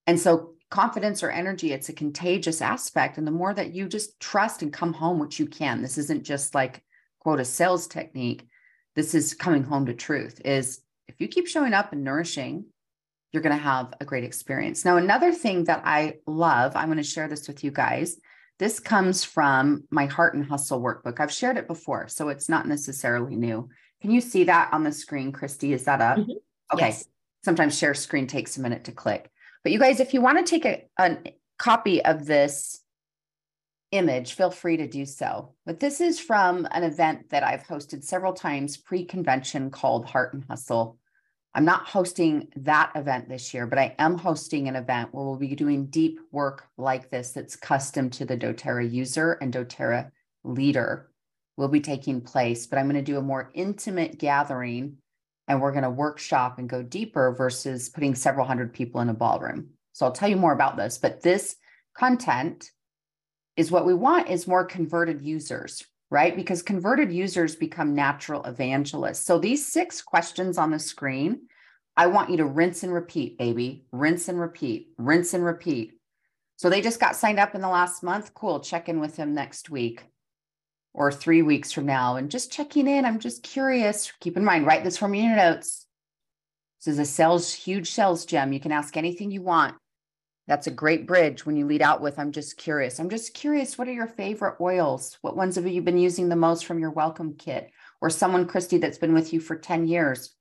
And 0.07 0.19
so, 0.19 0.55
confidence 0.69 1.21
or 1.23 1.29
energy, 1.29 1.71
it's 1.73 1.89
a 1.89 1.93
contagious 1.93 2.61
aspect. 2.61 3.17
And 3.17 3.27
the 3.27 3.31
more 3.31 3.53
that 3.53 3.73
you 3.73 3.87
just 3.87 4.19
trust 4.19 4.61
and 4.63 4.71
come 4.71 4.93
home, 4.93 5.19
which 5.19 5.39
you 5.39 5.45
can, 5.45 5.81
this 5.81 5.97
isn't 5.97 6.23
just 6.23 6.55
like, 6.55 6.83
quote, 7.19 7.39
a 7.41 7.45
sales 7.45 7.85
technique. 7.87 8.47
This 8.95 9.15
is 9.15 9.33
coming 9.33 9.63
home 9.63 9.87
to 9.87 9.93
truth 9.93 10.41
is 10.45 10.81
if 11.07 11.15
you 11.19 11.27
keep 11.27 11.47
showing 11.47 11.73
up 11.73 11.93
and 11.93 12.03
nourishing, 12.03 12.65
you're 13.31 13.41
going 13.43 13.55
to 13.55 13.61
have 13.63 13.93
a 13.99 14.05
great 14.05 14.23
experience. 14.23 14.85
Now, 14.85 14.97
another 14.97 15.31
thing 15.31 15.63
that 15.63 15.81
I 15.83 16.17
love, 16.27 16.75
I'm 16.75 16.87
going 16.87 16.97
to 16.97 17.03
share 17.03 17.27
this 17.27 17.47
with 17.47 17.63
you 17.63 17.71
guys. 17.71 18.17
This 18.59 18.79
comes 18.79 19.23
from 19.23 19.85
my 19.89 20.05
Heart 20.05 20.35
and 20.35 20.45
Hustle 20.45 20.79
workbook. 20.81 21.19
I've 21.19 21.31
shared 21.31 21.57
it 21.57 21.67
before, 21.67 22.07
so 22.07 22.29
it's 22.29 22.47
not 22.47 22.67
necessarily 22.67 23.35
new. 23.35 23.69
Can 24.01 24.11
you 24.11 24.21
see 24.21 24.43
that 24.43 24.71
on 24.71 24.83
the 24.83 24.91
screen, 24.91 25.31
Christy? 25.31 25.73
Is 25.73 25.85
that 25.85 26.01
up? 26.01 26.19
Mhm. 26.19 26.35
Okay. 26.73 26.87
Yes. 26.87 27.05
Sometimes 27.43 27.77
share 27.77 27.95
screen 27.95 28.27
takes 28.27 28.57
a 28.57 28.61
minute 28.61 28.83
to 28.85 28.91
click. 28.91 29.29
But 29.63 29.71
you 29.71 29.79
guys, 29.79 29.99
if 29.99 30.13
you 30.13 30.21
want 30.21 30.37
to 30.37 30.43
take 30.43 30.65
a, 30.65 30.83
a 30.99 31.17
copy 31.57 32.03
of 32.05 32.25
this 32.25 32.82
image, 33.93 34.33
feel 34.33 34.49
free 34.49 34.77
to 34.77 34.87
do 34.87 35.05
so. 35.05 35.53
But 35.65 35.79
this 35.79 36.01
is 36.01 36.19
from 36.19 36.67
an 36.71 36.83
event 36.83 37.29
that 37.29 37.43
I've 37.43 37.63
hosted 37.63 38.03
several 38.03 38.33
times 38.33 38.75
pre 38.75 39.05
convention 39.05 39.69
called 39.69 40.05
Heart 40.05 40.33
and 40.33 40.43
Hustle. 40.45 40.97
I'm 41.55 41.65
not 41.65 41.87
hosting 41.87 42.47
that 42.55 42.91
event 42.95 43.29
this 43.29 43.53
year, 43.53 43.67
but 43.67 43.77
I 43.77 43.95
am 43.99 44.17
hosting 44.17 44.67
an 44.67 44.75
event 44.75 45.13
where 45.13 45.23
we'll 45.23 45.35
be 45.35 45.55
doing 45.55 45.85
deep 45.85 46.19
work 46.31 46.65
like 46.77 47.11
this 47.11 47.31
that's 47.31 47.55
custom 47.55 48.09
to 48.11 48.25
the 48.25 48.35
doTERRA 48.35 48.91
user 48.91 49.33
and 49.33 49.53
doTERRA 49.53 50.09
leader 50.43 51.11
will 51.55 51.67
be 51.67 51.79
taking 51.79 52.21
place. 52.21 52.65
But 52.65 52.79
I'm 52.79 52.85
going 52.85 52.95
to 52.95 53.11
do 53.11 53.19
a 53.19 53.21
more 53.21 53.51
intimate 53.53 54.17
gathering 54.17 54.97
and 55.47 55.61
we're 55.61 55.71
going 55.71 55.83
to 55.83 55.91
workshop 55.91 56.57
and 56.57 56.67
go 56.67 56.81
deeper 56.81 57.35
versus 57.37 57.89
putting 57.89 58.15
several 58.15 58.47
hundred 58.47 58.73
people 58.73 59.01
in 59.01 59.09
a 59.09 59.13
ballroom. 59.13 59.69
So 59.91 60.07
I'll 60.07 60.11
tell 60.11 60.29
you 60.29 60.37
more 60.37 60.53
about 60.53 60.77
this, 60.77 60.97
but 60.97 61.21
this 61.21 61.55
content 61.95 62.71
is 63.55 63.71
what 63.71 63.85
we 63.85 63.93
want 63.93 64.29
is 64.29 64.47
more 64.47 64.65
converted 64.65 65.21
users, 65.21 65.85
right? 66.09 66.35
Because 66.35 66.61
converted 66.61 67.11
users 67.11 67.55
become 67.55 67.95
natural 67.95 68.43
evangelists. 68.43 69.25
So 69.25 69.39
these 69.39 69.65
six 69.65 70.01
questions 70.01 70.57
on 70.57 70.71
the 70.71 70.79
screen, 70.79 71.47
I 71.95 72.07
want 72.07 72.29
you 72.29 72.37
to 72.37 72.45
rinse 72.45 72.83
and 72.83 72.93
repeat, 72.93 73.37
baby. 73.37 73.85
Rinse 73.91 74.27
and 74.27 74.39
repeat, 74.39 74.89
rinse 74.97 75.33
and 75.33 75.45
repeat. 75.45 75.93
So 76.55 76.69
they 76.69 76.81
just 76.81 76.99
got 76.99 77.15
signed 77.15 77.39
up 77.39 77.55
in 77.55 77.61
the 77.61 77.67
last 77.69 78.03
month. 78.03 78.33
Cool. 78.33 78.59
Check 78.59 78.89
in 78.89 78.99
with 78.99 79.15
them 79.15 79.33
next 79.33 79.69
week 79.69 80.03
or 80.93 81.11
three 81.11 81.41
weeks 81.41 81.71
from 81.71 81.85
now 81.85 82.15
and 82.15 82.29
just 82.29 82.51
checking 82.51 82.87
in. 82.87 83.05
I'm 83.05 83.19
just 83.19 83.43
curious. 83.43 84.11
Keep 84.19 84.37
in 84.37 84.45
mind, 84.45 84.65
write 84.65 84.83
this 84.83 84.97
from 84.97 85.13
your 85.13 85.35
notes. 85.35 85.85
This 86.79 86.93
is 86.93 86.99
a 86.99 87.05
sales, 87.05 87.53
huge 87.53 87.91
sales 87.91 88.25
gem. 88.25 88.53
You 88.53 88.59
can 88.59 88.71
ask 88.71 88.95
anything 88.95 89.31
you 89.31 89.41
want. 89.41 89.75
That's 90.47 90.67
a 90.67 90.71
great 90.71 91.07
bridge 91.07 91.45
when 91.45 91.55
you 91.55 91.65
lead 91.65 91.81
out 91.81 92.01
with, 92.01 92.19
I'm 92.19 92.31
just 92.31 92.57
curious. 92.57 92.99
I'm 92.99 93.09
just 93.09 93.33
curious, 93.33 93.77
what 93.77 93.87
are 93.87 93.93
your 93.93 94.07
favorite 94.07 94.57
oils? 94.59 95.17
What 95.21 95.37
ones 95.37 95.55
have 95.55 95.65
you 95.67 95.81
been 95.81 95.97
using 95.97 96.27
the 96.27 96.35
most 96.35 96.65
from 96.65 96.79
your 96.79 96.91
welcome 96.91 97.35
kit? 97.35 97.71
Or 98.01 98.09
someone, 98.09 98.47
Christy, 98.47 98.77
that's 98.77 98.97
been 98.97 99.13
with 99.13 99.31
you 99.31 99.39
for 99.39 99.55
10 99.55 99.87
years 99.87 100.35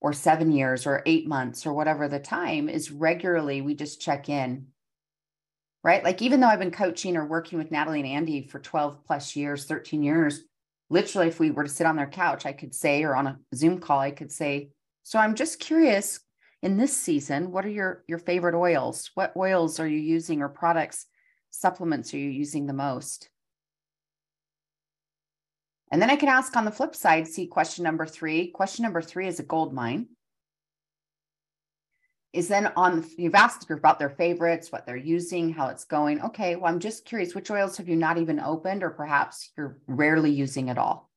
or 0.00 0.12
seven 0.12 0.50
years 0.50 0.84
or 0.84 1.02
eight 1.06 1.28
months 1.28 1.64
or 1.64 1.72
whatever 1.72 2.08
the 2.08 2.18
time 2.18 2.68
is 2.68 2.90
regularly, 2.90 3.60
we 3.60 3.74
just 3.74 4.00
check 4.00 4.28
in. 4.28 4.66
right? 5.84 6.02
Like, 6.02 6.20
even 6.22 6.40
though 6.40 6.48
I've 6.48 6.58
been 6.58 6.72
coaching 6.72 7.16
or 7.16 7.24
working 7.24 7.58
with 7.58 7.70
Natalie 7.70 8.00
and 8.00 8.08
Andy 8.08 8.48
for 8.48 8.58
12 8.58 9.04
plus 9.04 9.36
years, 9.36 9.64
13 9.64 10.02
years, 10.02 10.40
literally, 10.90 11.28
if 11.28 11.38
we 11.38 11.52
were 11.52 11.64
to 11.64 11.68
sit 11.68 11.86
on 11.86 11.94
their 11.94 12.08
couch, 12.08 12.46
I 12.46 12.52
could 12.52 12.74
say, 12.74 13.04
or 13.04 13.14
on 13.14 13.28
a 13.28 13.38
Zoom 13.54 13.78
call, 13.78 14.00
I 14.00 14.10
could 14.10 14.32
say, 14.32 14.70
So 15.04 15.20
I'm 15.20 15.36
just 15.36 15.60
curious 15.60 16.18
in 16.62 16.76
this 16.76 16.96
season, 16.96 17.50
what 17.50 17.64
are 17.64 17.70
your, 17.70 18.04
your 18.06 18.18
favorite 18.18 18.54
oils? 18.54 19.10
What 19.14 19.32
oils 19.36 19.80
are 19.80 19.86
you 19.86 19.98
using 19.98 20.42
or 20.42 20.48
products, 20.48 21.06
supplements 21.50 22.14
are 22.14 22.18
you 22.18 22.30
using 22.30 22.66
the 22.66 22.72
most? 22.72 23.28
And 25.90 26.00
then 26.00 26.10
I 26.10 26.16
can 26.16 26.28
ask 26.28 26.56
on 26.56 26.64
the 26.64 26.70
flip 26.70 26.94
side, 26.94 27.28
see 27.28 27.46
question 27.46 27.84
number 27.84 28.06
three. 28.06 28.48
Question 28.48 28.84
number 28.84 29.02
three 29.02 29.26
is 29.26 29.40
a 29.40 29.42
gold 29.42 29.74
mine 29.74 30.08
is 32.32 32.48
then 32.48 32.72
on 32.76 33.04
you've 33.18 33.34
asked 33.34 33.60
the 33.60 33.66
group 33.66 33.80
about 33.80 33.98
their 33.98 34.10
favorites 34.10 34.72
what 34.72 34.86
they're 34.86 34.96
using 34.96 35.52
how 35.52 35.68
it's 35.68 35.84
going 35.84 36.20
okay 36.22 36.56
well 36.56 36.72
i'm 36.72 36.80
just 36.80 37.04
curious 37.04 37.34
which 37.34 37.50
oils 37.50 37.76
have 37.76 37.88
you 37.88 37.96
not 37.96 38.18
even 38.18 38.40
opened 38.40 38.82
or 38.82 38.90
perhaps 38.90 39.50
you're 39.56 39.78
rarely 39.86 40.30
using 40.30 40.70
at 40.70 40.78
all 40.78 41.10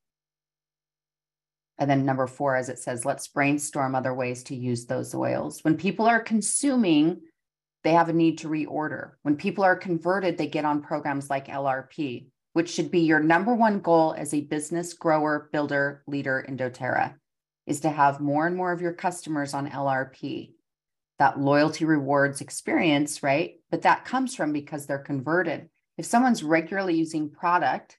and 1.77 1.89
then 1.89 2.05
number 2.05 2.27
four 2.27 2.55
as 2.55 2.69
it 2.69 2.79
says 2.79 3.05
let's 3.05 3.27
brainstorm 3.27 3.95
other 3.95 4.13
ways 4.13 4.43
to 4.43 4.55
use 4.55 4.85
those 4.85 5.13
oils 5.13 5.63
when 5.63 5.75
people 5.75 6.05
are 6.05 6.19
consuming 6.19 7.21
they 7.83 7.93
have 7.93 8.09
a 8.09 8.13
need 8.13 8.37
to 8.37 8.47
reorder 8.47 9.11
when 9.23 9.35
people 9.35 9.63
are 9.63 9.75
converted 9.75 10.37
they 10.37 10.47
get 10.47 10.65
on 10.65 10.81
programs 10.81 11.29
like 11.29 11.47
lrp 11.47 12.25
which 12.53 12.69
should 12.69 12.89
be 12.89 13.01
your 13.01 13.19
number 13.19 13.53
one 13.53 13.79
goal 13.79 14.15
as 14.17 14.33
a 14.33 14.41
business 14.41 14.93
grower 14.93 15.49
builder 15.51 16.03
leader 16.07 16.39
in 16.39 16.57
doterra 16.57 17.15
is 17.67 17.81
to 17.81 17.89
have 17.89 18.19
more 18.19 18.47
and 18.47 18.55
more 18.55 18.71
of 18.71 18.81
your 18.81 18.93
customers 18.93 19.53
on 19.53 19.69
lrp 19.69 20.51
that 21.17 21.39
loyalty 21.39 21.85
rewards 21.85 22.41
experience, 22.41 23.23
right? 23.23 23.55
But 23.71 23.83
that 23.83 24.05
comes 24.05 24.35
from 24.35 24.51
because 24.51 24.85
they're 24.85 24.99
converted. 24.99 25.69
If 25.97 26.05
someone's 26.05 26.43
regularly 26.43 26.95
using 26.95 27.29
product, 27.29 27.97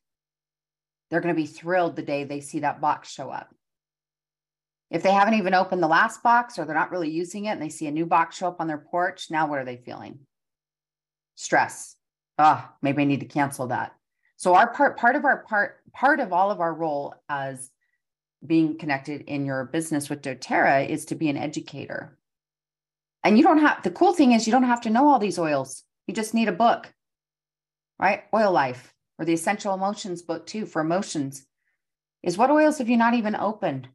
they're 1.11 1.21
going 1.21 1.35
to 1.35 1.41
be 1.41 1.47
thrilled 1.47 1.97
the 1.97 2.03
day 2.03 2.25
they 2.25 2.41
see 2.41 2.61
that 2.61 2.81
box 2.81 3.11
show 3.11 3.31
up. 3.31 3.55
If 4.91 5.03
they 5.03 5.13
haven't 5.13 5.35
even 5.35 5.55
opened 5.55 5.83
the 5.83 5.89
last 5.89 6.23
box 6.23 6.59
or 6.59 6.65
they're 6.65 6.75
not 6.75 6.93
really 6.93 7.11
using 7.11 7.47
it 7.47 7.51
and 7.51 7.63
they 7.63 7.69
see 7.69 7.87
a 7.87 7.93
new 7.93 8.07
box 8.07 8.37
show 8.37 8.49
up 8.49 8.61
on 8.61 8.69
their 8.69 8.79
porch, 8.79 9.31
now 9.31 9.49
what 9.49 9.59
are 9.59 9.65
they 9.65 9.77
feeling? 9.77 10.21
Stress. 11.35 11.97
Ah, 12.39 12.69
oh, 12.69 12.77
maybe 12.83 13.03
I 13.03 13.07
need 13.07 13.21
to 13.21 13.27
cancel 13.27 13.69
that. 13.69 13.95
So 14.37 14.55
our 14.55 14.73
part 14.73 14.99
part 14.99 15.17
of 15.17 15.25
our 15.25 15.39
part 15.45 15.81
part 15.93 16.21
of 16.21 16.33
all 16.33 16.51
of 16.51 16.61
our 16.61 16.73
role 16.73 17.15
as 17.29 17.71
being 18.47 18.79
connected 18.79 19.23
in 19.23 19.47
your 19.47 19.65
business 19.65 20.09
with 20.09 20.23
doTERRA 20.23 20.89
is 20.89 21.07
to 21.07 21.15
be 21.15 21.29
an 21.29 21.37
educator. 21.37 22.19
And 23.25 23.37
you 23.37 23.43
don't 23.43 23.59
have 23.59 23.83
the 23.83 23.91
cool 23.91 24.13
thing 24.13 24.33
is 24.33 24.47
you 24.47 24.53
don't 24.53 24.63
have 24.65 24.83
to 24.83 24.91
know 24.91 25.09
all 25.09 25.19
these 25.19 25.39
oils. 25.39 25.83
You 26.07 26.15
just 26.15 26.35
need 26.35 26.49
a 26.49 26.53
book, 26.53 26.93
right? 27.99 28.25
Oil 28.33 28.53
Life 28.53 28.95
or 29.19 29.25
the 29.25 29.33
Essential 29.33 29.75
Emotions 29.75 30.23
book, 30.23 30.47
too, 30.47 30.67
for 30.67 30.81
emotions. 30.81 31.47
Is 32.23 32.39
what 32.39 32.51
oils 32.51 32.79
have 32.79 32.89
you 32.89 32.97
not 32.97 33.15
even 33.15 33.35
opened? 33.35 33.89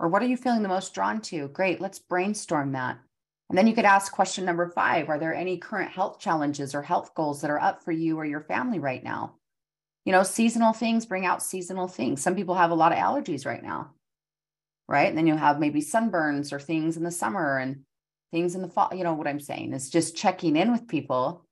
Or 0.00 0.08
what 0.08 0.22
are 0.22 0.26
you 0.26 0.36
feeling 0.36 0.62
the 0.62 0.68
most 0.68 0.92
drawn 0.94 1.20
to? 1.22 1.46
Great, 1.48 1.80
let's 1.80 2.00
brainstorm 2.00 2.72
that. 2.72 2.98
And 3.48 3.56
then 3.56 3.68
you 3.68 3.74
could 3.74 3.84
ask 3.84 4.12
question 4.12 4.44
number 4.44 4.68
five 4.68 5.08
Are 5.08 5.18
there 5.18 5.34
any 5.34 5.58
current 5.58 5.92
health 5.92 6.18
challenges 6.18 6.74
or 6.74 6.82
health 6.82 7.14
goals 7.14 7.40
that 7.42 7.50
are 7.50 7.60
up 7.60 7.84
for 7.84 7.92
you 7.92 8.18
or 8.18 8.24
your 8.24 8.40
family 8.40 8.80
right 8.80 9.04
now? 9.04 9.36
You 10.04 10.10
know, 10.10 10.24
seasonal 10.24 10.72
things 10.72 11.06
bring 11.06 11.24
out 11.24 11.42
seasonal 11.42 11.86
things. 11.86 12.20
Some 12.20 12.34
people 12.34 12.56
have 12.56 12.72
a 12.72 12.74
lot 12.74 12.90
of 12.90 12.98
allergies 12.98 13.46
right 13.46 13.62
now, 13.62 13.92
right? 14.88 15.08
And 15.08 15.16
then 15.16 15.28
you 15.28 15.36
have 15.36 15.60
maybe 15.60 15.82
sunburns 15.82 16.52
or 16.52 16.58
things 16.58 16.96
in 16.96 17.04
the 17.04 17.12
summer. 17.12 17.58
And 17.58 17.84
things 18.30 18.54
in 18.54 18.62
the 18.62 18.68
fall 18.68 18.90
you 18.94 19.04
know 19.04 19.14
what 19.14 19.26
i'm 19.26 19.40
saying 19.40 19.72
It's 19.72 19.88
just 19.88 20.16
checking 20.16 20.56
in 20.56 20.72
with 20.72 20.88
people 20.88 21.46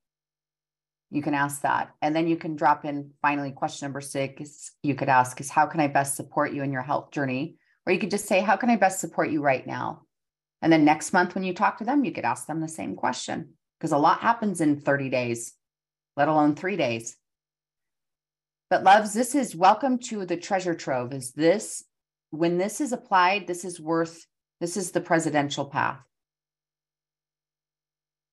you 1.10 1.22
can 1.22 1.34
ask 1.34 1.62
that 1.62 1.94
and 2.02 2.14
then 2.14 2.28
you 2.28 2.36
can 2.36 2.56
drop 2.56 2.84
in 2.84 3.12
finally 3.22 3.50
question 3.50 3.86
number 3.86 4.00
six 4.00 4.72
you 4.82 4.94
could 4.94 5.08
ask 5.08 5.40
is 5.40 5.50
how 5.50 5.66
can 5.66 5.80
i 5.80 5.88
best 5.88 6.16
support 6.16 6.52
you 6.52 6.62
in 6.62 6.72
your 6.72 6.82
health 6.82 7.10
journey 7.10 7.56
or 7.88 7.92
you 7.92 7.98
could 7.98 8.10
just 8.10 8.26
say 8.26 8.40
how 8.40 8.56
can 8.56 8.68
i 8.68 8.76
best 8.76 9.00
support 9.00 9.30
you 9.30 9.42
right 9.42 9.66
now? 9.66 10.02
And 10.60 10.72
then 10.72 10.84
next 10.84 11.12
month 11.12 11.34
when 11.34 11.44
you 11.44 11.54
talk 11.54 11.78
to 11.78 11.84
them 11.84 12.04
you 12.04 12.12
could 12.12 12.26
ask 12.26 12.46
them 12.46 12.60
the 12.60 12.68
same 12.68 12.94
question 12.94 13.54
because 13.80 13.92
a 13.92 13.98
lot 13.98 14.20
happens 14.20 14.60
in 14.60 14.80
30 14.80 15.08
days 15.08 15.54
let 16.16 16.28
alone 16.28 16.54
three 16.54 16.76
days. 16.76 17.16
But 18.70 18.84
loves 18.84 19.14
this 19.14 19.34
is 19.34 19.56
welcome 19.56 19.98
to 20.00 20.26
the 20.26 20.36
treasure 20.36 20.74
trove. 20.74 21.14
Is 21.14 21.32
this 21.32 21.84
when 22.30 22.58
this 22.58 22.80
is 22.80 22.92
applied 22.92 23.46
this 23.46 23.64
is 23.64 23.80
worth 23.80 24.26
this 24.60 24.76
is 24.76 24.90
the 24.90 25.00
presidential 25.00 25.64
path. 25.64 26.00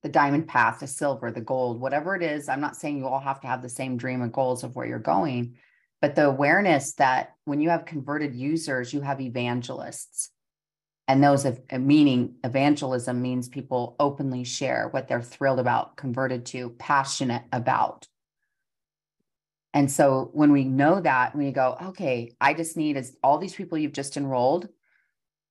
The 0.04 0.10
diamond 0.10 0.48
path, 0.48 0.80
the 0.80 0.88
silver, 0.88 1.32
the 1.32 1.42
gold, 1.42 1.80
whatever 1.80 2.16
it 2.16 2.24
is. 2.24 2.50
I'm 2.50 2.62
not 2.62 2.76
saying 2.76 2.98
you 2.98 3.08
all 3.08 3.20
have 3.20 3.40
to 3.42 3.48
have 3.48 3.62
the 3.62 3.70
same 3.70 3.96
dream 3.96 4.22
and 4.22 4.34
goals 4.34 4.64
of 4.64 4.76
where 4.76 4.86
you're 4.86 5.00
going, 5.00 5.56
but 6.02 6.16
the 6.16 6.26
awareness 6.26 6.94
that 6.94 7.36
when 7.46 7.62
you 7.62 7.70
have 7.70 7.86
converted 7.86 8.36
users, 8.36 8.94
you 8.94 9.02
have 9.02 9.22
evangelists. 9.22 10.32
And 11.08 11.24
those 11.24 11.46
of 11.46 11.62
uh, 11.72 11.78
meaning 11.78 12.36
evangelism 12.44 13.22
means 13.22 13.48
people 13.48 13.96
openly 14.00 14.44
share 14.44 14.88
what 14.90 15.08
they're 15.08 15.22
thrilled 15.22 15.60
about, 15.60 15.98
converted 15.98 16.46
to, 16.48 16.72
passionate 16.72 17.44
about. 17.52 18.08
And 19.74 19.92
so 19.92 20.30
when 20.34 20.52
we 20.52 20.64
know 20.64 21.02
that, 21.02 21.36
when 21.36 21.46
you 21.46 21.52
go, 21.52 21.78
okay, 21.90 22.36
I 22.40 22.54
just 22.54 22.78
need 22.78 22.98
as 22.98 23.16
all 23.22 23.38
these 23.38 23.54
people 23.54 23.78
you've 23.78 23.94
just 23.94 24.18
enrolled, 24.18 24.70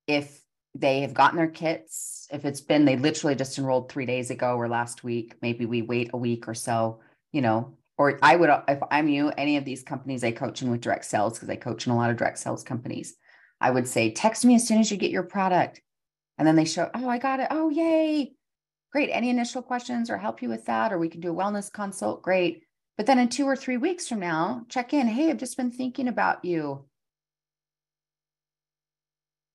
if 0.07 0.45
they 0.75 1.03
have 1.03 1.15
gotten 1.15 1.37
their 1.37 1.47
kits. 1.47 2.27
If 2.33 2.45
it's 2.45 2.61
been, 2.61 2.85
they 2.85 2.97
literally 2.97 3.37
just 3.37 3.59
enrolled 3.59 3.91
three 3.91 4.07
days 4.07 4.31
ago 4.31 4.57
or 4.57 4.69
last 4.69 5.05
week, 5.05 5.37
maybe 5.41 5.67
we 5.67 5.83
wait 5.83 6.11
a 6.13 6.17
week 6.17 6.49
or 6.49 6.55
so, 6.55 7.01
you 7.33 7.43
know, 7.43 7.77
or 7.97 8.19
I 8.23 8.37
would, 8.37 8.51
uh, 8.51 8.63
if 8.69 8.81
I'm 8.91 9.09
you, 9.09 9.31
any 9.31 9.57
of 9.57 9.65
these 9.65 9.83
companies 9.83 10.25
I 10.25 10.33
coach 10.33 10.63
in 10.63 10.71
with 10.71 10.81
direct 10.81 11.05
sales, 11.05 11.35
because 11.35 11.51
I 11.51 11.57
coach 11.57 11.87
in 11.87 11.93
a 11.93 11.97
lot 11.97 12.11
of 12.11 12.17
direct 12.17 12.39
sales 12.39 12.65
companies, 12.65 13.15
I 13.61 13.71
would 13.71 13.87
say, 13.87 14.11
text 14.11 14.45
me 14.45 14.55
as 14.57 14.67
soon 14.67 14.79
as 14.79 14.91
you 14.91 14.97
get 14.97 15.11
your 15.11 15.23
product. 15.23 15.81
And 16.37 16.47
then 16.47 16.57
they 16.57 16.65
show, 16.65 16.91
oh, 16.95 17.09
I 17.09 17.19
got 17.19 17.41
it. 17.41 17.49
Oh, 17.51 17.71
yay. 17.71 18.33
Great. 18.93 19.11
Any 19.11 19.31
initial 19.31 19.63
questions 19.63 20.11
or 20.11 20.19
help 20.19 20.43
you 20.43 20.49
with 20.49 20.65
that? 20.67 20.93
Or 20.93 20.99
we 20.99 21.09
can 21.09 21.21
do 21.21 21.31
a 21.31 21.35
wellness 21.35 21.73
consult. 21.73 22.23
Great. 22.23 22.63
But 22.97 23.07
then 23.07 23.19
in 23.19 23.29
two 23.29 23.45
or 23.45 23.57
three 23.57 23.77
weeks 23.77 24.09
from 24.09 24.21
now, 24.21 24.67
check 24.69 24.93
in. 24.93 25.07
Hey, 25.07 25.31
I've 25.31 25.37
just 25.37 25.57
been 25.57 25.71
thinking 25.71 26.09
about 26.09 26.45
you. 26.45 26.85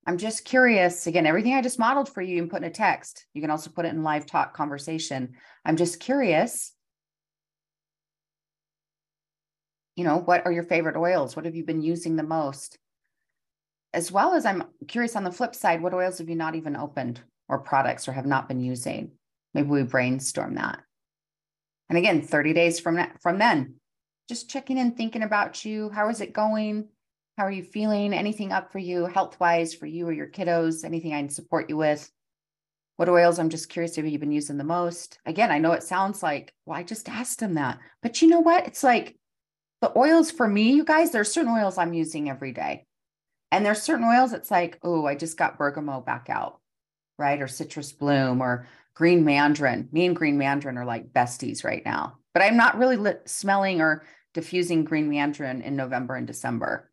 I'm 0.06 0.18
just 0.18 0.44
curious. 0.44 1.06
Again, 1.06 1.26
everything 1.26 1.54
I 1.54 1.62
just 1.62 1.78
modeled 1.78 2.08
for 2.08 2.22
you, 2.22 2.36
you 2.36 2.42
can 2.42 2.50
put 2.50 2.62
in 2.62 2.68
a 2.68 2.70
text. 2.70 3.26
You 3.34 3.40
can 3.40 3.50
also 3.50 3.70
put 3.70 3.84
it 3.84 3.94
in 3.94 4.02
live 4.02 4.26
talk 4.26 4.54
conversation. 4.54 5.34
I'm 5.64 5.76
just 5.76 6.00
curious. 6.00 6.72
You 9.96 10.04
know, 10.04 10.18
what 10.18 10.44
are 10.46 10.52
your 10.52 10.62
favorite 10.62 10.96
oils? 10.96 11.36
What 11.36 11.44
have 11.44 11.56
you 11.56 11.64
been 11.64 11.82
using 11.82 12.16
the 12.16 12.22
most? 12.22 12.78
As 13.92 14.12
well 14.12 14.34
as 14.34 14.46
I'm 14.46 14.64
curious 14.86 15.16
on 15.16 15.24
the 15.24 15.32
flip 15.32 15.54
side, 15.54 15.82
what 15.82 15.94
oils 15.94 16.18
have 16.18 16.28
you 16.28 16.36
not 16.36 16.54
even 16.54 16.76
opened 16.76 17.20
or 17.48 17.58
products 17.58 18.06
or 18.06 18.12
have 18.12 18.26
not 18.26 18.48
been 18.48 18.60
using? 18.60 19.12
Maybe 19.52 19.68
we 19.68 19.82
brainstorm 19.82 20.54
that. 20.54 20.80
And 21.88 21.98
again, 21.98 22.22
30 22.22 22.52
days 22.52 22.78
from 22.78 23.04
from 23.20 23.38
then, 23.38 23.74
just 24.28 24.48
checking 24.48 24.78
in, 24.78 24.92
thinking 24.92 25.24
about 25.24 25.64
you. 25.64 25.90
How 25.90 26.08
is 26.08 26.20
it 26.20 26.32
going? 26.32 26.88
How 27.36 27.46
are 27.46 27.50
you 27.50 27.64
feeling? 27.64 28.14
Anything 28.14 28.52
up 28.52 28.70
for 28.70 28.78
you 28.78 29.06
health 29.06 29.40
wise 29.40 29.74
for 29.74 29.86
you 29.86 30.06
or 30.06 30.12
your 30.12 30.28
kiddos? 30.28 30.84
Anything 30.84 31.12
I 31.12 31.20
can 31.20 31.30
support 31.30 31.68
you 31.68 31.76
with? 31.76 32.08
What 32.96 33.08
oils? 33.08 33.38
I'm 33.38 33.48
just 33.48 33.70
curious 33.70 33.98
if 33.98 34.04
you've 34.04 34.20
been 34.20 34.30
using 34.30 34.56
the 34.56 34.62
most. 34.62 35.18
Again, 35.26 35.50
I 35.50 35.58
know 35.58 35.72
it 35.72 35.82
sounds 35.82 36.22
like, 36.22 36.54
well, 36.64 36.78
I 36.78 36.84
just 36.84 37.08
asked 37.08 37.40
him 37.40 37.54
that. 37.54 37.78
But 38.02 38.22
you 38.22 38.28
know 38.28 38.40
what? 38.40 38.66
It's 38.66 38.84
like 38.84 39.16
the 39.80 39.96
oils 39.96 40.30
for 40.30 40.46
me, 40.46 40.72
you 40.72 40.84
guys, 40.84 41.10
there's 41.10 41.32
certain 41.32 41.52
oils 41.52 41.78
I'm 41.78 41.94
using 41.94 42.28
every 42.28 42.52
day. 42.52 42.86
And 43.52 43.64
there's 43.64 43.82
certain 43.82 44.04
oils 44.04 44.32
it's 44.32 44.50
like, 44.50 44.78
oh, 44.82 45.06
I 45.06 45.14
just 45.14 45.36
got 45.36 45.58
bergamot 45.58 46.06
back 46.06 46.28
out, 46.28 46.60
right? 47.18 47.40
Or 47.40 47.48
citrus 47.48 47.92
bloom 47.92 48.40
or 48.40 48.68
green 48.94 49.24
mandarin. 49.24 49.88
Me 49.92 50.06
and 50.06 50.14
green 50.14 50.38
mandarin 50.38 50.78
are 50.78 50.84
like 50.84 51.12
besties 51.12 51.64
right 51.64 51.84
now. 51.84 52.18
But 52.32 52.42
I'm 52.44 52.56
not 52.56 52.78
really 52.78 52.96
lit, 52.96 53.28
smelling 53.28 53.80
or 53.80 54.04
diffusing 54.34 54.84
green 54.84 55.10
mandarin 55.10 55.62
in 55.62 55.74
November 55.74 56.14
and 56.14 56.26
December. 56.26 56.90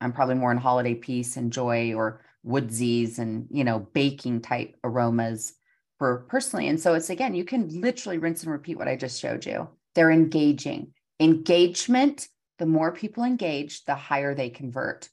I'm 0.00 0.12
probably 0.12 0.34
more 0.34 0.52
in 0.52 0.58
holiday 0.58 0.94
peace 0.94 1.38
and 1.38 1.52
joy 1.52 1.94
or 1.94 2.20
woodsies 2.46 3.18
and, 3.18 3.46
you 3.50 3.64
know, 3.64 3.88
baking 3.94 4.42
type 4.42 4.76
aromas 4.84 5.54
for 5.98 6.26
personally. 6.28 6.68
And 6.68 6.78
so 6.78 6.92
it's 6.92 7.08
again, 7.08 7.34
you 7.34 7.44
can 7.44 7.80
literally 7.80 8.18
rinse 8.18 8.42
and 8.42 8.52
repeat 8.52 8.76
what 8.76 8.88
I 8.88 8.96
just 8.96 9.18
showed 9.18 9.46
you. 9.46 9.68
They're 9.94 10.10
engaging. 10.10 10.92
Engagement, 11.18 12.28
the 12.58 12.66
more 12.66 12.92
people 12.92 13.24
engage, 13.24 13.84
the 13.84 13.94
higher 13.94 14.34
they 14.34 14.50
convert. 14.50 15.08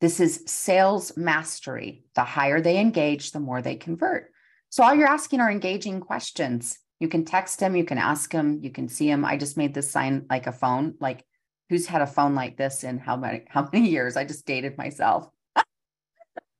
This 0.00 0.20
is 0.20 0.42
sales 0.46 1.16
mastery. 1.16 2.04
The 2.14 2.24
higher 2.24 2.60
they 2.60 2.78
engage, 2.78 3.32
the 3.32 3.40
more 3.40 3.60
they 3.60 3.76
convert. 3.76 4.32
So 4.70 4.82
all 4.82 4.94
you're 4.94 5.06
asking 5.06 5.40
are 5.40 5.50
engaging 5.50 6.00
questions. 6.00 6.78
You 7.00 7.08
can 7.08 7.24
text 7.24 7.58
them, 7.58 7.76
you 7.76 7.84
can 7.84 7.98
ask 7.98 8.30
them, 8.30 8.60
you 8.62 8.70
can 8.70 8.88
see 8.88 9.08
them. 9.08 9.24
I 9.24 9.36
just 9.36 9.56
made 9.56 9.74
this 9.74 9.90
sign 9.90 10.26
like 10.30 10.46
a 10.46 10.52
phone, 10.52 10.94
like 11.00 11.24
who's 11.68 11.86
had 11.86 12.02
a 12.02 12.06
phone 12.06 12.34
like 12.34 12.56
this 12.56 12.84
in 12.84 12.98
how 12.98 13.16
many 13.16 13.44
how 13.48 13.68
many 13.72 13.88
years? 13.88 14.16
I 14.16 14.24
just 14.24 14.46
dated 14.46 14.78
myself. 14.78 15.28
it's 15.56 15.66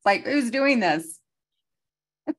like 0.04 0.24
who's 0.24 0.50
doing 0.50 0.80
this? 0.80 1.18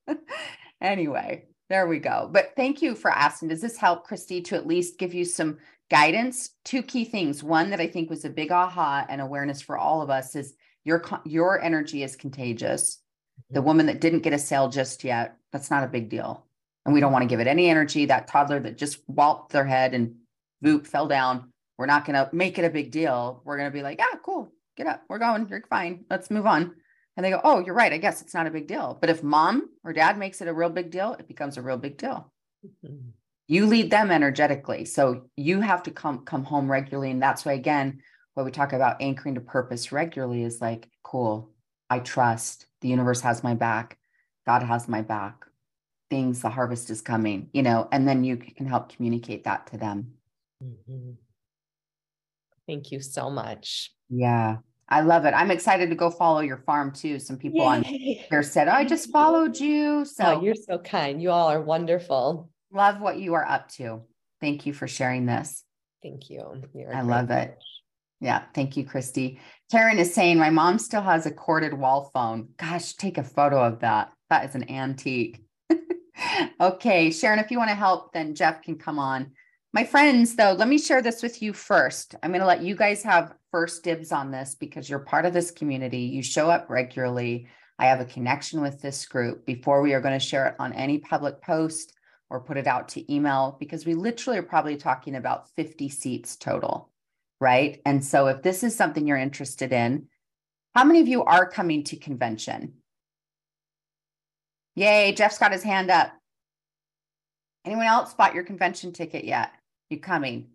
anyway, 0.81 1.45
there 1.71 1.87
we 1.87 1.99
go. 1.99 2.29
But 2.31 2.51
thank 2.55 2.81
you 2.81 2.95
for 2.95 3.09
asking. 3.09 3.49
Does 3.49 3.61
this 3.61 3.77
help, 3.77 4.03
Christy, 4.05 4.41
to 4.41 4.55
at 4.55 4.67
least 4.67 4.97
give 4.97 5.13
you 5.13 5.23
some 5.23 5.57
guidance? 5.89 6.51
Two 6.65 6.83
key 6.83 7.05
things. 7.05 7.43
One 7.43 7.69
that 7.69 7.79
I 7.79 7.87
think 7.87 8.09
was 8.09 8.25
a 8.25 8.29
big 8.29 8.51
aha 8.51 9.05
and 9.07 9.21
awareness 9.21 9.61
for 9.61 9.77
all 9.77 10.01
of 10.01 10.09
us 10.09 10.35
is 10.35 10.53
your 10.83 11.03
your 11.25 11.61
energy 11.61 12.03
is 12.03 12.15
contagious. 12.15 13.01
The 13.49 13.59
mm-hmm. 13.59 13.67
woman 13.67 13.85
that 13.85 14.01
didn't 14.01 14.19
get 14.19 14.33
a 14.33 14.39
sale 14.39 14.67
just 14.67 15.03
yet, 15.03 15.37
that's 15.51 15.71
not 15.71 15.83
a 15.83 15.87
big 15.87 16.09
deal. 16.09 16.45
And 16.85 16.93
we 16.93 16.99
don't 16.99 17.13
want 17.13 17.23
to 17.23 17.29
give 17.29 17.39
it 17.39 17.47
any 17.47 17.69
energy. 17.69 18.05
That 18.05 18.27
toddler 18.27 18.59
that 18.59 18.77
just 18.77 18.99
walloped 19.07 19.51
their 19.51 19.65
head 19.65 19.93
and 19.93 20.15
voop 20.63 20.87
fell 20.87 21.07
down. 21.07 21.51
We're 21.77 21.85
not 21.85 22.05
going 22.05 22.15
to 22.15 22.29
make 22.35 22.59
it 22.59 22.65
a 22.65 22.69
big 22.69 22.91
deal. 22.91 23.41
We're 23.45 23.57
going 23.57 23.69
to 23.69 23.73
be 23.73 23.83
like, 23.83 23.99
ah, 24.01 24.19
cool, 24.23 24.51
get 24.75 24.87
up. 24.87 25.03
We're 25.07 25.19
going. 25.19 25.47
You're 25.47 25.63
fine. 25.69 26.05
Let's 26.09 26.29
move 26.29 26.45
on. 26.45 26.75
And 27.17 27.25
they 27.25 27.29
go, 27.29 27.41
oh, 27.43 27.59
you're 27.59 27.75
right. 27.75 27.91
I 27.91 27.97
guess 27.97 28.21
it's 28.21 28.33
not 28.33 28.47
a 28.47 28.51
big 28.51 28.67
deal. 28.67 28.97
But 28.99 29.09
if 29.09 29.21
mom 29.21 29.69
or 29.83 29.93
dad 29.93 30.17
makes 30.17 30.41
it 30.41 30.47
a 30.47 30.53
real 30.53 30.69
big 30.69 30.91
deal, 30.91 31.13
it 31.19 31.27
becomes 31.27 31.57
a 31.57 31.61
real 31.61 31.77
big 31.77 31.97
deal. 31.97 32.31
Mm-hmm. 32.65 33.09
You 33.47 33.65
lead 33.65 33.91
them 33.91 34.11
energetically. 34.11 34.85
So 34.85 35.25
you 35.35 35.59
have 35.59 35.83
to 35.83 35.91
come 35.91 36.19
come 36.19 36.45
home 36.45 36.71
regularly. 36.71 37.11
And 37.11 37.21
that's 37.21 37.43
why 37.43 37.53
again, 37.53 38.01
what 38.33 38.45
we 38.45 38.51
talk 38.51 38.71
about 38.71 39.01
anchoring 39.01 39.35
to 39.35 39.41
purpose 39.41 39.91
regularly 39.91 40.43
is 40.43 40.61
like, 40.61 40.89
cool, 41.03 41.51
I 41.89 41.99
trust 41.99 42.65
the 42.79 42.87
universe 42.87 43.21
has 43.21 43.43
my 43.43 43.55
back. 43.55 43.97
God 44.45 44.63
has 44.63 44.87
my 44.87 45.01
back. 45.01 45.45
Things, 46.09 46.41
the 46.41 46.49
harvest 46.49 46.89
is 46.89 47.01
coming, 47.01 47.49
you 47.53 47.63
know, 47.63 47.87
and 47.91 48.07
then 48.07 48.23
you 48.23 48.37
can 48.37 48.65
help 48.65 48.93
communicate 48.95 49.43
that 49.43 49.67
to 49.67 49.77
them. 49.77 50.13
Mm-hmm. 50.63 51.11
Thank 52.67 52.91
you 52.91 53.01
so 53.01 53.29
much. 53.29 53.91
Yeah. 54.09 54.57
I 54.91 54.99
love 54.99 55.23
it. 55.23 55.33
I'm 55.33 55.51
excited 55.51 55.89
to 55.89 55.95
go 55.95 56.09
follow 56.09 56.41
your 56.41 56.57
farm 56.57 56.91
too. 56.91 57.17
Some 57.17 57.37
people 57.37 57.61
Yay. 57.61 57.65
on 57.65 57.83
here 57.83 58.43
said, 58.43 58.67
oh, 58.67 58.73
I 58.73 58.83
just 58.83 59.09
followed 59.09 59.57
you. 59.57 60.03
So 60.03 60.25
oh, 60.25 60.41
you're 60.41 60.53
so 60.53 60.77
kind. 60.79 61.21
You 61.21 61.31
all 61.31 61.47
are 61.47 61.61
wonderful. 61.61 62.49
Love 62.73 62.99
what 62.99 63.17
you 63.17 63.33
are 63.35 63.47
up 63.47 63.69
to. 63.73 64.01
Thank 64.41 64.65
you 64.65 64.73
for 64.73 64.89
sharing 64.89 65.25
this. 65.25 65.63
Thank 66.03 66.29
you. 66.29 66.61
You're 66.73 66.93
I 66.93 67.01
love 67.01 67.31
it. 67.31 67.57
Yeah. 68.19 68.43
Thank 68.53 68.75
you, 68.75 68.85
Christy. 68.85 69.39
Karen 69.71 69.97
is 69.97 70.13
saying, 70.13 70.37
my 70.37 70.49
mom 70.49 70.77
still 70.77 71.01
has 71.01 71.25
a 71.25 71.31
corded 71.31 71.73
wall 71.73 72.11
phone. 72.13 72.49
Gosh, 72.57 72.93
take 72.93 73.17
a 73.17 73.23
photo 73.23 73.63
of 73.63 73.79
that. 73.79 74.11
That 74.29 74.49
is 74.49 74.55
an 74.55 74.69
antique. 74.69 75.41
okay. 76.61 77.11
Sharon, 77.11 77.39
if 77.39 77.49
you 77.49 77.57
want 77.57 77.69
to 77.69 77.75
help, 77.75 78.11
then 78.11 78.35
Jeff 78.35 78.61
can 78.61 78.77
come 78.77 78.99
on. 78.99 79.31
My 79.73 79.85
friends, 79.85 80.35
though, 80.35 80.51
let 80.51 80.67
me 80.67 80.77
share 80.77 81.01
this 81.01 81.23
with 81.23 81.41
you 81.41 81.53
first. 81.53 82.15
I'm 82.21 82.31
going 82.31 82.41
to 82.41 82.47
let 82.47 82.61
you 82.61 82.75
guys 82.75 83.03
have 83.03 83.33
first 83.51 83.83
dibs 83.83 84.11
on 84.11 84.31
this 84.31 84.55
because 84.55 84.89
you're 84.89 84.99
part 84.99 85.25
of 85.25 85.33
this 85.33 85.51
community. 85.51 85.99
You 85.99 86.23
show 86.23 86.49
up 86.49 86.69
regularly. 86.69 87.47
I 87.77 87.85
have 87.85 87.99
a 87.99 88.05
connection 88.05 88.61
with 88.61 88.81
this 88.81 89.05
group 89.05 89.45
before 89.45 89.81
we 89.81 89.93
are 89.93 90.01
going 90.01 90.17
to 90.17 90.25
share 90.25 90.47
it 90.47 90.55
on 90.59 90.73
any 90.73 90.99
public 90.99 91.41
post 91.41 91.93
or 92.29 92.39
put 92.39 92.57
it 92.57 92.67
out 92.67 92.89
to 92.89 93.13
email 93.13 93.57
because 93.59 93.85
we 93.85 93.93
literally 93.93 94.39
are 94.39 94.43
probably 94.43 94.77
talking 94.77 95.15
about 95.15 95.49
50 95.55 95.89
seats 95.89 96.37
total, 96.37 96.89
right? 97.39 97.81
And 97.85 98.03
so 98.03 98.27
if 98.27 98.41
this 98.41 98.63
is 98.63 98.75
something 98.75 99.05
you're 99.05 99.17
interested 99.17 99.73
in, 99.73 100.07
how 100.73 100.85
many 100.85 101.01
of 101.01 101.07
you 101.09 101.23
are 101.23 101.49
coming 101.49 101.83
to 101.85 101.97
convention? 101.97 102.75
Yay, 104.75 105.13
Jeff's 105.13 105.37
got 105.37 105.51
his 105.51 105.63
hand 105.63 105.91
up. 105.91 106.13
Anyone 107.65 107.87
else 107.87 108.13
bought 108.13 108.33
your 108.33 108.45
convention 108.45 108.93
ticket 108.93 109.25
yet? 109.25 109.51
You 109.89 109.99
coming? 109.99 110.47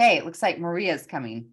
Okay, 0.00 0.16
it 0.16 0.24
looks 0.24 0.40
like 0.40 0.58
Maria's 0.58 1.04
coming. 1.04 1.50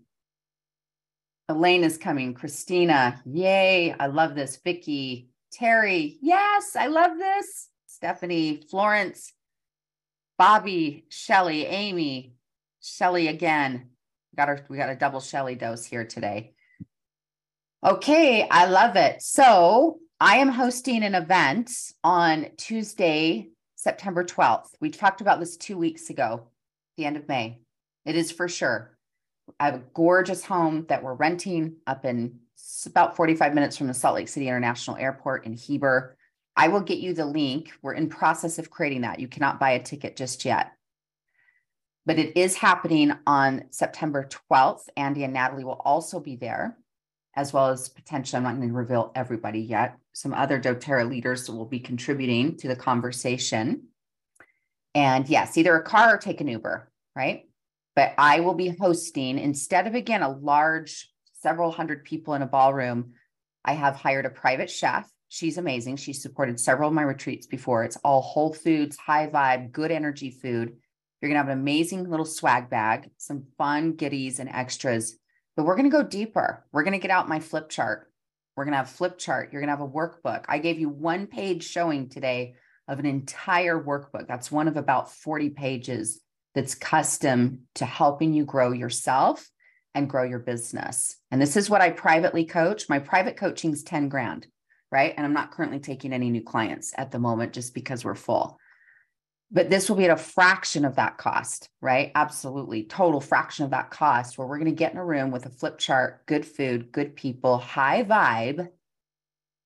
Elaine 1.49 1.83
is 1.83 1.97
coming. 1.97 2.33
Christina, 2.33 3.21
yay. 3.25 3.93
I 3.99 4.07
love 4.07 4.35
this. 4.35 4.57
Vicky, 4.63 5.31
Terry, 5.51 6.17
yes, 6.21 6.77
I 6.77 6.87
love 6.87 7.17
this. 7.17 7.67
Stephanie, 7.87 8.63
Florence, 8.71 9.33
Bobby, 10.37 11.03
Shelly, 11.09 11.65
Amy, 11.65 12.35
Shelly 12.81 13.27
again. 13.27 13.89
Got 14.37 14.47
our, 14.47 14.61
we 14.69 14.77
got 14.77 14.91
a 14.91 14.95
double 14.95 15.19
Shelly 15.19 15.55
dose 15.55 15.83
here 15.83 16.05
today. 16.05 16.53
Okay, 17.85 18.47
I 18.49 18.67
love 18.67 18.95
it. 18.95 19.21
So 19.21 19.99
I 20.21 20.37
am 20.37 20.47
hosting 20.47 21.03
an 21.03 21.15
event 21.15 21.69
on 22.01 22.47
Tuesday, 22.55 23.49
September 23.75 24.23
12th. 24.23 24.69
We 24.79 24.89
talked 24.89 25.19
about 25.19 25.41
this 25.41 25.57
two 25.57 25.77
weeks 25.77 26.09
ago, 26.09 26.47
the 26.95 27.03
end 27.03 27.17
of 27.17 27.27
May. 27.27 27.59
It 28.07 28.15
is 28.15 28.31
for 28.31 28.47
sure. 28.47 28.97
I 29.59 29.65
have 29.65 29.75
a 29.75 29.83
gorgeous 29.93 30.43
home 30.43 30.85
that 30.87 31.03
we're 31.03 31.13
renting 31.13 31.75
up 31.85 32.05
in 32.05 32.39
about 32.85 33.17
45 33.17 33.53
minutes 33.53 33.77
from 33.77 33.87
the 33.87 33.93
Salt 33.93 34.15
Lake 34.15 34.29
City 34.29 34.47
International 34.47 34.95
Airport 34.95 35.45
in 35.45 35.53
Heber. 35.53 36.15
I 36.55 36.69
will 36.69 36.81
get 36.81 36.99
you 36.99 37.13
the 37.13 37.25
link. 37.25 37.71
We're 37.81 37.93
in 37.93 38.09
process 38.09 38.59
of 38.59 38.69
creating 38.69 39.01
that. 39.01 39.19
You 39.19 39.27
cannot 39.27 39.59
buy 39.59 39.71
a 39.71 39.83
ticket 39.83 40.15
just 40.15 40.45
yet. 40.45 40.71
But 42.05 42.17
it 42.17 42.37
is 42.37 42.55
happening 42.55 43.11
on 43.27 43.65
September 43.71 44.27
12th. 44.49 44.87
Andy 44.95 45.25
and 45.25 45.33
Natalie 45.33 45.65
will 45.65 45.81
also 45.83 46.21
be 46.21 46.37
there 46.37 46.77
as 47.35 47.53
well 47.53 47.67
as 47.67 47.89
potentially, 47.89 48.37
I'm 48.37 48.43
not 48.43 48.55
going 48.55 48.69
to 48.69 48.73
reveal 48.73 49.11
everybody 49.15 49.59
yet, 49.59 49.97
some 50.13 50.33
other 50.33 50.59
doTERRA 50.59 51.07
leaders 51.07 51.47
will 51.47 51.65
be 51.65 51.79
contributing 51.79 52.57
to 52.57 52.67
the 52.67 52.75
conversation. 52.75 53.89
And 54.95 55.29
yes, 55.29 55.55
either 55.55 55.75
a 55.75 55.83
car 55.83 56.15
or 56.15 56.17
take 56.17 56.41
an 56.41 56.47
Uber, 56.47 56.89
right? 57.15 57.43
But 57.97 58.13
I 58.17 58.39
will 58.39 58.53
be 58.53 58.69
hosting, 58.69 59.39
instead 59.39 59.87
of 59.87 59.95
again, 59.95 60.21
a 60.21 60.29
large, 60.29 61.09
several 61.41 61.71
hundred 61.71 62.05
people 62.05 62.35
in 62.35 62.43
a 62.43 62.47
ballroom, 62.47 63.13
I 63.65 63.73
have 63.73 63.97
hired 63.97 64.25
a 64.25 64.29
private 64.29 64.69
chef. 64.69 65.11
She's 65.27 65.57
amazing. 65.57 65.97
She's 65.97 66.21
supported 66.21 66.59
several 66.59 66.87
of 66.87 66.95
my 66.95 67.01
retreats 67.01 67.47
before. 67.47 67.83
It's 67.83 67.97
all 67.97 68.21
whole 68.21 68.53
foods, 68.53 68.95
high 68.95 69.27
vibe, 69.27 69.73
good 69.73 69.91
energy 69.91 70.31
food. 70.31 70.77
You're 71.19 71.29
going 71.29 71.33
to 71.33 71.45
have 71.45 71.49
an 71.49 71.59
amazing 71.59 72.09
little 72.09 72.25
swag 72.25 72.69
bag, 72.69 73.09
some 73.17 73.47
fun 73.57 73.93
goodies 73.93 74.39
and 74.39 74.47
extras 74.47 75.17
but 75.57 75.65
we're 75.65 75.75
going 75.75 75.89
to 75.89 75.97
go 75.97 76.03
deeper. 76.03 76.63
We're 76.71 76.83
going 76.83 76.93
to 76.93 76.99
get 76.99 77.11
out 77.11 77.27
my 77.27 77.39
flip 77.39 77.67
chart. 77.67 78.11
We're 78.55 78.63
going 78.63 78.73
to 78.73 78.77
have 78.77 78.89
flip 78.89 79.17
chart. 79.17 79.51
You're 79.51 79.61
going 79.61 79.75
to 79.75 79.75
have 79.75 79.81
a 79.81 79.91
workbook. 79.91 80.45
I 80.47 80.59
gave 80.59 80.79
you 80.79 80.87
one 80.87 81.25
page 81.25 81.67
showing 81.67 82.09
today 82.09 82.53
of 82.87 82.99
an 82.99 83.07
entire 83.07 83.83
workbook. 83.83 84.27
That's 84.27 84.51
one 84.51 84.67
of 84.67 84.77
about 84.77 85.11
40 85.11 85.49
pages 85.49 86.21
that's 86.57 86.73
custom 86.75 87.67
to 87.75 87.85
helping 87.85 88.33
you 88.33 88.43
grow 88.43 88.71
yourself 88.71 89.47
and 89.93 90.09
grow 90.09 90.23
your 90.23 90.39
business. 90.39 91.15
And 91.29 91.39
this 91.39 91.55
is 91.55 91.69
what 91.69 91.81
I 91.81 91.91
privately 91.91 92.45
coach. 92.45 92.89
My 92.89 92.97
private 92.99 93.37
coaching 93.37 93.71
is 93.71 93.83
10 93.83 94.09
grand, 94.09 94.47
right? 94.91 95.13
And 95.15 95.23
I'm 95.23 95.33
not 95.33 95.51
currently 95.51 95.79
taking 95.79 96.13
any 96.13 96.31
new 96.31 96.43
clients 96.43 96.93
at 96.97 97.11
the 97.11 97.19
moment 97.19 97.53
just 97.53 97.75
because 97.75 98.03
we're 98.03 98.15
full 98.15 98.59
but 99.49 99.69
this 99.69 99.87
will 99.87 99.95
be 99.95 100.05
at 100.05 100.11
a 100.11 100.17
fraction 100.17 100.83
of 100.83 100.95
that 100.95 101.17
cost, 101.17 101.69
right? 101.81 102.11
Absolutely. 102.15 102.83
Total 102.83 103.21
fraction 103.21 103.63
of 103.63 103.71
that 103.71 103.91
cost 103.91 104.37
where 104.37 104.45
we're 104.45 104.57
going 104.57 104.65
to 104.65 104.75
get 104.75 104.91
in 104.91 104.97
a 104.97 105.05
room 105.05 105.31
with 105.31 105.45
a 105.45 105.49
flip 105.49 105.77
chart, 105.77 106.25
good 106.25 106.45
food, 106.45 106.91
good 106.91 107.15
people, 107.15 107.57
high 107.57 108.03
vibe. 108.03 108.69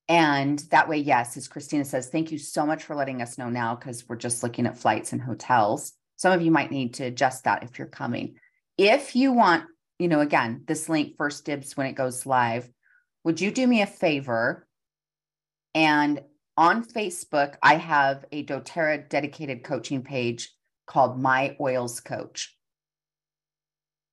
And 0.07 0.59
that 0.69 0.87
way, 0.87 0.97
yes, 0.97 1.35
as 1.35 1.47
Christina 1.47 1.85
says, 1.85 2.09
thank 2.09 2.31
you 2.31 2.37
so 2.37 2.65
much 2.65 2.83
for 2.83 2.95
letting 2.95 3.21
us 3.21 3.37
know 3.37 3.49
now 3.49 3.75
because 3.75 4.07
we're 4.07 4.17
just 4.17 4.43
looking 4.43 4.67
at 4.67 4.77
flights 4.77 5.13
and 5.13 5.21
hotels. 5.21 5.93
Some 6.22 6.34
of 6.34 6.43
you 6.43 6.51
might 6.51 6.69
need 6.69 6.93
to 6.95 7.05
adjust 7.05 7.45
that 7.45 7.63
if 7.63 7.80
you're 7.80 7.88
coming. 7.88 8.36
If 8.78 9.15
you 9.15 9.32
want, 9.32 9.63
you 9.97 10.07
know, 10.07 10.19
again, 10.19 10.61
this 10.67 10.88
link 10.88 11.15
first 11.17 11.45
dibs 11.45 11.76
when 11.76 11.88
it 11.88 11.93
goes 11.93 12.28
live, 12.28 12.69
would 13.24 13.41
you 13.41 13.49
do 13.49 13.65
me 13.65 13.82
a 13.82 13.88
favor 13.88 14.67
and 15.74 16.22
on 16.57 16.86
Facebook, 16.86 17.55
I 17.63 17.78
have 17.78 18.24
a 18.32 18.45
doTERRA 18.45 19.09
dedicated 19.09 19.63
coaching 19.63 20.03
page 20.03 20.51
called 20.86 21.19
My 21.19 21.57
Oils 21.59 21.99
Coach. 21.99 22.55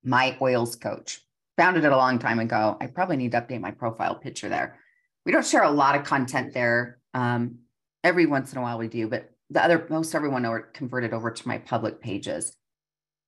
My 0.03 0.35
Oils 0.41 0.77
Coach. 0.77 1.21
Founded 1.59 1.85
it 1.85 1.93
a 1.93 1.97
long 1.97 2.19
time 2.19 2.39
ago. 2.39 2.79
I 2.81 2.87
probably 2.87 3.19
need 3.19 3.33
to 3.33 3.41
update 3.43 3.61
my 3.61 3.73
profile 3.73 4.15
picture 4.15 4.49
there. 4.49 4.79
We 5.27 5.33
don't 5.33 5.45
share 5.45 5.65
a 5.65 5.71
lot 5.71 5.95
of 5.95 6.05
content 6.05 6.55
there. 6.55 7.01
Um, 7.13 7.59
every 8.03 8.25
once 8.25 8.53
in 8.53 8.59
a 8.59 8.63
while 8.63 8.79
we 8.79 8.89
do, 8.89 9.09
but 9.09 9.31
the 9.51 9.63
other 9.63 9.87
most 9.89 10.15
everyone 10.15 10.45
are 10.45 10.61
converted 10.61 11.13
over 11.13 11.31
to 11.31 11.49
my 11.49 11.59
public 11.59 12.01
pages. 12.01 12.55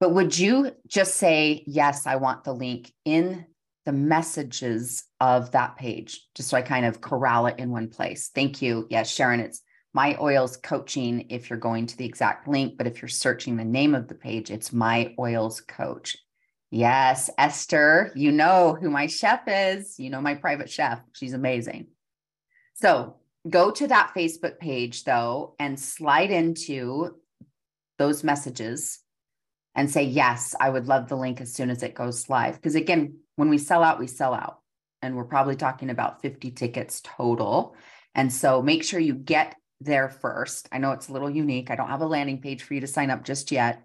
But 0.00 0.14
would 0.14 0.38
you 0.38 0.72
just 0.86 1.16
say, 1.16 1.62
yes, 1.66 2.06
I 2.06 2.16
want 2.16 2.44
the 2.44 2.54
link 2.54 2.92
in 3.04 3.46
the 3.86 3.92
messages 3.92 5.04
of 5.20 5.52
that 5.52 5.76
page, 5.76 6.26
just 6.34 6.48
so 6.48 6.56
I 6.56 6.62
kind 6.62 6.86
of 6.86 7.00
corral 7.00 7.46
it 7.46 7.58
in 7.58 7.70
one 7.70 7.88
place. 7.88 8.30
Thank 8.34 8.62
you. 8.62 8.86
Yes, 8.90 9.10
Sharon, 9.10 9.40
it's 9.40 9.62
My 9.94 10.16
Oils 10.20 10.56
Coaching 10.56 11.26
if 11.30 11.48
you're 11.48 11.58
going 11.58 11.86
to 11.86 11.96
the 11.96 12.04
exact 12.04 12.48
link, 12.48 12.76
but 12.76 12.86
if 12.86 13.00
you're 13.00 13.08
searching 13.08 13.56
the 13.56 13.64
name 13.64 13.94
of 13.94 14.08
the 14.08 14.14
page, 14.14 14.50
it's 14.50 14.72
My 14.72 15.14
Oils 15.18 15.60
Coach. 15.60 16.16
Yes, 16.70 17.30
Esther, 17.36 18.12
you 18.14 18.30
know 18.30 18.76
who 18.80 18.90
my 18.90 19.06
chef 19.06 19.40
is. 19.46 19.98
You 19.98 20.08
know 20.08 20.20
my 20.20 20.34
private 20.34 20.70
chef. 20.70 21.00
She's 21.12 21.32
amazing. 21.32 21.88
So 22.74 23.16
go 23.48 23.70
to 23.70 23.88
that 23.88 24.12
Facebook 24.14 24.58
page 24.58 25.04
though 25.04 25.54
and 25.58 25.78
slide 25.78 26.30
into 26.30 27.16
those 27.98 28.24
messages 28.24 29.00
and 29.74 29.90
say, 29.90 30.02
Yes, 30.02 30.54
I 30.58 30.70
would 30.70 30.88
love 30.88 31.08
the 31.08 31.16
link 31.16 31.40
as 31.40 31.54
soon 31.54 31.70
as 31.70 31.82
it 31.82 31.94
goes 31.94 32.28
live. 32.28 32.54
Because 32.54 32.74
again, 32.74 33.18
when 33.36 33.48
we 33.48 33.58
sell 33.58 33.82
out, 33.82 33.98
we 33.98 34.06
sell 34.06 34.34
out. 34.34 34.58
And 35.02 35.16
we're 35.16 35.24
probably 35.24 35.56
talking 35.56 35.88
about 35.88 36.20
50 36.20 36.50
tickets 36.50 37.00
total. 37.02 37.74
And 38.14 38.30
so 38.30 38.60
make 38.60 38.84
sure 38.84 39.00
you 39.00 39.14
get 39.14 39.56
there 39.80 40.10
first. 40.10 40.68
I 40.72 40.78
know 40.78 40.92
it's 40.92 41.08
a 41.08 41.12
little 41.12 41.30
unique. 41.30 41.70
I 41.70 41.76
don't 41.76 41.88
have 41.88 42.02
a 42.02 42.06
landing 42.06 42.42
page 42.42 42.62
for 42.62 42.74
you 42.74 42.80
to 42.82 42.86
sign 42.86 43.10
up 43.10 43.24
just 43.24 43.50
yet. 43.50 43.82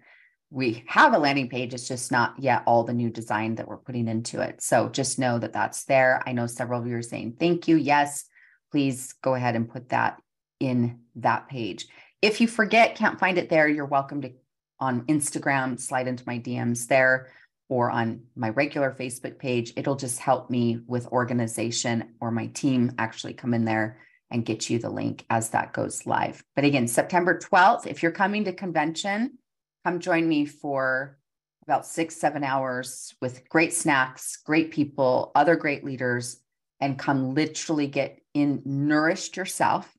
We 0.50 0.84
have 0.86 1.14
a 1.14 1.18
landing 1.18 1.48
page, 1.48 1.74
it's 1.74 1.88
just 1.88 2.12
not 2.12 2.34
yet 2.38 2.62
all 2.66 2.84
the 2.84 2.92
new 2.92 3.10
design 3.10 3.56
that 3.56 3.66
we're 3.66 3.78
putting 3.78 4.06
into 4.06 4.40
it. 4.40 4.62
So 4.62 4.88
just 4.88 5.18
know 5.18 5.38
that 5.38 5.54
that's 5.54 5.84
there. 5.84 6.22
I 6.26 6.32
know 6.32 6.46
several 6.46 6.80
of 6.80 6.86
you 6.86 6.96
are 6.96 7.02
saying 7.02 7.36
thank 7.40 7.66
you. 7.66 7.76
Yes, 7.76 8.26
please 8.70 9.14
go 9.22 9.34
ahead 9.34 9.56
and 9.56 9.68
put 9.68 9.88
that 9.90 10.20
in 10.60 11.00
that 11.16 11.48
page. 11.48 11.86
If 12.22 12.40
you 12.40 12.48
forget, 12.48 12.96
can't 12.96 13.20
find 13.20 13.38
it 13.38 13.48
there, 13.48 13.68
you're 13.68 13.86
welcome 13.86 14.22
to 14.22 14.32
on 14.78 15.02
Instagram, 15.06 15.80
slide 15.80 16.08
into 16.08 16.24
my 16.26 16.38
DMs 16.38 16.86
there 16.86 17.28
or 17.68 17.90
on 17.90 18.22
my 18.36 18.50
regular 18.50 18.90
Facebook 18.92 19.38
page. 19.38 19.72
It'll 19.76 19.96
just 19.96 20.18
help 20.18 20.50
me 20.50 20.80
with 20.86 21.06
organization 21.08 22.14
or 22.20 22.30
my 22.30 22.46
team 22.48 22.92
actually 22.98 23.34
come 23.34 23.54
in 23.54 23.64
there 23.64 23.98
and 24.30 24.44
get 24.44 24.68
you 24.68 24.78
the 24.78 24.90
link 24.90 25.24
as 25.30 25.50
that 25.50 25.72
goes 25.72 26.06
live. 26.06 26.42
But 26.54 26.64
again, 26.64 26.88
September 26.88 27.38
12th, 27.38 27.86
if 27.86 28.02
you're 28.02 28.12
coming 28.12 28.44
to 28.44 28.52
convention, 28.52 29.38
come 29.84 30.00
join 30.00 30.28
me 30.28 30.46
for 30.46 31.18
about 31.64 31.86
six, 31.86 32.16
seven 32.16 32.44
hours 32.44 33.14
with 33.20 33.48
great 33.48 33.72
snacks, 33.72 34.36
great 34.44 34.70
people, 34.70 35.32
other 35.34 35.56
great 35.56 35.84
leaders, 35.84 36.40
and 36.80 36.98
come 36.98 37.34
literally 37.34 37.86
get 37.86 38.18
in 38.34 38.62
nourished 38.64 39.36
yourself 39.36 39.92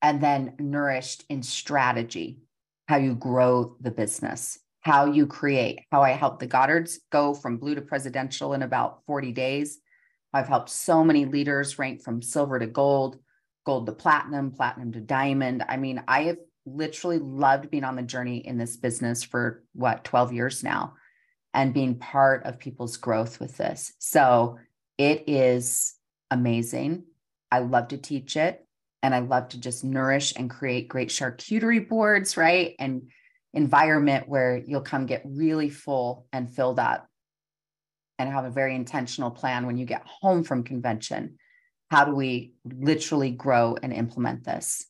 and 0.00 0.22
then 0.22 0.54
nourished 0.58 1.24
in 1.28 1.42
strategy, 1.42 2.38
how 2.86 2.96
you 2.96 3.14
grow 3.14 3.76
the 3.80 3.90
business, 3.90 4.58
how 4.80 5.06
you 5.06 5.26
create, 5.26 5.80
how 5.90 6.02
I 6.02 6.10
help 6.10 6.38
the 6.38 6.46
Goddards 6.46 6.98
go 7.10 7.34
from 7.34 7.56
blue 7.56 7.74
to 7.74 7.82
presidential 7.82 8.54
in 8.54 8.62
about 8.62 9.04
40 9.06 9.32
days 9.32 9.80
I've 10.32 10.48
helped 10.48 10.70
so 10.70 11.02
many 11.02 11.24
leaders 11.24 11.78
rank 11.78 12.02
from 12.02 12.22
silver 12.22 12.58
to 12.58 12.66
gold, 12.66 13.18
gold 13.64 13.86
to 13.86 13.92
platinum, 13.92 14.50
platinum 14.50 14.92
to 14.92 15.00
diamond. 15.00 15.64
I 15.66 15.76
mean, 15.76 16.02
I 16.06 16.24
have 16.24 16.38
literally 16.66 17.18
loved 17.18 17.70
being 17.70 17.84
on 17.84 17.96
the 17.96 18.02
journey 18.02 18.38
in 18.46 18.58
this 18.58 18.76
business 18.76 19.22
for 19.22 19.64
what, 19.74 20.04
12 20.04 20.32
years 20.32 20.62
now 20.62 20.94
and 21.54 21.72
being 21.72 21.98
part 21.98 22.44
of 22.44 22.58
people's 22.58 22.98
growth 22.98 23.40
with 23.40 23.56
this. 23.56 23.94
So 23.98 24.58
it 24.98 25.24
is 25.28 25.94
amazing. 26.30 27.04
I 27.50 27.60
love 27.60 27.88
to 27.88 27.98
teach 27.98 28.36
it 28.36 28.66
and 29.02 29.14
I 29.14 29.20
love 29.20 29.48
to 29.50 29.60
just 29.60 29.84
nourish 29.84 30.34
and 30.36 30.50
create 30.50 30.88
great 30.88 31.08
charcuterie 31.08 31.88
boards, 31.88 32.36
right? 32.36 32.74
And 32.78 33.10
environment 33.54 34.28
where 34.28 34.56
you'll 34.56 34.80
come 34.80 35.06
get 35.06 35.22
really 35.24 35.70
full 35.70 36.26
and 36.32 36.52
filled 36.52 36.78
up 36.78 37.06
and 38.18 38.28
have 38.28 38.44
a 38.44 38.50
very 38.50 38.74
intentional 38.74 39.30
plan 39.30 39.66
when 39.66 39.78
you 39.78 39.86
get 39.86 40.02
home 40.04 40.42
from 40.42 40.64
convention. 40.64 41.38
How 41.90 42.04
do 42.04 42.14
we 42.14 42.54
literally 42.64 43.30
grow 43.30 43.76
and 43.82 43.92
implement 43.92 44.44
this? 44.44 44.84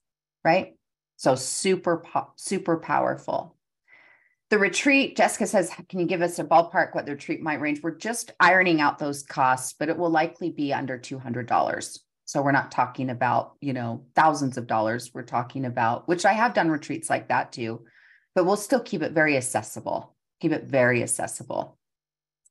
Right. 0.45 0.75
So 1.17 1.35
super, 1.35 2.03
super 2.37 2.79
powerful. 2.79 3.58
The 4.51 4.59
retreat, 4.59 5.17
Jessica 5.17 5.47
says, 5.47 5.71
can 5.89 6.01
you 6.01 6.07
give 6.07 6.23
us 6.23 6.39
a 6.39 6.45
ballpark 6.45 6.95
what 6.95 7.05
the 7.05 7.13
retreat 7.13 7.43
might 7.43 7.61
range? 7.61 7.83
We're 7.83 7.91
just 7.97 8.33
ironing 8.41 8.81
out 8.81 8.99
those 8.99 9.23
costs, 9.23 9.75
but 9.79 9.91
it 9.91 9.99
will 9.99 10.11
likely 10.11 10.51
be 10.51 10.73
under 10.73 10.99
$200. 10.99 11.99
So 12.25 12.43
we're 12.43 12.53
not 12.53 12.71
talking 12.71 13.11
about, 13.11 13.57
you 13.61 13.75
know, 13.75 14.05
thousands 14.15 14.57
of 14.57 14.67
dollars. 14.67 15.13
We're 15.13 15.23
talking 15.23 15.67
about, 15.67 16.09
which 16.09 16.25
I 16.25 16.33
have 16.33 16.55
done 16.55 16.71
retreats 16.71 17.11
like 17.11 17.29
that 17.29 17.53
too, 17.53 17.85
but 18.35 18.47
we'll 18.47 18.57
still 18.57 18.81
keep 18.81 19.03
it 19.03 19.13
very 19.13 19.37
accessible, 19.37 20.15
keep 20.41 20.53
it 20.53 20.65
very 20.65 21.03
accessible 21.03 21.79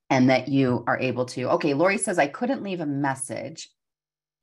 and 0.09 0.29
that 0.29 0.47
you 0.47 0.83
are 0.87 0.99
able 0.99 1.25
to. 1.25 1.49
Okay, 1.51 1.73
Lori 1.73 1.97
says, 1.97 2.17
I 2.19 2.27
couldn't 2.27 2.63
leave 2.63 2.79
a 2.79 2.85
message. 2.85 3.69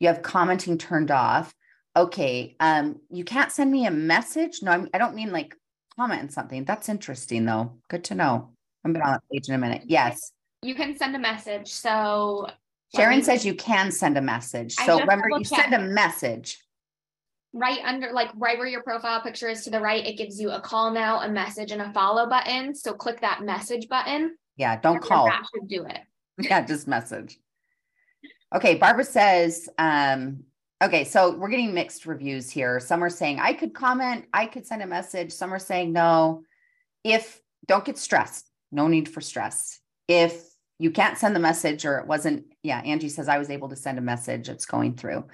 You 0.01 0.09
have 0.09 0.23
commenting 0.23 0.79
turned 0.79 1.11
off. 1.11 1.55
Okay, 1.97 2.57
um, 2.61 3.01
you 3.11 3.25
can't 3.25 3.53
send 3.53 3.71
me 3.71 3.87
a 3.87 3.91
message. 3.91 4.61
No, 4.63 4.73
I'm, 4.73 4.89
I 4.93 4.99
don't 4.99 5.15
mean 5.15 5.33
like 5.33 5.55
comment 5.99 6.23
on 6.23 6.29
something. 6.29 6.65
That's 6.65 6.89
interesting 6.89 7.45
though. 7.45 7.73
Good 7.89 8.05
to 8.05 8.15
know. 8.15 8.51
I'm 8.85 8.93
been 8.93 9.03
on 9.03 9.13
that 9.13 9.23
page 9.33 9.49
in 9.49 9.55
a 9.55 9.59
minute. 9.59 9.83
Yes. 9.87 10.33
You 10.63 10.75
can 10.75 10.97
send 10.97 11.15
a 11.17 11.19
message. 11.19 11.69
So 11.69 12.49
Sharon 12.95 13.23
says 13.23 13.45
you 13.45 13.55
can 13.55 13.91
send 13.91 14.17
a 14.17 14.23
message. 14.23 14.75
So 14.75 15.01
remember, 15.01 15.29
you 15.31 15.45
check. 15.45 15.63
send 15.63 15.75
a 15.75 15.81
message. 15.81 16.59
Right 17.53 17.79
under, 17.85 18.13
like 18.13 18.31
right 18.37 18.59
where 18.59 18.67
your 18.67 18.83
profile 18.83 19.21
picture 19.21 19.49
is 19.49 19.63
to 19.65 19.71
the 19.71 19.81
right, 19.81 20.05
it 20.05 20.19
gives 20.19 20.41
you 20.41 20.51
a 20.51 20.61
call 20.61 20.91
now, 20.91 21.21
a 21.21 21.29
message, 21.29 21.71
and 21.71 21.81
a 21.81 21.93
follow 21.93 22.29
button. 22.29 22.75
So 22.75 22.93
click 22.93 23.21
that 23.21 23.43
message 23.43 23.89
button 23.89 24.37
yeah, 24.57 24.79
don't 24.81 25.03
call. 25.03 25.31
should 25.55 25.69
do 25.69 25.85
it. 25.85 26.01
yeah, 26.39 26.65
just 26.65 26.87
message. 26.87 27.39
Okay, 28.55 28.77
Barbara 28.77 29.05
says, 29.05 29.69
um, 29.79 30.45
okay, 30.83 31.05
so 31.05 31.37
we're 31.37 31.49
getting 31.49 31.75
mixed 31.75 32.07
reviews 32.07 32.51
here. 32.51 32.81
Some 32.81 33.03
are 33.03 33.11
saying 33.11 33.41
I 33.41 33.53
could 33.53 33.75
comment, 33.75 34.27
I 34.33 34.47
could 34.47 34.67
send 34.67 34.83
a 34.83 34.87
message. 34.87 35.33
Some 35.33 35.53
are 35.53 35.59
saying 35.59 35.93
no. 35.93 36.43
If 37.03 37.41
don't 37.67 37.85
get 37.85 37.99
stressed, 37.99 38.51
no 38.73 38.89
need 38.89 39.09
for 39.09 39.21
stress. 39.21 39.81
If 40.09 40.43
you 40.79 40.91
can't 40.91 41.19
send 41.19 41.35
the 41.37 41.41
message 41.41 41.85
or 41.85 41.99
it 41.99 42.07
wasn't, 42.07 42.47
yeah, 42.63 42.81
Angie 42.81 43.09
says 43.09 43.29
I 43.29 43.39
was 43.39 43.51
able 43.51 43.69
to 43.69 43.77
send 43.77 43.99
a 43.99 44.03
message, 44.03 44.49
it's 44.49 44.67
going 44.67 44.97
through. 44.97 45.25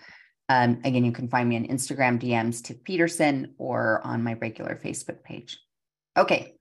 Um, 0.49 0.81
again, 0.85 1.05
you 1.05 1.13
can 1.13 1.29
find 1.29 1.49
me 1.49 1.57
on 1.57 1.67
Instagram 1.67 2.21
DMs 2.21 2.63
to 2.65 2.75
Peterson 2.75 3.55
or 3.57 4.01
on 4.05 4.25
my 4.25 4.35
regular 4.35 4.79
Facebook 4.83 5.23
page. 5.23 5.59
Okay, 6.17 6.55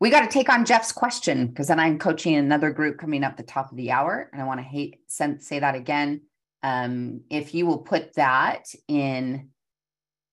we 0.00 0.10
got 0.10 0.22
to 0.22 0.28
take 0.28 0.48
on 0.48 0.64
Jeff's 0.64 0.92
question 0.92 1.48
because 1.48 1.68
then 1.68 1.80
I'm 1.80 1.98
coaching 1.98 2.34
another 2.36 2.70
group 2.70 2.98
coming 2.98 3.24
up 3.24 3.36
the 3.36 3.42
top 3.42 3.70
of 3.70 3.76
the 3.76 3.90
hour. 3.90 4.30
And 4.32 4.40
I 4.40 4.44
want 4.44 4.60
to 4.60 4.64
hate, 4.64 5.00
send, 5.06 5.42
say 5.42 5.58
that 5.58 5.74
again. 5.74 6.22
Um, 6.62 7.22
if 7.28 7.54
you 7.54 7.66
will 7.66 7.78
put 7.78 8.14
that 8.14 8.66
in 8.88 9.50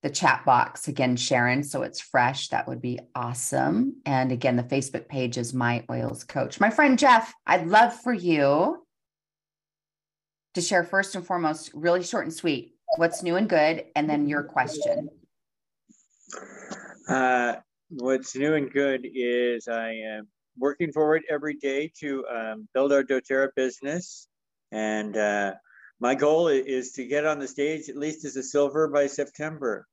the 0.01 0.09
chat 0.09 0.45
box 0.45 0.87
again, 0.87 1.15
Sharon, 1.15 1.63
so 1.63 1.81
it's 1.81 1.99
fresh, 1.99 2.49
that 2.49 2.67
would 2.67 2.81
be 2.81 2.99
awesome. 3.15 3.97
And 4.05 4.31
again, 4.31 4.55
the 4.55 4.63
Facebook 4.63 5.09
page 5.09 5.37
is 5.37 5.53
My 5.53 5.83
Oils 5.91 6.23
Coach. 6.23 6.59
My 6.59 6.69
friend 6.69 6.97
Jeff, 6.97 7.33
I'd 7.45 7.67
love 7.67 7.93
for 7.93 8.13
you 8.13 8.85
to 10.53 10.61
share 10.61 10.83
first 10.83 11.15
and 11.15 11.25
foremost, 11.25 11.71
really 11.73 12.03
short 12.03 12.25
and 12.25 12.33
sweet, 12.33 12.75
what's 12.95 13.23
new 13.23 13.35
and 13.35 13.49
good, 13.49 13.85
and 13.95 14.09
then 14.09 14.27
your 14.27 14.43
question. 14.43 15.09
Uh, 17.09 17.55
what's 17.89 18.35
new 18.35 18.53
and 18.53 18.71
good 18.71 19.05
is 19.13 19.67
I 19.67 19.91
am 19.93 20.27
working 20.57 20.91
forward 20.91 21.23
every 21.29 21.55
day 21.55 21.91
to 21.99 22.25
um, 22.27 22.67
build 22.73 22.93
our 22.93 23.03
doTERRA 23.03 23.49
business. 23.55 24.27
And 24.71 25.17
uh, 25.17 25.53
my 25.99 26.15
goal 26.15 26.47
is 26.47 26.93
to 26.93 27.05
get 27.05 27.25
on 27.25 27.39
the 27.39 27.47
stage 27.47 27.89
at 27.89 27.97
least 27.97 28.25
as 28.25 28.35
a 28.35 28.43
silver 28.43 28.87
by 28.87 29.07
September. 29.07 29.85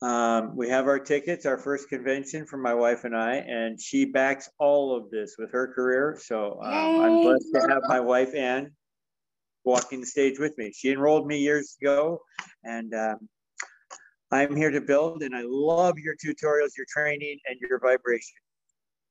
Um, 0.00 0.56
we 0.56 0.68
have 0.68 0.86
our 0.86 0.98
tickets, 0.98 1.46
our 1.46 1.58
first 1.58 1.88
convention 1.88 2.46
for 2.46 2.56
my 2.56 2.74
wife 2.74 3.04
and 3.04 3.16
I, 3.16 3.36
and 3.36 3.80
she 3.80 4.04
backs 4.04 4.48
all 4.58 4.96
of 4.96 5.10
this 5.10 5.36
with 5.38 5.52
her 5.52 5.72
career. 5.72 6.18
So 6.22 6.60
um, 6.62 7.00
I'm 7.00 7.20
blessed 7.22 7.52
to 7.54 7.60
have 7.68 7.82
my 7.88 8.00
wife 8.00 8.34
Ann 8.34 8.72
walking 9.64 10.00
the 10.00 10.06
stage 10.06 10.38
with 10.38 10.56
me. 10.56 10.72
She 10.72 10.90
enrolled 10.92 11.26
me 11.26 11.38
years 11.38 11.76
ago, 11.80 12.20
and 12.62 12.94
um, 12.94 13.28
I'm 14.30 14.54
here 14.54 14.70
to 14.70 14.80
build, 14.80 15.22
and 15.22 15.34
I 15.34 15.42
love 15.44 15.98
your 15.98 16.14
tutorials, 16.14 16.76
your 16.76 16.86
training, 16.88 17.38
and 17.46 17.58
your 17.60 17.80
vibration. 17.80 18.36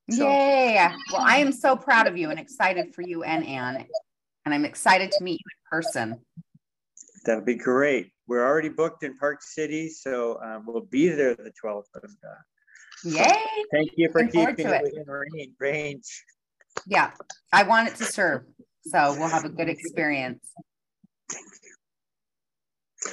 So. 0.10 0.30
Yay! 0.30 0.90
Well, 1.12 1.22
I 1.22 1.38
am 1.38 1.52
so 1.52 1.76
proud 1.76 2.08
of 2.08 2.18
you 2.18 2.30
and 2.30 2.40
excited 2.40 2.96
for 2.96 3.02
you 3.02 3.24
and 3.24 3.46
Ann, 3.46 3.86
and 4.46 4.54
I'm 4.54 4.64
excited 4.64 5.12
to 5.12 5.24
meet 5.24 5.42
you 5.42 5.57
person. 5.70 6.20
That'd 7.26 7.45
be 7.45 7.55
great. 7.55 8.11
We're 8.28 8.45
already 8.45 8.70
booked 8.70 9.03
in 9.03 9.18
Park 9.18 9.41
City, 9.41 9.89
so 9.89 10.39
um, 10.41 10.65
we'll 10.65 10.82
be 10.82 11.09
there 11.09 11.36
the 11.36 11.51
12th. 11.63 11.84
Of, 11.95 12.03
uh, 12.03 12.30
Yay! 13.03 13.34
Thank 13.72 13.91
you 13.95 14.09
for 14.11 14.24
Looking 14.24 14.47
keeping 14.47 14.68
it 14.68 14.84
within 14.84 15.53
range. 15.59 16.24
Yeah, 16.86 17.11
I 17.51 17.63
want 17.63 17.89
it 17.89 17.95
to 17.97 18.05
serve, 18.05 18.43
so 18.86 19.15
we'll 19.18 19.30
have 19.30 19.45
a 19.45 19.49
good 19.49 19.70
experience. 19.70 20.51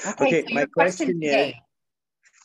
Okay, 0.07 0.25
okay 0.27 0.45
so 0.49 0.55
my 0.55 0.67
question, 0.67 1.07
question 1.07 1.23
is. 1.23 1.55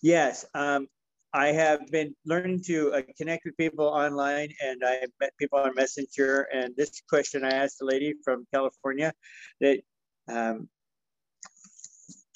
Yes, 0.01 0.45
um, 0.53 0.88
I 1.34 1.47
have 1.47 1.86
been 1.91 2.16
learning 2.26 2.64
to 2.64 2.93
uh, 2.93 3.01
connect 3.18 3.45
with 3.45 3.55
people 3.57 3.86
online, 3.86 4.49
and 4.64 4.82
I 4.84 5.05
met 5.20 5.32
people 5.38 5.60
on 5.60 5.76
Messenger. 5.76 6.47
And 6.53 6.76
this 6.76 7.01
question 7.07 7.43
I 7.43 7.51
asked 7.51 7.82
a 7.82 7.86
lady 7.86 8.16
from 8.24 8.47
California 8.53 9.14
that 9.62 9.82
um, 10.30 10.70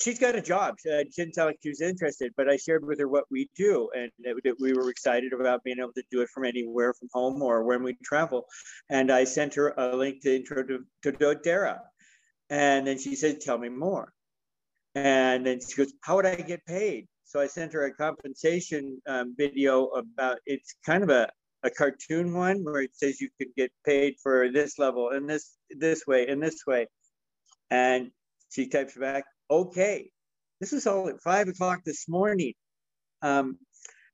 she's 0.01 0.19
got 0.19 0.35
a 0.35 0.41
job. 0.41 0.75
She 0.79 0.89
didn't 1.15 1.35
sound 1.35 1.47
like 1.47 1.59
she 1.63 1.69
was 1.69 1.81
interested, 1.81 2.33
but 2.35 2.49
I 2.49 2.57
shared 2.57 2.85
with 2.85 2.99
her 2.99 3.07
what 3.07 3.25
we 3.31 3.49
do, 3.55 3.89
and 3.95 4.11
that 4.23 4.55
we 4.59 4.73
were 4.73 4.89
excited 4.89 5.33
about 5.33 5.63
being 5.63 5.79
able 5.79 5.93
to 5.93 6.03
do 6.11 6.21
it 6.21 6.29
from 6.29 6.45
anywhere, 6.45 6.93
from 6.93 7.09
home 7.13 7.41
or 7.41 7.63
when 7.63 7.83
we 7.83 7.95
travel. 8.03 8.45
And 8.89 9.11
I 9.11 9.23
sent 9.23 9.55
her 9.55 9.73
a 9.77 9.95
link 9.95 10.21
to 10.23 10.35
Intro 10.35 10.63
to, 10.63 10.85
to 11.03 11.11
doTERRA, 11.11 11.79
and 12.49 12.85
then 12.85 12.97
she 12.97 13.15
said, 13.15 13.41
"Tell 13.41 13.57
me 13.57 13.69
more." 13.69 14.11
And 14.95 15.45
then 15.45 15.59
she 15.61 15.75
goes, 15.75 15.93
"How 16.01 16.17
would 16.17 16.25
I 16.25 16.35
get 16.35 16.65
paid?" 16.65 17.07
So 17.25 17.39
I 17.39 17.47
sent 17.47 17.73
her 17.73 17.85
a 17.85 17.93
compensation 17.93 19.01
um, 19.07 19.33
video 19.37 19.87
about 19.87 20.37
it's 20.45 20.75
kind 20.85 21.03
of 21.03 21.09
a, 21.09 21.29
a 21.63 21.69
cartoon 21.69 22.33
one 22.33 22.63
where 22.63 22.81
it 22.81 22.95
says 22.95 23.19
you 23.21 23.29
could 23.39 23.47
get 23.55 23.71
paid 23.85 24.15
for 24.21 24.51
this 24.51 24.77
level 24.77 25.09
and 25.09 25.27
this 25.27 25.57
this 25.71 26.05
way 26.05 26.27
and 26.27 26.43
this 26.43 26.61
way. 26.67 26.87
And 27.73 28.11
she 28.51 28.67
types 28.67 28.95
back, 28.95 29.23
okay. 29.49 30.11
this 30.59 30.71
was 30.71 30.85
all 30.85 31.09
at 31.09 31.19
five 31.21 31.47
o'clock 31.47 31.79
this 31.83 32.07
morning. 32.07 32.53
Um, 33.23 33.57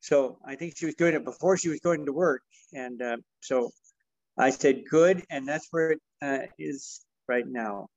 so 0.00 0.38
I 0.46 0.56
think 0.56 0.78
she 0.78 0.86
was 0.86 0.94
doing 0.94 1.14
it 1.14 1.26
before 1.26 1.58
she 1.58 1.68
was 1.68 1.80
going 1.80 2.06
to 2.06 2.12
work. 2.12 2.42
And 2.72 3.02
uh, 3.02 3.18
so 3.40 3.70
I 4.38 4.48
said, 4.48 4.84
good. 4.90 5.22
And 5.28 5.46
that's 5.46 5.68
where 5.72 5.90
it 5.90 6.00
uh, 6.22 6.38
is 6.58 7.04
right 7.28 7.46
now. 7.46 7.88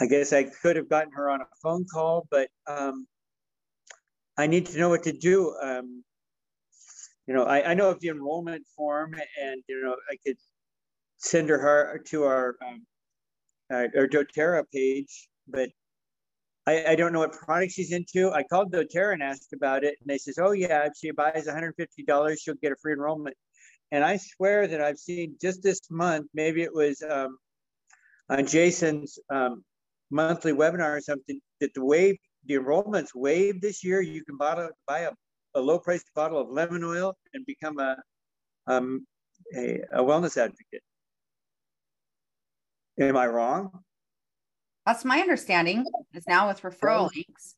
I 0.00 0.06
guess 0.06 0.32
I 0.32 0.42
could 0.42 0.74
have 0.74 0.88
gotten 0.88 1.12
her 1.12 1.30
on 1.30 1.40
a 1.40 1.46
phone 1.62 1.86
call, 1.86 2.26
but 2.32 2.48
um, 2.66 3.06
I 4.36 4.48
need 4.48 4.66
to 4.66 4.78
know 4.78 4.88
what 4.88 5.04
to 5.04 5.12
do. 5.12 5.54
Um, 5.62 6.02
you 7.28 7.34
know, 7.34 7.44
I, 7.44 7.70
I 7.70 7.74
know 7.74 7.90
of 7.90 8.00
the 8.00 8.08
enrollment 8.08 8.64
form 8.76 9.14
and, 9.40 9.62
you 9.68 9.80
know, 9.84 9.94
I 10.10 10.16
could 10.26 10.36
send 11.18 11.48
her, 11.48 11.58
her 11.58 12.02
to 12.06 12.24
our, 12.24 12.56
um, 12.66 12.84
uh, 13.70 13.86
our 13.96 14.06
doTERRA 14.06 14.64
page, 14.72 15.28
but 15.48 15.70
I, 16.66 16.84
I 16.92 16.94
don't 16.94 17.12
know 17.12 17.20
what 17.20 17.32
product 17.32 17.72
she's 17.72 17.92
into. 17.92 18.30
I 18.32 18.42
called 18.42 18.72
doTERRA 18.72 19.14
and 19.14 19.22
asked 19.22 19.52
about 19.52 19.84
it, 19.84 19.96
and 20.00 20.08
they 20.08 20.18
says, 20.18 20.38
"Oh 20.38 20.52
yeah, 20.52 20.86
if 20.86 20.92
she 20.96 21.10
buys 21.10 21.46
$150, 21.46 22.38
she'll 22.40 22.54
get 22.62 22.72
a 22.72 22.76
free 22.76 22.92
enrollment." 22.92 23.36
And 23.92 24.04
I 24.04 24.18
swear 24.18 24.68
that 24.68 24.80
I've 24.80 24.98
seen 24.98 25.36
just 25.40 25.62
this 25.62 25.80
month, 25.90 26.28
maybe 26.32 26.62
it 26.62 26.72
was 26.72 27.02
um, 27.02 27.38
on 28.28 28.46
Jason's 28.46 29.18
um, 29.30 29.64
monthly 30.10 30.52
webinar 30.52 30.96
or 30.96 31.00
something, 31.00 31.40
that 31.60 31.74
the 31.74 31.84
wave, 31.84 32.16
the 32.46 32.54
enrollments 32.54 33.14
waived 33.14 33.62
this 33.62 33.82
year. 33.82 34.00
You 34.00 34.24
can 34.24 34.36
bottle, 34.36 34.70
buy 34.86 35.00
a, 35.00 35.10
a 35.54 35.60
low 35.60 35.78
price 35.78 36.04
bottle 36.14 36.40
of 36.40 36.50
lemon 36.50 36.84
oil 36.84 37.16
and 37.34 37.44
become 37.46 37.80
a, 37.80 37.96
um, 38.68 39.06
a, 39.56 39.80
a 39.92 40.02
wellness 40.02 40.36
advocate. 40.36 40.82
Am 42.98 43.16
I 43.16 43.26
wrong? 43.26 43.70
That's 44.86 45.04
my 45.04 45.20
understanding. 45.20 45.84
Is 46.14 46.24
now 46.26 46.48
with 46.48 46.62
referral 46.62 47.10
links. 47.14 47.54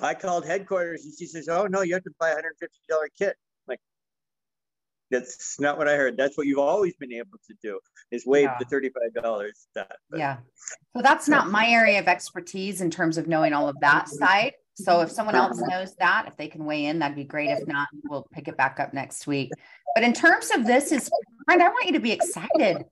I 0.00 0.14
called 0.14 0.46
headquarters 0.46 1.04
and 1.04 1.12
she 1.18 1.26
says, 1.26 1.48
"Oh 1.48 1.66
no, 1.66 1.82
you 1.82 1.94
have 1.94 2.04
to 2.04 2.10
buy 2.18 2.30
a 2.30 2.34
hundred 2.34 2.54
fifty 2.58 2.78
dollar 2.88 3.08
kit." 3.18 3.36
I'm 3.36 3.72
like, 3.72 3.80
that's 5.10 5.60
not 5.60 5.76
what 5.76 5.88
I 5.88 5.96
heard. 5.96 6.16
That's 6.16 6.38
what 6.38 6.46
you've 6.46 6.58
always 6.58 6.94
been 6.96 7.12
able 7.12 7.38
to 7.46 7.54
do 7.62 7.78
is 8.10 8.24
waive 8.24 8.44
yeah. 8.44 8.56
the 8.58 8.64
thirty 8.64 8.88
five 8.88 9.22
dollars. 9.22 9.66
That 9.74 9.96
yeah. 10.14 10.38
So 10.96 11.02
that's 11.02 11.28
not 11.28 11.50
my 11.50 11.68
area 11.68 11.98
of 11.98 12.08
expertise 12.08 12.80
in 12.80 12.90
terms 12.90 13.18
of 13.18 13.26
knowing 13.26 13.52
all 13.52 13.68
of 13.68 13.78
that 13.80 14.08
side. 14.08 14.52
So 14.74 15.02
if 15.02 15.10
someone 15.10 15.34
else 15.34 15.60
knows 15.68 15.94
that, 15.96 16.24
if 16.26 16.36
they 16.36 16.48
can 16.48 16.64
weigh 16.64 16.86
in, 16.86 16.98
that'd 16.98 17.14
be 17.14 17.24
great. 17.24 17.50
If 17.50 17.66
not, 17.66 17.88
we'll 18.04 18.26
pick 18.32 18.48
it 18.48 18.56
back 18.56 18.80
up 18.80 18.94
next 18.94 19.26
week. 19.26 19.50
But 19.94 20.02
in 20.02 20.14
terms 20.14 20.50
of 20.50 20.66
this, 20.66 20.92
is 20.92 21.10
friend, 21.44 21.62
I 21.62 21.68
want 21.68 21.86
you 21.86 21.92
to 21.92 22.00
be 22.00 22.12
excited. 22.12 22.84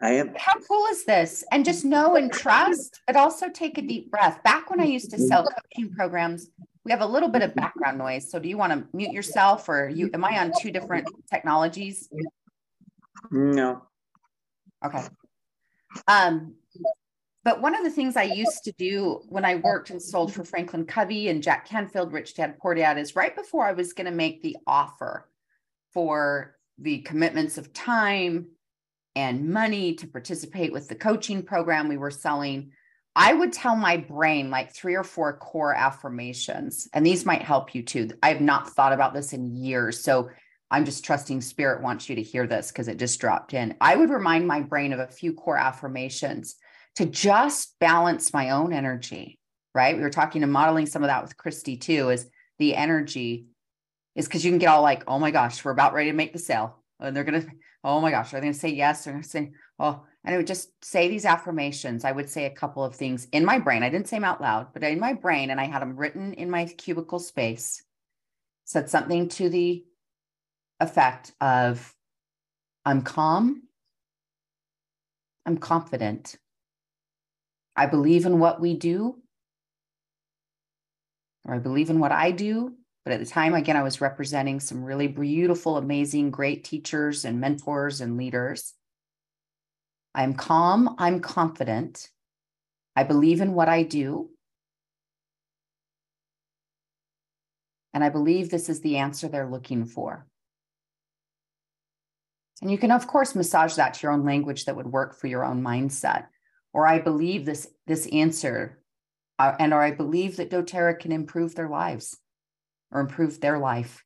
I 0.00 0.10
am. 0.12 0.34
How 0.36 0.54
cool 0.68 0.86
is 0.90 1.04
this? 1.04 1.44
And 1.52 1.64
just 1.64 1.84
know 1.84 2.16
and 2.16 2.32
trust, 2.32 3.00
but 3.06 3.16
also 3.16 3.48
take 3.48 3.78
a 3.78 3.82
deep 3.82 4.10
breath. 4.10 4.42
Back 4.42 4.70
when 4.70 4.80
I 4.80 4.84
used 4.84 5.10
to 5.10 5.18
sell 5.18 5.44
coaching 5.44 5.92
programs, 5.92 6.50
we 6.84 6.90
have 6.90 7.00
a 7.00 7.06
little 7.06 7.28
bit 7.28 7.42
of 7.42 7.54
background 7.54 7.98
noise. 7.98 8.30
So 8.30 8.38
do 8.38 8.48
you 8.48 8.58
want 8.58 8.72
to 8.72 8.86
mute 8.94 9.12
yourself 9.12 9.68
or 9.68 9.88
you 9.88 10.10
am 10.12 10.24
I 10.24 10.38
on 10.38 10.52
two 10.60 10.70
different 10.70 11.08
technologies? 11.30 12.08
No. 13.30 13.82
Okay. 14.84 15.02
Um, 16.08 16.54
but 17.44 17.60
one 17.60 17.74
of 17.74 17.84
the 17.84 17.90
things 17.90 18.16
I 18.16 18.24
used 18.24 18.64
to 18.64 18.72
do 18.72 19.22
when 19.28 19.44
I 19.44 19.56
worked 19.56 19.90
and 19.90 20.02
sold 20.02 20.32
for 20.32 20.44
Franklin 20.44 20.86
Covey 20.86 21.28
and 21.28 21.42
Jack 21.42 21.66
Canfield, 21.66 22.12
Rich 22.12 22.34
Dad 22.34 22.58
Poor 22.58 22.74
Dad, 22.74 22.98
is 22.98 23.16
right 23.16 23.34
before 23.36 23.66
I 23.66 23.72
was 23.72 23.92
going 23.92 24.06
to 24.06 24.10
make 24.10 24.42
the 24.42 24.56
offer 24.66 25.28
for 25.92 26.56
the 26.78 26.98
commitments 27.00 27.56
of 27.56 27.72
time 27.72 28.46
and 29.16 29.48
money 29.50 29.94
to 29.94 30.06
participate 30.06 30.72
with 30.72 30.88
the 30.88 30.94
coaching 30.94 31.42
program 31.42 31.88
we 31.88 31.96
were 31.96 32.10
selling, 32.10 32.72
I 33.16 33.32
would 33.32 33.52
tell 33.52 33.76
my 33.76 33.96
brain 33.96 34.50
like 34.50 34.74
three 34.74 34.94
or 34.94 35.04
four 35.04 35.36
core 35.36 35.74
affirmations. 35.74 36.88
And 36.92 37.06
these 37.06 37.24
might 37.24 37.42
help 37.42 37.74
you 37.74 37.82
too. 37.82 38.10
I 38.22 38.30
have 38.30 38.40
not 38.40 38.70
thought 38.70 38.92
about 38.92 39.14
this 39.14 39.32
in 39.32 39.54
years. 39.54 40.02
So 40.02 40.30
I'm 40.70 40.84
just 40.84 41.04
trusting 41.04 41.40
spirit 41.40 41.82
wants 41.82 42.08
you 42.08 42.16
to 42.16 42.22
hear 42.22 42.46
this 42.46 42.72
because 42.72 42.88
it 42.88 42.98
just 42.98 43.20
dropped 43.20 43.54
in. 43.54 43.76
I 43.80 43.94
would 43.94 44.10
remind 44.10 44.48
my 44.48 44.62
brain 44.62 44.92
of 44.92 44.98
a 44.98 45.06
few 45.06 45.32
core 45.32 45.56
affirmations 45.56 46.56
to 46.96 47.06
just 47.06 47.78
balance 47.78 48.32
my 48.32 48.50
own 48.50 48.72
energy, 48.72 49.38
right? 49.74 49.96
We 49.96 50.02
were 50.02 50.10
talking 50.10 50.42
and 50.42 50.52
modeling 50.52 50.86
some 50.86 51.02
of 51.04 51.08
that 51.08 51.22
with 51.22 51.36
Christy 51.36 51.76
too, 51.76 52.10
is 52.10 52.28
the 52.58 52.74
energy 52.74 53.46
is 54.14 54.26
because 54.26 54.44
you 54.44 54.50
can 54.50 54.58
get 54.58 54.68
all 54.68 54.82
like, 54.82 55.04
oh 55.06 55.18
my 55.18 55.30
gosh, 55.30 55.64
we're 55.64 55.72
about 55.72 55.92
ready 55.92 56.10
to 56.10 56.16
make 56.16 56.32
the 56.32 56.38
sale. 56.38 56.83
And 57.00 57.14
they're 57.14 57.24
going 57.24 57.42
to, 57.42 57.48
oh 57.82 58.00
my 58.00 58.10
gosh, 58.10 58.32
are 58.32 58.40
they 58.40 58.48
to 58.48 58.54
say 58.54 58.70
yes? 58.70 59.04
They're 59.04 59.16
to 59.16 59.22
say, 59.22 59.52
oh, 59.78 60.04
and 60.24 60.34
I 60.34 60.38
would 60.38 60.46
just 60.46 60.70
say 60.84 61.08
these 61.08 61.24
affirmations. 61.24 62.04
I 62.04 62.12
would 62.12 62.30
say 62.30 62.46
a 62.46 62.50
couple 62.50 62.84
of 62.84 62.94
things 62.94 63.26
in 63.32 63.44
my 63.44 63.58
brain. 63.58 63.82
I 63.82 63.90
didn't 63.90 64.08
say 64.08 64.16
them 64.16 64.24
out 64.24 64.40
loud, 64.40 64.72
but 64.72 64.82
in 64.82 64.98
my 65.00 65.12
brain, 65.12 65.50
and 65.50 65.60
I 65.60 65.66
had 65.66 65.82
them 65.82 65.96
written 65.96 66.32
in 66.34 66.50
my 66.50 66.64
cubicle 66.66 67.18
space, 67.18 67.82
said 68.64 68.88
something 68.88 69.28
to 69.30 69.48
the 69.48 69.84
effect 70.80 71.32
of 71.40 71.94
I'm 72.84 73.02
calm, 73.02 73.62
I'm 75.46 75.58
confident, 75.58 76.36
I 77.76 77.86
believe 77.86 78.24
in 78.24 78.38
what 78.38 78.60
we 78.60 78.74
do, 78.74 79.20
or 81.44 81.54
I 81.54 81.58
believe 81.58 81.90
in 81.90 81.98
what 81.98 82.12
I 82.12 82.30
do, 82.30 82.74
but 83.04 83.12
at 83.12 83.20
the 83.20 83.26
time, 83.26 83.52
again, 83.52 83.76
I 83.76 83.82
was 83.82 84.00
representing 84.00 84.60
some 84.60 84.82
really 84.82 85.08
beautiful, 85.08 85.76
amazing, 85.76 86.30
great 86.30 86.64
teachers 86.64 87.26
and 87.26 87.38
mentors 87.38 88.00
and 88.00 88.16
leaders. 88.16 88.72
I'm 90.14 90.32
calm. 90.34 90.94
I'm 90.98 91.20
confident. 91.20 92.08
I 92.96 93.04
believe 93.04 93.42
in 93.42 93.52
what 93.52 93.68
I 93.68 93.82
do. 93.82 94.30
And 97.92 98.02
I 98.02 98.08
believe 98.08 98.48
this 98.48 98.70
is 98.70 98.80
the 98.80 98.96
answer 98.96 99.28
they're 99.28 99.50
looking 99.50 99.84
for. 99.84 100.26
And 102.62 102.70
you 102.70 102.78
can, 102.78 102.90
of 102.90 103.06
course, 103.06 103.34
massage 103.34 103.74
that 103.74 103.94
to 103.94 104.02
your 104.04 104.12
own 104.12 104.24
language 104.24 104.64
that 104.64 104.76
would 104.76 104.86
work 104.86 105.14
for 105.14 105.26
your 105.26 105.44
own 105.44 105.62
mindset. 105.62 106.26
Or 106.72 106.86
I 106.86 107.00
believe 107.00 107.44
this, 107.44 107.68
this 107.86 108.06
answer, 108.06 108.80
uh, 109.38 109.54
and 109.58 109.74
or 109.74 109.82
I 109.82 109.90
believe 109.90 110.36
that 110.36 110.50
doTERRA 110.50 111.00
can 111.00 111.12
improve 111.12 111.54
their 111.54 111.68
lives 111.68 112.16
or 112.94 113.00
improve 113.00 113.40
their 113.40 113.58
life. 113.58 114.02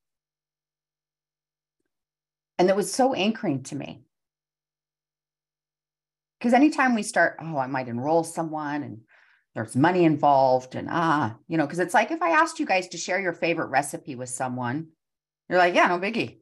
And 2.59 2.69
that 2.69 2.77
was 2.77 2.93
so 2.93 3.15
anchoring 3.15 3.63
to 3.65 3.77
me. 3.77 4.03
Because 6.39 6.55
anytime 6.55 6.95
we 6.95 7.03
start, 7.03 7.37
oh, 7.41 7.59
I 7.59 7.67
might 7.67 7.89
enroll 7.89 8.25
someone 8.25 8.83
and 8.83 9.01
there's 9.55 9.75
money 9.75 10.05
involved, 10.05 10.77
and 10.77 10.89
ah, 10.91 11.37
you 11.49 11.57
know, 11.57 11.67
because 11.67 11.81
it's 11.81 11.95
like 11.95 12.11
if 12.13 12.23
I 12.23 12.31
asked 12.31 12.61
you 12.61 12.67
guys 12.67 12.89
to 12.89 12.99
share 12.99 13.21
your 13.21 13.33
favorite 13.33 13.71
recipe 13.71 14.15
with 14.15 14.29
someone, 14.29 14.89
you're 15.49 15.59
like, 15.59 15.75
yeah, 15.75 15.89
no 15.89 15.99
biggie. 15.99 16.39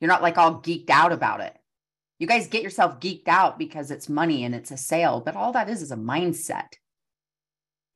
You're 0.00 0.10
not 0.10 0.22
like 0.22 0.36
all 0.36 0.60
geeked 0.60 0.90
out 0.90 1.12
about 1.12 1.40
it. 1.40 1.56
You 2.18 2.26
guys 2.26 2.48
get 2.48 2.62
yourself 2.62 3.00
geeked 3.00 3.28
out 3.28 3.58
because 3.58 3.90
it's 3.90 4.08
money 4.08 4.44
and 4.44 4.54
it's 4.54 4.70
a 4.70 4.76
sale, 4.76 5.22
but 5.24 5.36
all 5.36 5.52
that 5.52 5.70
is 5.70 5.80
is 5.80 5.92
a 5.92 5.96
mindset. 5.96 6.74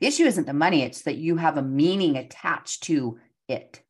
The 0.00 0.06
issue 0.06 0.24
isn't 0.24 0.46
the 0.46 0.54
money, 0.54 0.82
it's 0.82 1.02
that 1.02 1.16
you 1.16 1.36
have 1.36 1.58
a 1.58 1.62
meaning 1.62 2.16
attached 2.16 2.84
to 2.84 3.18
it. 3.50 3.82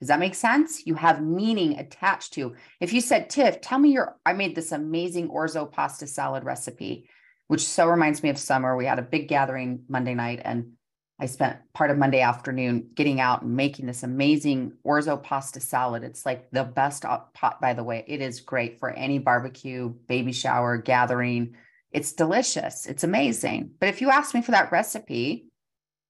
Does 0.00 0.08
that 0.08 0.18
make 0.18 0.34
sense? 0.34 0.84
You 0.84 0.96
have 0.96 1.22
meaning 1.22 1.78
attached 1.78 2.32
to. 2.32 2.56
If 2.80 2.92
you 2.92 3.00
said, 3.00 3.30
Tiff, 3.30 3.60
tell 3.60 3.78
me 3.78 3.92
your, 3.92 4.16
I 4.26 4.32
made 4.32 4.56
this 4.56 4.72
amazing 4.72 5.28
orzo 5.28 5.70
pasta 5.70 6.08
salad 6.08 6.42
recipe, 6.42 7.08
which 7.46 7.64
so 7.64 7.86
reminds 7.86 8.20
me 8.22 8.28
of 8.28 8.36
summer. 8.36 8.76
We 8.76 8.86
had 8.86 8.98
a 8.98 9.02
big 9.02 9.28
gathering 9.28 9.84
Monday 9.88 10.14
night 10.14 10.40
and 10.44 10.72
I 11.20 11.26
spent 11.26 11.58
part 11.72 11.92
of 11.92 11.98
Monday 11.98 12.20
afternoon 12.20 12.88
getting 12.96 13.20
out 13.20 13.42
and 13.42 13.54
making 13.54 13.86
this 13.86 14.02
amazing 14.02 14.72
orzo 14.84 15.22
pasta 15.22 15.60
salad. 15.60 16.02
It's 16.02 16.26
like 16.26 16.50
the 16.50 16.64
best 16.64 17.04
pot, 17.04 17.60
by 17.60 17.74
the 17.74 17.84
way. 17.84 18.04
It 18.08 18.20
is 18.20 18.40
great 18.40 18.80
for 18.80 18.90
any 18.90 19.20
barbecue, 19.20 19.90
baby 20.08 20.32
shower, 20.32 20.78
gathering. 20.78 21.54
It's 21.92 22.12
delicious. 22.12 22.86
It's 22.86 23.04
amazing. 23.04 23.70
But 23.78 23.88
if 23.88 24.00
you 24.00 24.10
ask 24.10 24.34
me 24.34 24.42
for 24.42 24.50
that 24.50 24.72
recipe, 24.72 25.46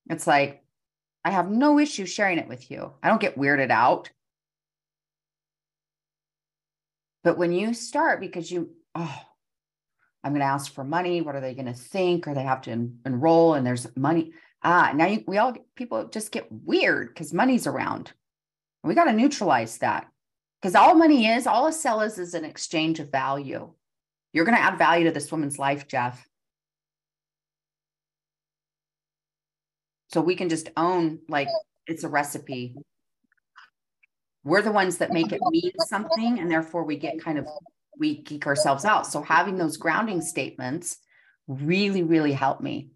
it's 0.09 0.25
like, 0.25 0.62
I 1.25 1.31
have 1.31 1.49
no 1.49 1.79
issue 1.79 2.05
sharing 2.05 2.37
it 2.37 2.47
with 2.47 2.69
you. 2.69 2.91
I 3.01 3.09
don't 3.09 3.21
get 3.21 3.37
weirded 3.37 3.69
out. 3.69 4.09
But 7.23 7.37
when 7.37 7.53
you 7.53 7.73
start, 7.73 8.19
because 8.19 8.51
you, 8.51 8.71
oh, 8.95 9.19
I'm 10.23 10.31
going 10.31 10.41
to 10.41 10.45
ask 10.45 10.73
for 10.73 10.83
money. 10.83 11.21
What 11.21 11.35
are 11.35 11.41
they 11.41 11.53
going 11.53 11.67
to 11.67 11.73
think? 11.73 12.27
Or 12.27 12.33
they 12.33 12.43
have 12.43 12.61
to 12.63 12.71
en- 12.71 12.99
enroll 13.05 13.53
and 13.53 13.65
there's 13.65 13.87
money. 13.95 14.33
Ah, 14.63 14.91
now 14.95 15.07
you, 15.07 15.23
we 15.27 15.37
all, 15.37 15.53
people 15.75 16.07
just 16.07 16.31
get 16.31 16.51
weird 16.51 17.09
because 17.09 17.33
money's 17.33 17.67
around. 17.67 18.11
We 18.83 18.95
got 18.95 19.05
to 19.05 19.13
neutralize 19.13 19.77
that 19.77 20.07
because 20.61 20.75
all 20.75 20.95
money 20.95 21.27
is, 21.27 21.47
all 21.47 21.67
a 21.67 21.71
sell 21.71 22.01
is, 22.01 22.19
is 22.19 22.33
an 22.33 22.43
exchange 22.43 22.99
of 22.99 23.11
value. 23.11 23.71
You're 24.33 24.45
going 24.45 24.57
to 24.57 24.63
add 24.63 24.77
value 24.77 25.05
to 25.05 25.11
this 25.11 25.31
woman's 25.31 25.59
life, 25.59 25.87
Jeff. 25.87 26.25
So 30.13 30.21
we 30.21 30.35
can 30.35 30.49
just 30.49 30.69
own 30.77 31.19
like 31.27 31.47
it's 31.87 32.03
a 32.03 32.07
recipe. 32.07 32.75
We're 34.43 34.61
the 34.61 34.71
ones 34.71 34.97
that 34.99 35.11
make 35.11 35.31
it 35.31 35.41
mean 35.49 35.71
something, 35.87 36.39
and 36.39 36.51
therefore 36.51 36.83
we 36.83 36.97
get 36.97 37.23
kind 37.23 37.39
of 37.39 37.47
we 37.97 38.21
geek 38.21 38.45
ourselves 38.45 38.85
out. 38.85 39.07
So 39.07 39.21
having 39.23 39.57
those 39.57 39.77
grounding 39.77 40.21
statements 40.21 40.97
really, 41.47 42.03
really 42.03 42.33
help 42.33 42.61
me 42.61 42.91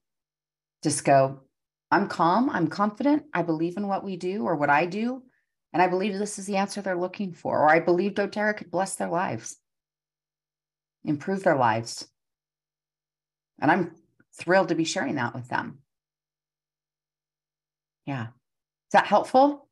just 0.84 1.04
go, 1.04 1.42
I'm 1.90 2.08
calm, 2.08 2.50
I'm 2.50 2.68
confident, 2.68 3.24
I 3.34 3.42
believe 3.42 3.78
in 3.78 3.88
what 3.88 4.04
we 4.04 4.18
do 4.18 4.44
or 4.44 4.56
what 4.56 4.70
I 4.70 4.86
do, 4.86 5.24
and 5.74 5.82
I 5.82 5.88
believe 5.88 6.18
this 6.18 6.38
is 6.38 6.46
the 6.46 6.58
answer 6.58 6.82
they're 6.82 7.00
looking 7.00 7.34
for, 7.34 7.60
or 7.60 7.70
I 7.70 7.80
believe 7.80 8.14
doTERRA 8.14 8.58
could 8.58 8.72
bless 8.72 8.96
their 8.96 9.10
lives, 9.10 9.58
improve 11.04 11.44
their 11.44 11.58
lives. 11.58 12.08
And 13.60 13.72
I'm 13.72 13.96
thrilled 14.38 14.70
to 14.70 14.76
be 14.76 14.84
sharing 14.84 15.16
that 15.16 15.34
with 15.34 15.48
them. 15.50 15.80
Yeah. 18.08 18.24
Is 18.24 18.94
that 18.94 19.06
helpful? 19.06 19.68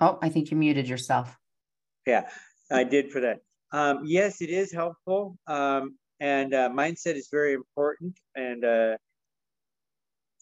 Oh, 0.00 0.18
I 0.22 0.30
think 0.30 0.50
you 0.50 0.56
muted 0.56 0.88
yourself. 0.88 1.36
Yeah, 2.06 2.28
I 2.70 2.84
did 2.84 3.12
for 3.12 3.20
that. 3.20 3.40
Um, 3.72 4.00
yes, 4.04 4.40
it 4.40 4.48
is 4.48 4.72
helpful. 4.72 5.36
Um, 5.46 5.96
and 6.20 6.54
uh, 6.54 6.70
mindset 6.70 7.16
is 7.16 7.28
very 7.30 7.52
important. 7.52 8.18
And 8.34 8.64
uh, 8.64 8.96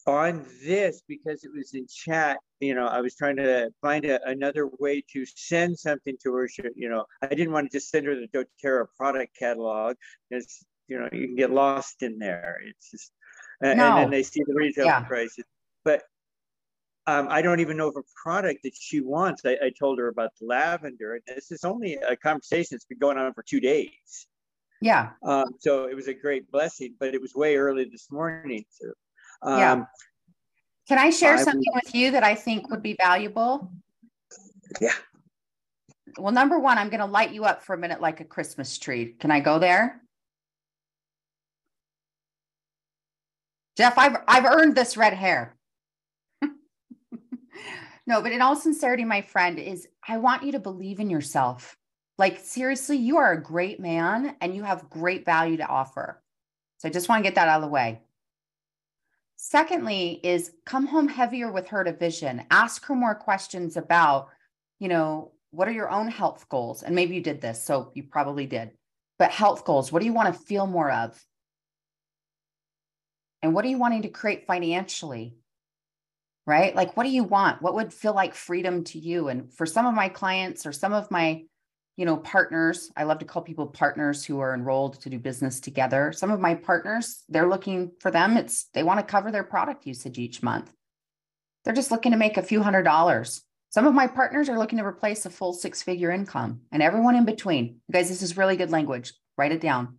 on 0.05 0.45
this, 0.63 1.01
because 1.07 1.43
it 1.43 1.51
was 1.53 1.73
in 1.73 1.85
chat, 1.87 2.37
you 2.61 2.75
know, 2.75 2.87
I 2.87 3.01
was 3.01 3.15
trying 3.15 3.35
to 3.37 3.69
find 3.81 4.05
a, 4.05 4.25
another 4.25 4.69
way 4.79 5.03
to 5.11 5.25
send 5.25 5.77
something 5.77 6.15
to 6.23 6.33
her. 6.33 6.49
You 6.75 6.87
know, 6.87 7.03
I 7.21 7.27
didn't 7.27 7.51
want 7.51 7.69
to 7.69 7.77
just 7.77 7.89
send 7.89 8.05
her 8.05 8.15
the 8.15 8.45
doTERRA 8.63 8.85
product 8.95 9.35
catalog 9.37 9.97
because, 10.29 10.65
you 10.87 10.97
know, 10.97 11.09
you 11.11 11.27
can 11.27 11.35
get 11.35 11.51
lost 11.51 12.03
in 12.03 12.17
there. 12.19 12.61
It's 12.65 12.91
just, 12.91 13.11
no. 13.61 13.69
and 13.69 13.81
then 13.81 14.09
they 14.11 14.23
see 14.23 14.43
the 14.45 14.53
retail 14.53 14.85
yeah. 14.85 15.01
prices. 15.01 15.45
But 15.83 16.03
um, 17.07 17.27
I 17.29 17.41
don't 17.41 17.59
even 17.59 17.77
know 17.77 17.87
of 17.87 17.95
a 17.95 18.03
product 18.21 18.63
that 18.63 18.73
she 18.77 18.99
wants. 18.99 19.43
I, 19.45 19.57
I, 19.63 19.71
told 19.79 19.97
her 19.99 20.09
about 20.09 20.31
the 20.39 20.45
lavender, 20.45 21.13
and 21.13 21.23
this 21.25 21.51
is 21.51 21.63
only 21.63 21.95
a 21.95 22.17
conversation 22.17 22.69
that's 22.71 22.85
been 22.85 22.97
going 22.97 23.17
on 23.17 23.33
for 23.33 23.43
two 23.43 23.61
days. 23.61 24.27
Yeah. 24.81 25.11
Um, 25.23 25.45
so 25.59 25.85
it 25.85 25.95
was 25.95 26.07
a 26.07 26.13
great 26.13 26.51
blessing, 26.51 26.95
but 26.99 27.15
it 27.15 27.21
was 27.21 27.33
way 27.33 27.55
early 27.55 27.85
this 27.85 28.11
morning. 28.11 28.65
So, 28.69 28.87
um, 29.41 29.59
yeah. 29.59 29.85
Can 30.87 30.97
I 30.99 31.09
share 31.09 31.35
I 31.35 31.43
something 31.43 31.71
with 31.73 31.95
you 31.95 32.11
that 32.11 32.23
I 32.23 32.35
think 32.35 32.69
would 32.69 32.83
be 32.83 32.95
valuable? 33.01 33.71
Yeah. 34.81 34.93
Well, 36.17 36.33
number 36.33 36.59
one, 36.59 36.77
I'm 36.77 36.89
going 36.89 36.99
to 36.99 37.05
light 37.05 37.31
you 37.31 37.45
up 37.45 37.63
for 37.63 37.73
a 37.73 37.77
minute 37.77 38.01
like 38.01 38.19
a 38.19 38.25
Christmas 38.25 38.77
tree. 38.77 39.15
Can 39.19 39.31
I 39.31 39.39
go 39.39 39.59
there? 39.59 40.01
Jeff, 43.77 43.97
I've 43.97 44.17
I've 44.27 44.45
earned 44.45 44.75
this 44.75 44.97
red 44.97 45.13
hair. 45.13 45.55
no, 46.41 48.21
but 48.21 48.31
in 48.31 48.41
all 48.41 48.55
sincerity, 48.55 49.05
my 49.05 49.21
friend, 49.21 49.59
is 49.59 49.87
I 50.07 50.17
want 50.17 50.43
you 50.43 50.53
to 50.53 50.59
believe 50.59 50.99
in 50.99 51.11
yourself. 51.11 51.77
Like, 52.17 52.39
seriously, 52.39 52.97
you 52.97 53.17
are 53.17 53.33
a 53.33 53.41
great 53.41 53.79
man 53.79 54.35
and 54.41 54.55
you 54.55 54.63
have 54.63 54.89
great 54.89 55.25
value 55.25 55.57
to 55.57 55.67
offer. 55.67 56.23
So 56.79 56.87
I 56.87 56.91
just 56.91 57.07
want 57.07 57.19
to 57.19 57.23
get 57.29 57.35
that 57.35 57.47
out 57.47 57.57
of 57.57 57.61
the 57.61 57.67
way. 57.71 58.01
Secondly, 59.35 60.19
is 60.23 60.51
come 60.65 60.87
home 60.87 61.07
heavier 61.07 61.51
with 61.51 61.67
her 61.67 61.83
to 61.83 61.93
vision. 61.93 62.43
Ask 62.49 62.83
her 62.85 62.95
more 62.95 63.13
questions 63.13 63.77
about, 63.77 64.29
you 64.79 64.87
know, 64.87 65.31
what 65.51 65.67
are 65.67 65.73
your 65.73 65.91
own 65.91 66.07
health 66.07 66.49
goals? 66.49 66.81
And 66.81 66.95
maybe 66.95 67.13
you 67.13 67.21
did 67.21 67.39
this, 67.39 67.63
so 67.63 67.91
you 67.93 68.03
probably 68.03 68.47
did. 68.47 68.71
But 69.19 69.29
health 69.29 69.63
goals, 69.63 69.91
what 69.91 69.99
do 69.99 70.07
you 70.07 70.13
want 70.13 70.33
to 70.33 70.41
feel 70.41 70.65
more 70.65 70.91
of? 70.91 71.23
And 73.41 73.53
what 73.53 73.65
are 73.65 73.69
you 73.69 73.77
wanting 73.77 74.03
to 74.03 74.09
create 74.09 74.47
financially? 74.47 75.35
Right? 76.45 76.75
Like, 76.75 76.95
what 76.95 77.03
do 77.03 77.09
you 77.09 77.23
want? 77.23 77.61
What 77.61 77.75
would 77.75 77.93
feel 77.93 78.13
like 78.13 78.33
freedom 78.33 78.83
to 78.85 78.99
you? 78.99 79.27
And 79.27 79.53
for 79.53 79.65
some 79.65 79.85
of 79.85 79.93
my 79.93 80.09
clients 80.09 80.65
or 80.65 80.71
some 80.71 80.93
of 80.93 81.11
my 81.11 81.43
you 81.97 82.05
know, 82.05 82.17
partners. 82.17 82.91
I 82.95 83.03
love 83.03 83.19
to 83.19 83.25
call 83.25 83.41
people 83.41 83.65
partners 83.65 84.23
who 84.23 84.39
are 84.39 84.53
enrolled 84.53 85.01
to 85.01 85.09
do 85.09 85.17
business 85.17 85.59
together. 85.59 86.13
Some 86.13 86.31
of 86.31 86.39
my 86.39 86.53
partners, 86.53 87.23
they're 87.27 87.49
looking 87.49 87.91
for 87.99 88.11
them. 88.11 88.37
It's 88.37 88.65
they 88.73 88.83
want 88.83 88.99
to 88.99 89.05
cover 89.05 89.31
their 89.31 89.43
product 89.43 89.87
usage 89.87 90.19
each 90.19 90.43
month. 90.43 90.71
They're 91.65 91.73
just 91.73 91.91
looking 91.91 92.11
to 92.11 92.17
make 92.17 92.37
a 92.37 92.43
few 92.43 92.61
hundred 92.61 92.83
dollars. 92.83 93.41
Some 93.69 93.87
of 93.87 93.95
my 93.95 94.07
partners 94.07 94.47
are 94.47 94.59
looking 94.59 94.77
to 94.77 94.85
replace 94.85 95.25
a 95.25 95.29
full 95.29 95.53
six 95.53 95.83
figure 95.83 96.11
income 96.11 96.61
and 96.71 96.81
everyone 96.81 97.15
in 97.15 97.25
between. 97.25 97.81
You 97.87 97.93
guys, 97.93 98.09
this 98.09 98.21
is 98.21 98.37
really 98.37 98.55
good 98.55 98.71
language. 98.71 99.11
Write 99.35 99.51
it 99.51 99.59
down. 99.59 99.97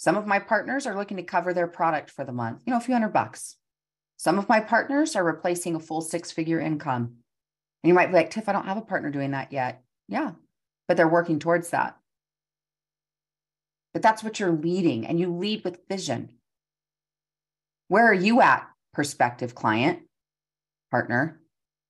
Some 0.00 0.16
of 0.16 0.26
my 0.26 0.38
partners 0.38 0.86
are 0.86 0.96
looking 0.96 1.18
to 1.18 1.22
cover 1.22 1.52
their 1.52 1.66
product 1.66 2.10
for 2.10 2.24
the 2.24 2.32
month, 2.32 2.62
you 2.64 2.70
know, 2.70 2.78
a 2.78 2.80
few 2.80 2.94
hundred 2.94 3.12
bucks. 3.12 3.56
Some 4.16 4.38
of 4.38 4.48
my 4.48 4.58
partners 4.58 5.14
are 5.14 5.22
replacing 5.22 5.74
a 5.74 5.78
full 5.78 6.00
six 6.00 6.32
figure 6.32 6.58
income. 6.58 7.16
And 7.82 7.88
you 7.88 7.92
might 7.92 8.06
be 8.06 8.14
like, 8.14 8.30
Tiff, 8.30 8.48
I 8.48 8.52
don't 8.52 8.64
have 8.64 8.78
a 8.78 8.80
partner 8.80 9.10
doing 9.10 9.32
that 9.32 9.52
yet. 9.52 9.82
Yeah, 10.08 10.30
but 10.88 10.96
they're 10.96 11.06
working 11.06 11.38
towards 11.38 11.68
that. 11.70 11.98
But 13.92 14.00
that's 14.00 14.24
what 14.24 14.40
you're 14.40 14.52
leading, 14.52 15.06
and 15.06 15.20
you 15.20 15.34
lead 15.34 15.64
with 15.64 15.86
vision. 15.86 16.30
Where 17.88 18.08
are 18.08 18.14
you 18.14 18.40
at, 18.40 18.66
prospective 18.94 19.54
client, 19.54 19.98
partner? 20.90 21.42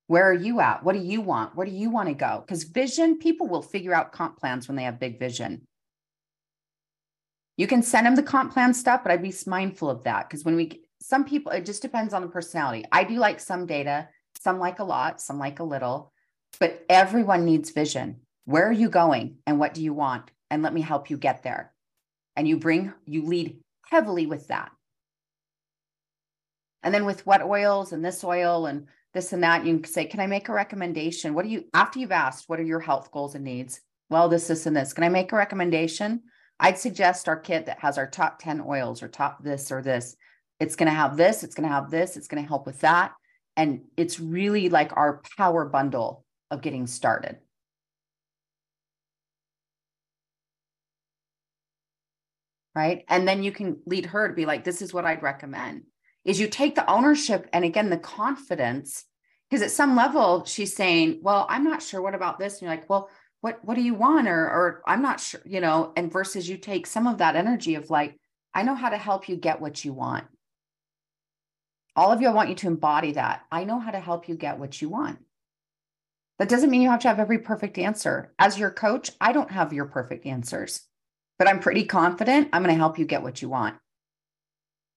Where 0.09 0.29
are 0.29 0.35
you 0.35 0.59
at? 0.59 0.83
What 0.83 0.95
do 0.95 1.01
you 1.01 1.21
want? 1.21 1.55
Where 1.55 1.65
do 1.65 1.73
you 1.73 1.91
want 1.91 2.09
to 2.09 2.15
go? 2.15 2.43
Because 2.45 2.65
vision, 2.65 3.21
people 3.21 3.47
will 3.47 3.63
figure 3.63 3.95
out 3.95 4.11
comp 4.11 4.37
plans 4.37 4.67
when 4.67 4.75
they 4.75 4.83
have 4.83 4.99
big 4.99 5.21
vision. 5.21 5.63
You 7.61 7.67
can 7.67 7.83
send 7.83 8.07
them 8.07 8.15
the 8.15 8.23
comp 8.23 8.55
plan 8.55 8.73
stuff, 8.73 9.03
but 9.03 9.13
I'd 9.13 9.21
be 9.21 9.35
mindful 9.47 9.91
of 9.91 10.05
that 10.05 10.27
because 10.27 10.47
when 10.47 10.57
we, 10.57 10.81
some 10.99 11.27
people, 11.27 11.53
it 11.53 11.67
just 11.67 11.83
depends 11.83 12.15
on 12.15 12.23
the 12.23 12.29
personality. 12.29 12.87
I 12.91 13.05
do 13.05 13.17
like 13.17 13.39
some 13.39 13.67
data, 13.67 14.09
some 14.41 14.59
like 14.59 14.79
a 14.79 14.85
lot, 14.85 15.21
some 15.21 15.39
like 15.39 15.61
a 15.61 15.65
little, 15.65 16.11
but 16.59 16.83
everyone 16.89 17.45
needs 17.45 17.69
vision. 17.69 18.21
Where 18.47 18.67
are 18.67 18.73
you 18.73 18.89
going 18.89 19.41
and 19.47 19.59
what 19.59 19.75
do 19.75 19.83
you 19.83 19.93
want? 19.93 20.31
And 20.51 20.63
let 20.63 20.73
me 20.73 20.81
help 20.81 21.11
you 21.11 21.19
get 21.19 21.43
there. 21.43 21.75
And 22.35 22.49
you 22.49 22.57
bring, 22.57 22.95
you 23.05 23.27
lead 23.27 23.59
heavily 23.85 24.25
with 24.25 24.49
that. 24.49 24.73
And 26.83 26.95
then 26.95 27.05
with 27.05 27.27
what 27.27 27.43
oils 27.43 27.93
and 27.93 28.03
this 28.03 28.25
oil 28.25 28.65
and 28.65 28.87
this 29.13 29.35
and 29.35 29.43
that, 29.43 29.67
you 29.67 29.81
can 29.81 29.93
say, 29.93 30.07
Can 30.07 30.21
I 30.21 30.27
make 30.27 30.49
a 30.49 30.55
recommendation? 30.55 31.35
What 31.35 31.45
do 31.45 31.51
you, 31.51 31.67
after 31.75 31.99
you've 31.99 32.11
asked, 32.11 32.49
what 32.49 32.59
are 32.59 32.65
your 32.65 32.81
health 32.81 33.11
goals 33.13 33.35
and 33.35 33.45
needs? 33.45 33.83
Well, 34.09 34.31
this, 34.31 34.47
this, 34.47 34.65
and 34.65 34.75
this. 34.75 34.95
Can 34.95 35.05
I 35.05 35.11
make 35.11 35.33
a 35.33 35.37
recommendation? 35.37 36.23
I'd 36.61 36.79
suggest 36.79 37.29
our 37.29 37.39
kit 37.39 37.67
that 37.67 37.81
has 37.81 37.99
our 37.99 38.07
top 38.07 38.39
10 38.39 38.63
oils 38.65 39.03
or 39.03 39.09
top 39.09 39.43
this 39.43 39.73
or 39.73 39.83
this. 39.83 40.15
It's 40.61 40.77
going 40.77 40.89
to 40.89 40.95
have 40.95 41.17
this, 41.17 41.43
it's 41.43 41.55
going 41.55 41.69
to 41.69 41.75
have 41.75 41.91
this, 41.91 42.17
it's 42.17 42.29
going 42.29 42.43
to 42.43 42.49
help 42.49 42.67
with 42.67 42.81
that. 42.81 43.13
And 43.57 43.83
it's 43.97 44.21
really 44.21 44.69
like 44.69 44.97
our 44.97 45.23
power 45.37 45.65
bundle 45.65 46.25
of 46.51 46.63
getting 46.63 46.87
started. 46.87 47.39
right? 52.75 53.05
And 53.09 53.27
then 53.27 53.43
you 53.43 53.53
can 53.53 53.79
lead 53.87 54.07
her 54.07 54.29
to 54.29 54.35
be 54.35 54.47
like, 54.47 54.65
this 54.65 54.83
is 54.83 54.95
what 54.95 55.05
I'd 55.05 55.23
recommend. 55.23 55.83
Is 56.25 56.39
you 56.39 56.49
take 56.49 56.75
the 56.75 56.91
ownership 56.91 57.49
and 57.53 57.65
again 57.65 57.91
the 57.91 57.99
confidence, 57.99 59.05
because 59.49 59.63
at 59.63 59.71
some 59.71 59.97
level 59.97 60.45
she's 60.45 60.77
saying, 60.77 61.21
Well, 61.23 61.47
I'm 61.49 61.65
not 61.65 61.83
sure. 61.83 62.03
What 62.03 62.15
about 62.15 62.39
this? 62.39 62.55
And 62.55 62.63
you're 62.63 62.71
like, 62.71 62.89
Well, 62.89 63.09
what 63.41 63.65
what 63.65 63.75
do 63.75 63.83
you 63.83 63.95
want? 63.95 64.29
Or 64.29 64.45
or 64.45 64.83
I'm 64.87 65.03
not 65.03 65.21
sure, 65.21 65.41
you 65.45 65.61
know, 65.61 65.93
and 65.97 66.13
versus 66.13 66.49
you 66.49 66.57
take 66.57 66.87
some 66.87 67.07
of 67.07 67.19
that 67.19 67.37
energy 67.37 67.75
of 67.75 67.91
like, 67.91 68.17
I 68.55 68.63
know 68.63 68.75
how 68.75 68.91
to 68.91 68.99
help 68.99 69.29
you 69.29 69.37
get 69.37 69.61
what 69.61 69.85
you 69.85 69.93
want. 69.93 70.25
All 71.97 72.13
of 72.13 72.21
you, 72.21 72.29
I 72.29 72.33
want 72.33 72.49
you 72.49 72.55
to 72.57 72.67
embody 72.67 73.13
that. 73.13 73.43
I 73.51 73.65
know 73.65 73.81
how 73.81 73.91
to 73.91 74.01
help 74.01 74.29
you 74.29 74.35
get 74.37 74.59
what 74.59 74.81
you 74.81 74.89
want. 74.89 75.19
That 76.39 76.49
doesn't 76.49 76.71
mean 76.71 76.83
you 76.83 76.91
have 76.91 77.01
to 77.01 77.09
have 77.09 77.21
every 77.21 77.39
perfect 77.39 77.77
answer. 77.79 78.33
As 78.39 78.59
your 78.59 78.71
coach, 78.71 79.11
I 79.21 79.33
don't 79.33 79.51
have 79.51 79.73
your 79.73 79.87
perfect 79.87 80.25
answers 80.25 80.83
but 81.41 81.49
I'm 81.49 81.59
pretty 81.59 81.85
confident 81.85 82.51
I'm 82.53 82.63
going 82.63 82.75
to 82.75 82.79
help 82.79 82.99
you 82.99 83.07
get 83.07 83.23
what 83.23 83.41
you 83.41 83.49
want. 83.49 83.75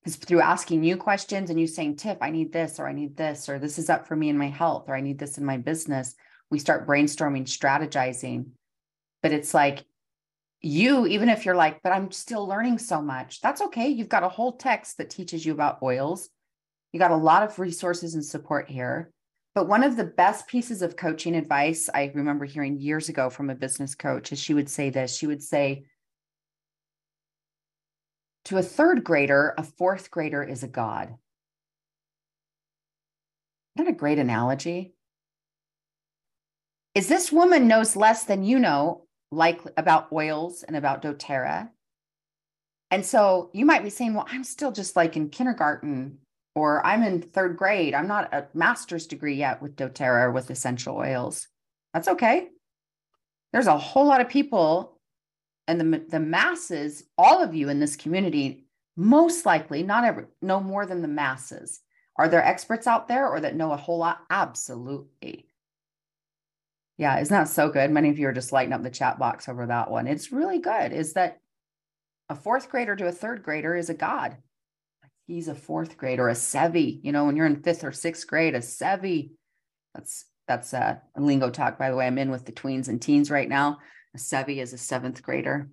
Because 0.03 0.17
through 0.17 0.41
asking 0.41 0.83
you 0.83 0.97
questions 0.97 1.49
and 1.49 1.57
you 1.57 1.67
saying, 1.67 1.95
Tiff, 1.95 2.17
I 2.19 2.31
need 2.31 2.51
this, 2.51 2.81
or 2.81 2.85
I 2.85 2.91
need 2.91 3.15
this, 3.15 3.47
or 3.47 3.59
this 3.59 3.79
is 3.79 3.89
up 3.89 4.05
for 4.05 4.17
me 4.17 4.27
in 4.27 4.37
my 4.37 4.49
health, 4.49 4.89
or 4.89 4.95
I 4.95 4.99
need 4.99 5.17
this 5.17 5.37
in 5.37 5.45
my 5.45 5.55
business, 5.55 6.15
we 6.51 6.59
start 6.59 6.87
brainstorming, 6.87 7.43
strategizing. 7.43 8.47
But 9.21 9.31
it's 9.31 9.53
like, 9.53 9.85
you, 10.61 11.05
even 11.07 11.29
if 11.29 11.45
you're 11.45 11.55
like, 11.55 11.81
but 11.83 11.91
I'm 11.91 12.11
still 12.11 12.47
learning 12.47 12.79
so 12.79 13.01
much, 13.01 13.41
that's 13.41 13.61
okay. 13.61 13.89
You've 13.89 14.09
got 14.09 14.23
a 14.23 14.29
whole 14.29 14.53
text 14.53 14.97
that 14.97 15.09
teaches 15.09 15.45
you 15.45 15.51
about 15.51 15.81
oils. 15.83 16.29
You 16.93 16.99
got 16.99 17.11
a 17.11 17.15
lot 17.15 17.43
of 17.43 17.59
resources 17.59 18.15
and 18.15 18.23
support 18.23 18.69
here. 18.69 19.11
But 19.55 19.67
one 19.67 19.83
of 19.83 19.97
the 19.97 20.03
best 20.03 20.47
pieces 20.47 20.81
of 20.81 20.95
coaching 20.95 21.35
advice 21.35 21.89
I 21.93 22.11
remember 22.15 22.45
hearing 22.45 22.79
years 22.79 23.09
ago 23.09 23.29
from 23.29 23.49
a 23.49 23.55
business 23.55 23.93
coach 23.93 24.31
is 24.31 24.39
she 24.39 24.53
would 24.53 24.69
say 24.69 24.89
this. 24.89 25.15
She 25.15 25.27
would 25.27 25.43
say, 25.43 25.85
to 28.45 28.57
a 28.57 28.63
third 28.63 29.03
grader, 29.03 29.53
a 29.57 29.63
fourth 29.63 30.11
grader 30.11 30.43
is 30.43 30.63
a 30.63 30.67
god. 30.67 31.15
That 33.75 33.87
a 33.87 33.93
great 33.93 34.19
analogy? 34.19 34.93
Is 36.95 37.07
this 37.07 37.31
woman 37.31 37.67
knows 37.67 37.95
less 37.95 38.23
than 38.25 38.43
you 38.43 38.59
know, 38.59 39.05
like 39.31 39.61
about 39.77 40.11
oils 40.11 40.63
and 40.63 40.75
about 40.75 41.01
doTERRA? 41.01 41.69
And 42.91 43.05
so 43.05 43.49
you 43.53 43.65
might 43.65 43.83
be 43.83 43.89
saying, 43.89 44.13
well, 44.13 44.27
I'm 44.29 44.43
still 44.43 44.71
just 44.71 44.95
like 44.95 45.17
in 45.17 45.29
kindergarten 45.29 46.19
or 46.53 46.85
I'm 46.85 47.01
in 47.01 47.23
third 47.23 47.57
grade. 47.57 47.95
I'm 47.95 48.07
not 48.07 48.31
a 48.31 48.47
master's 48.53 49.07
degree 49.07 49.35
yet 49.35 49.61
with 49.61 49.75
doTERRA 49.75 50.25
or 50.25 50.31
with 50.31 50.51
essential 50.51 50.95
oils. 50.97 51.47
That's 51.95 52.07
okay. 52.09 52.49
There's 53.51 53.67
a 53.67 53.77
whole 53.77 54.05
lot 54.05 54.21
of 54.21 54.29
people 54.29 54.99
and 55.67 55.79
the, 55.79 56.05
the 56.09 56.19
masses, 56.19 57.03
all 57.17 57.41
of 57.41 57.55
you 57.55 57.69
in 57.69 57.79
this 57.79 57.95
community 57.95 58.67
Most 58.95 59.45
likely, 59.45 59.81
not 59.81 60.03
ever 60.03 60.29
know 60.41 60.59
more 60.59 60.85
than 60.85 61.01
the 61.01 61.07
masses. 61.07 61.79
Are 62.17 62.27
there 62.29 62.45
experts 62.45 62.85
out 62.85 63.07
there 63.07 63.27
or 63.27 63.39
that 63.39 63.55
know 63.55 63.71
a 63.71 63.77
whole 63.77 63.97
lot? 63.97 64.19
Absolutely. 64.29 65.47
Yeah, 66.97 67.19
isn't 67.19 67.35
that 67.35 67.49
so 67.49 67.69
good? 67.69 67.89
Many 67.89 68.09
of 68.09 68.19
you 68.19 68.27
are 68.27 68.33
just 68.33 68.51
lighting 68.51 68.73
up 68.73 68.83
the 68.83 68.89
chat 68.89 69.17
box 69.17 69.49
over 69.49 69.65
that 69.65 69.89
one. 69.89 70.07
It's 70.07 70.31
really 70.31 70.59
good. 70.59 70.93
Is 70.93 71.13
that 71.13 71.39
a 72.29 72.35
fourth 72.35 72.69
grader 72.69 72.95
to 72.95 73.07
a 73.07 73.11
third 73.11 73.43
grader 73.43 73.75
is 73.75 73.89
a 73.89 73.93
god. 73.93 74.37
He's 75.27 75.47
a 75.47 75.55
fourth 75.55 75.97
grader, 75.97 76.29
a 76.29 76.33
sevi. 76.33 76.99
You 77.03 77.11
know, 77.11 77.25
when 77.25 77.35
you're 77.35 77.45
in 77.45 77.63
fifth 77.63 77.83
or 77.83 77.91
sixth 77.91 78.27
grade, 78.27 78.55
a 78.55 78.59
sevi. 78.59 79.31
That's 79.93 80.25
that's 80.47 80.73
a 80.73 81.01
lingo 81.17 81.49
talk, 81.49 81.77
by 81.77 81.89
the 81.89 81.95
way. 81.95 82.05
I'm 82.05 82.17
in 82.17 82.29
with 82.29 82.45
the 82.45 82.51
tweens 82.51 82.89
and 82.89 83.01
teens 83.01 83.31
right 83.31 83.47
now. 83.47 83.79
A 84.15 84.17
sevi 84.17 84.57
is 84.57 84.73
a 84.73 84.77
seventh 84.77 85.23
grader. 85.23 85.69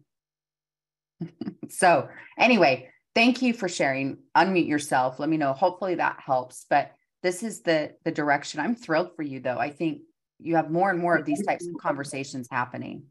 so 1.69 2.09
anyway, 2.39 2.89
thank 3.15 3.43
you 3.43 3.53
for 3.53 3.69
sharing. 3.69 4.19
Unmute 4.37 4.69
yourself. 4.69 5.19
Let 5.19 5.29
me 5.29 5.37
know. 5.37 5.53
Hopefully 5.53 5.97
that 5.97 6.19
helps. 6.25 6.65
But 6.71 6.93
this 7.23 7.43
is 7.43 7.63
the 7.63 7.95
the 8.05 8.13
direction. 8.13 8.61
I'm 8.61 8.77
thrilled 8.77 9.17
for 9.17 9.23
you 9.23 9.41
though. 9.41 9.59
I 9.59 9.71
think 9.71 10.03
you 10.43 10.57
have 10.57 10.71
more 10.71 10.91
and 10.91 10.99
more 10.99 11.17
of 11.17 11.25
these 11.25 11.45
types 11.45 11.67
of 11.67 11.75
conversations 11.81 12.49
happening 12.51 13.03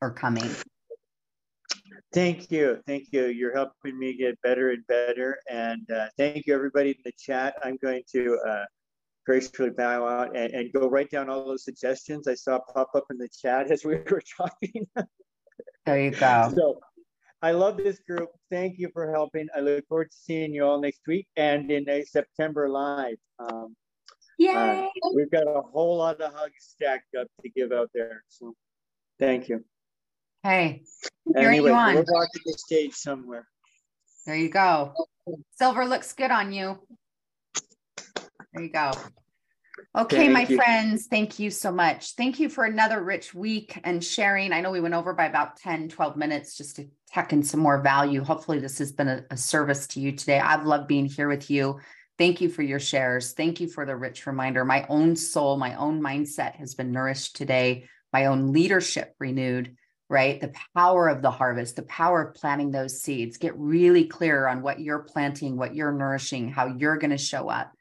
or 0.00 0.10
coming. 0.10 0.50
Thank 2.12 2.50
you. 2.50 2.80
Thank 2.86 3.08
you. 3.12 3.26
You're 3.26 3.54
helping 3.54 3.98
me 3.98 4.16
get 4.16 4.40
better 4.42 4.70
and 4.70 4.86
better. 4.86 5.38
And 5.50 5.90
uh, 5.90 6.06
thank 6.16 6.46
you, 6.46 6.54
everybody 6.54 6.90
in 6.90 6.96
the 7.04 7.12
chat. 7.18 7.54
I'm 7.62 7.78
going 7.82 8.02
to 8.12 8.38
uh, 8.46 8.64
gracefully 9.24 9.70
bow 9.70 10.06
out 10.06 10.36
and, 10.36 10.52
and 10.52 10.72
go 10.72 10.88
write 10.88 11.10
down 11.10 11.28
all 11.28 11.44
those 11.44 11.64
suggestions 11.64 12.28
I 12.28 12.34
saw 12.34 12.60
pop 12.72 12.90
up 12.94 13.04
in 13.10 13.18
the 13.18 13.28
chat 13.28 13.70
as 13.70 13.84
we 13.84 13.96
were 13.96 14.22
talking. 14.36 14.86
there 15.84 16.00
you 16.00 16.10
go. 16.10 16.52
So 16.54 16.80
I 17.42 17.52
love 17.52 17.76
this 17.76 18.00
group. 18.08 18.30
Thank 18.50 18.78
you 18.78 18.88
for 18.92 19.10
helping. 19.10 19.48
I 19.54 19.60
look 19.60 19.86
forward 19.88 20.10
to 20.10 20.16
seeing 20.16 20.54
you 20.54 20.64
all 20.64 20.80
next 20.80 21.00
week 21.06 21.26
and 21.36 21.70
in 21.70 21.88
a 21.88 22.02
September 22.02 22.68
live. 22.68 23.16
Um, 23.38 23.76
Yay! 24.38 24.50
Uh, 24.52 25.08
we've 25.14 25.30
got 25.30 25.46
a 25.46 25.62
whole 25.62 25.98
lot 25.98 26.20
of 26.20 26.32
hugs 26.34 26.52
stacked 26.58 27.14
up 27.18 27.26
to 27.42 27.48
give 27.48 27.72
out 27.72 27.90
there. 27.94 28.22
So 28.28 28.54
thank 29.18 29.48
you. 29.48 29.64
Hey, 30.42 30.82
anyway, 31.34 31.56
you 31.56 31.74
on. 31.74 31.94
we're 31.94 32.04
walking 32.08 32.42
the 32.44 32.54
stage 32.56 32.92
somewhere. 32.92 33.46
There 34.26 34.36
you 34.36 34.48
go. 34.48 34.92
Silver 35.56 35.86
looks 35.86 36.12
good 36.12 36.30
on 36.30 36.52
you. 36.52 36.78
There 38.52 38.62
you 38.62 38.70
go. 38.70 38.92
Okay, 39.96 40.16
thank 40.16 40.32
my 40.32 40.46
you. 40.46 40.56
friends, 40.56 41.06
thank 41.06 41.38
you 41.38 41.50
so 41.50 41.70
much. 41.70 42.12
Thank 42.12 42.38
you 42.38 42.48
for 42.48 42.64
another 42.64 43.02
rich 43.02 43.34
week 43.34 43.78
and 43.84 44.02
sharing. 44.02 44.52
I 44.52 44.60
know 44.60 44.70
we 44.70 44.80
went 44.80 44.94
over 44.94 45.12
by 45.14 45.26
about 45.26 45.56
10, 45.56 45.88
12 45.88 46.16
minutes 46.16 46.56
just 46.56 46.76
to 46.76 46.88
tuck 47.12 47.32
in 47.32 47.42
some 47.42 47.60
more 47.60 47.80
value. 47.82 48.22
Hopefully, 48.22 48.58
this 48.58 48.78
has 48.78 48.92
been 48.92 49.08
a, 49.08 49.24
a 49.30 49.36
service 49.36 49.86
to 49.88 50.00
you 50.00 50.12
today. 50.12 50.38
I've 50.38 50.66
loved 50.66 50.86
being 50.86 51.06
here 51.06 51.28
with 51.28 51.50
you. 51.50 51.78
Thank 52.18 52.40
you 52.40 52.48
for 52.48 52.62
your 52.62 52.80
shares. 52.80 53.32
Thank 53.32 53.60
you 53.60 53.68
for 53.68 53.84
the 53.84 53.94
rich 53.94 54.26
reminder. 54.26 54.64
My 54.64 54.86
own 54.88 55.16
soul, 55.16 55.58
my 55.58 55.74
own 55.74 56.00
mindset 56.00 56.56
has 56.56 56.74
been 56.74 56.90
nourished 56.90 57.36
today, 57.36 57.88
my 58.12 58.26
own 58.26 58.52
leadership 58.52 59.14
renewed, 59.18 59.76
right? 60.08 60.40
The 60.40 60.54
power 60.74 61.08
of 61.08 61.20
the 61.20 61.30
harvest, 61.30 61.76
the 61.76 61.82
power 61.82 62.22
of 62.22 62.34
planting 62.34 62.70
those 62.70 63.02
seeds. 63.02 63.36
Get 63.36 63.58
really 63.58 64.06
clear 64.06 64.46
on 64.46 64.62
what 64.62 64.80
you're 64.80 65.00
planting, 65.00 65.56
what 65.56 65.74
you're 65.74 65.92
nourishing, 65.92 66.48
how 66.48 66.66
you're 66.66 66.96
going 66.96 67.10
to 67.10 67.18
show 67.18 67.50
up. 67.50 67.72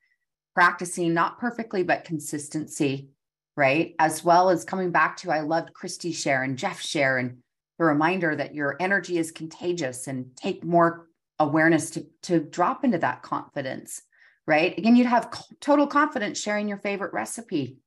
Practicing 0.54 1.14
not 1.14 1.40
perfectly, 1.40 1.84
but 1.84 2.04
consistency, 2.04 3.10
right? 3.56 3.96
As 4.00 4.24
well 4.24 4.50
as 4.50 4.66
coming 4.66 4.92
back 4.92 5.18
to, 5.18 5.32
I 5.32 5.42
loved 5.42 5.74
Christy 5.74 6.12
share 6.12 6.44
and 6.44 6.58
Jeff 6.58 6.82
share 6.82 7.18
and 7.18 7.38
the 7.78 7.86
reminder 7.86 8.36
that 8.36 8.56
your 8.56 8.76
energy 8.80 9.18
is 9.18 9.32
contagious 9.32 10.08
and 10.08 10.36
take 10.36 10.64
more 10.64 11.08
awareness 11.40 11.92
to, 11.92 12.06
to 12.24 12.40
drop 12.40 12.84
into 12.84 12.98
that 12.98 13.22
confidence 13.22 14.02
right? 14.48 14.78
Again, 14.78 14.96
you'd 14.96 15.08
have 15.08 15.34
total 15.60 15.88
confidence 15.88 16.40
sharing 16.40 16.68
your 16.68 16.78
favorite 16.78 17.14
recipe. 17.14 17.80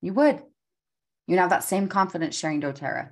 You 0.00 0.12
would. 0.14 0.42
You'd 1.26 1.38
have 1.38 1.50
that 1.50 1.64
same 1.64 1.88
confidence 1.88 2.36
sharing 2.36 2.60
doTERRA. 2.60 3.10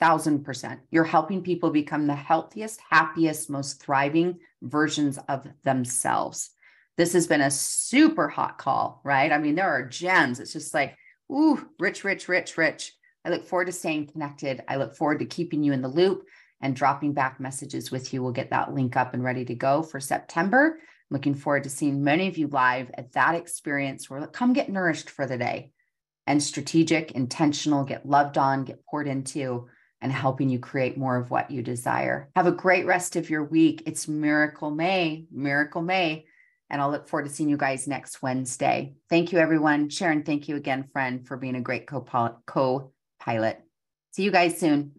Thousand 0.00 0.44
percent. 0.44 0.80
You're 0.90 1.04
helping 1.04 1.42
people 1.42 1.70
become 1.70 2.06
the 2.06 2.14
healthiest, 2.14 2.80
happiest, 2.90 3.50
most 3.50 3.80
thriving 3.80 4.40
versions 4.60 5.18
of 5.28 5.46
themselves. 5.62 6.50
This 6.96 7.12
has 7.12 7.26
been 7.26 7.40
a 7.40 7.50
super 7.50 8.28
hot 8.28 8.58
call, 8.58 9.00
right? 9.04 9.32
I 9.32 9.38
mean, 9.38 9.54
there 9.54 9.70
are 9.70 9.86
gems. 9.86 10.40
It's 10.40 10.52
just 10.52 10.74
like, 10.74 10.96
ooh, 11.30 11.68
rich, 11.78 12.04
rich, 12.04 12.28
rich, 12.28 12.58
rich. 12.58 12.92
I 13.24 13.30
look 13.30 13.44
forward 13.44 13.66
to 13.66 13.72
staying 13.72 14.08
connected. 14.08 14.62
I 14.68 14.76
look 14.76 14.96
forward 14.96 15.20
to 15.20 15.24
keeping 15.24 15.62
you 15.62 15.72
in 15.72 15.82
the 15.82 15.88
loop 15.88 16.24
and 16.60 16.76
dropping 16.76 17.12
back 17.12 17.40
messages 17.40 17.90
with 17.90 18.12
you. 18.12 18.22
We'll 18.22 18.32
get 18.32 18.50
that 18.50 18.74
link 18.74 18.96
up 18.96 19.14
and 19.14 19.22
ready 19.22 19.44
to 19.46 19.54
go 19.54 19.82
for 19.82 20.00
September. 20.00 20.78
Looking 21.12 21.34
forward 21.34 21.64
to 21.64 21.70
seeing 21.70 22.02
many 22.02 22.26
of 22.28 22.38
you 22.38 22.48
live 22.48 22.90
at 22.94 23.12
that 23.12 23.34
experience 23.34 24.08
where 24.08 24.26
come 24.28 24.54
get 24.54 24.70
nourished 24.70 25.10
for 25.10 25.26
the 25.26 25.36
day 25.36 25.72
and 26.26 26.42
strategic, 26.42 27.12
intentional, 27.12 27.84
get 27.84 28.08
loved 28.08 28.38
on, 28.38 28.64
get 28.64 28.86
poured 28.86 29.06
into, 29.06 29.68
and 30.00 30.10
helping 30.10 30.48
you 30.48 30.58
create 30.58 30.96
more 30.96 31.18
of 31.18 31.30
what 31.30 31.50
you 31.50 31.62
desire. 31.62 32.30
Have 32.34 32.46
a 32.46 32.52
great 32.52 32.86
rest 32.86 33.16
of 33.16 33.28
your 33.28 33.44
week. 33.44 33.82
It's 33.84 34.08
Miracle 34.08 34.70
May, 34.70 35.26
Miracle 35.30 35.82
May. 35.82 36.24
And 36.70 36.80
I'll 36.80 36.90
look 36.90 37.06
forward 37.06 37.28
to 37.28 37.34
seeing 37.34 37.50
you 37.50 37.58
guys 37.58 37.86
next 37.86 38.22
Wednesday. 38.22 38.94
Thank 39.10 39.32
you, 39.32 39.38
everyone. 39.38 39.90
Sharon, 39.90 40.22
thank 40.22 40.48
you 40.48 40.56
again, 40.56 40.88
friend, 40.94 41.28
for 41.28 41.36
being 41.36 41.56
a 41.56 41.60
great 41.60 41.86
co 41.86 42.00
pilot. 43.20 43.60
See 44.12 44.22
you 44.22 44.30
guys 44.30 44.58
soon. 44.58 44.92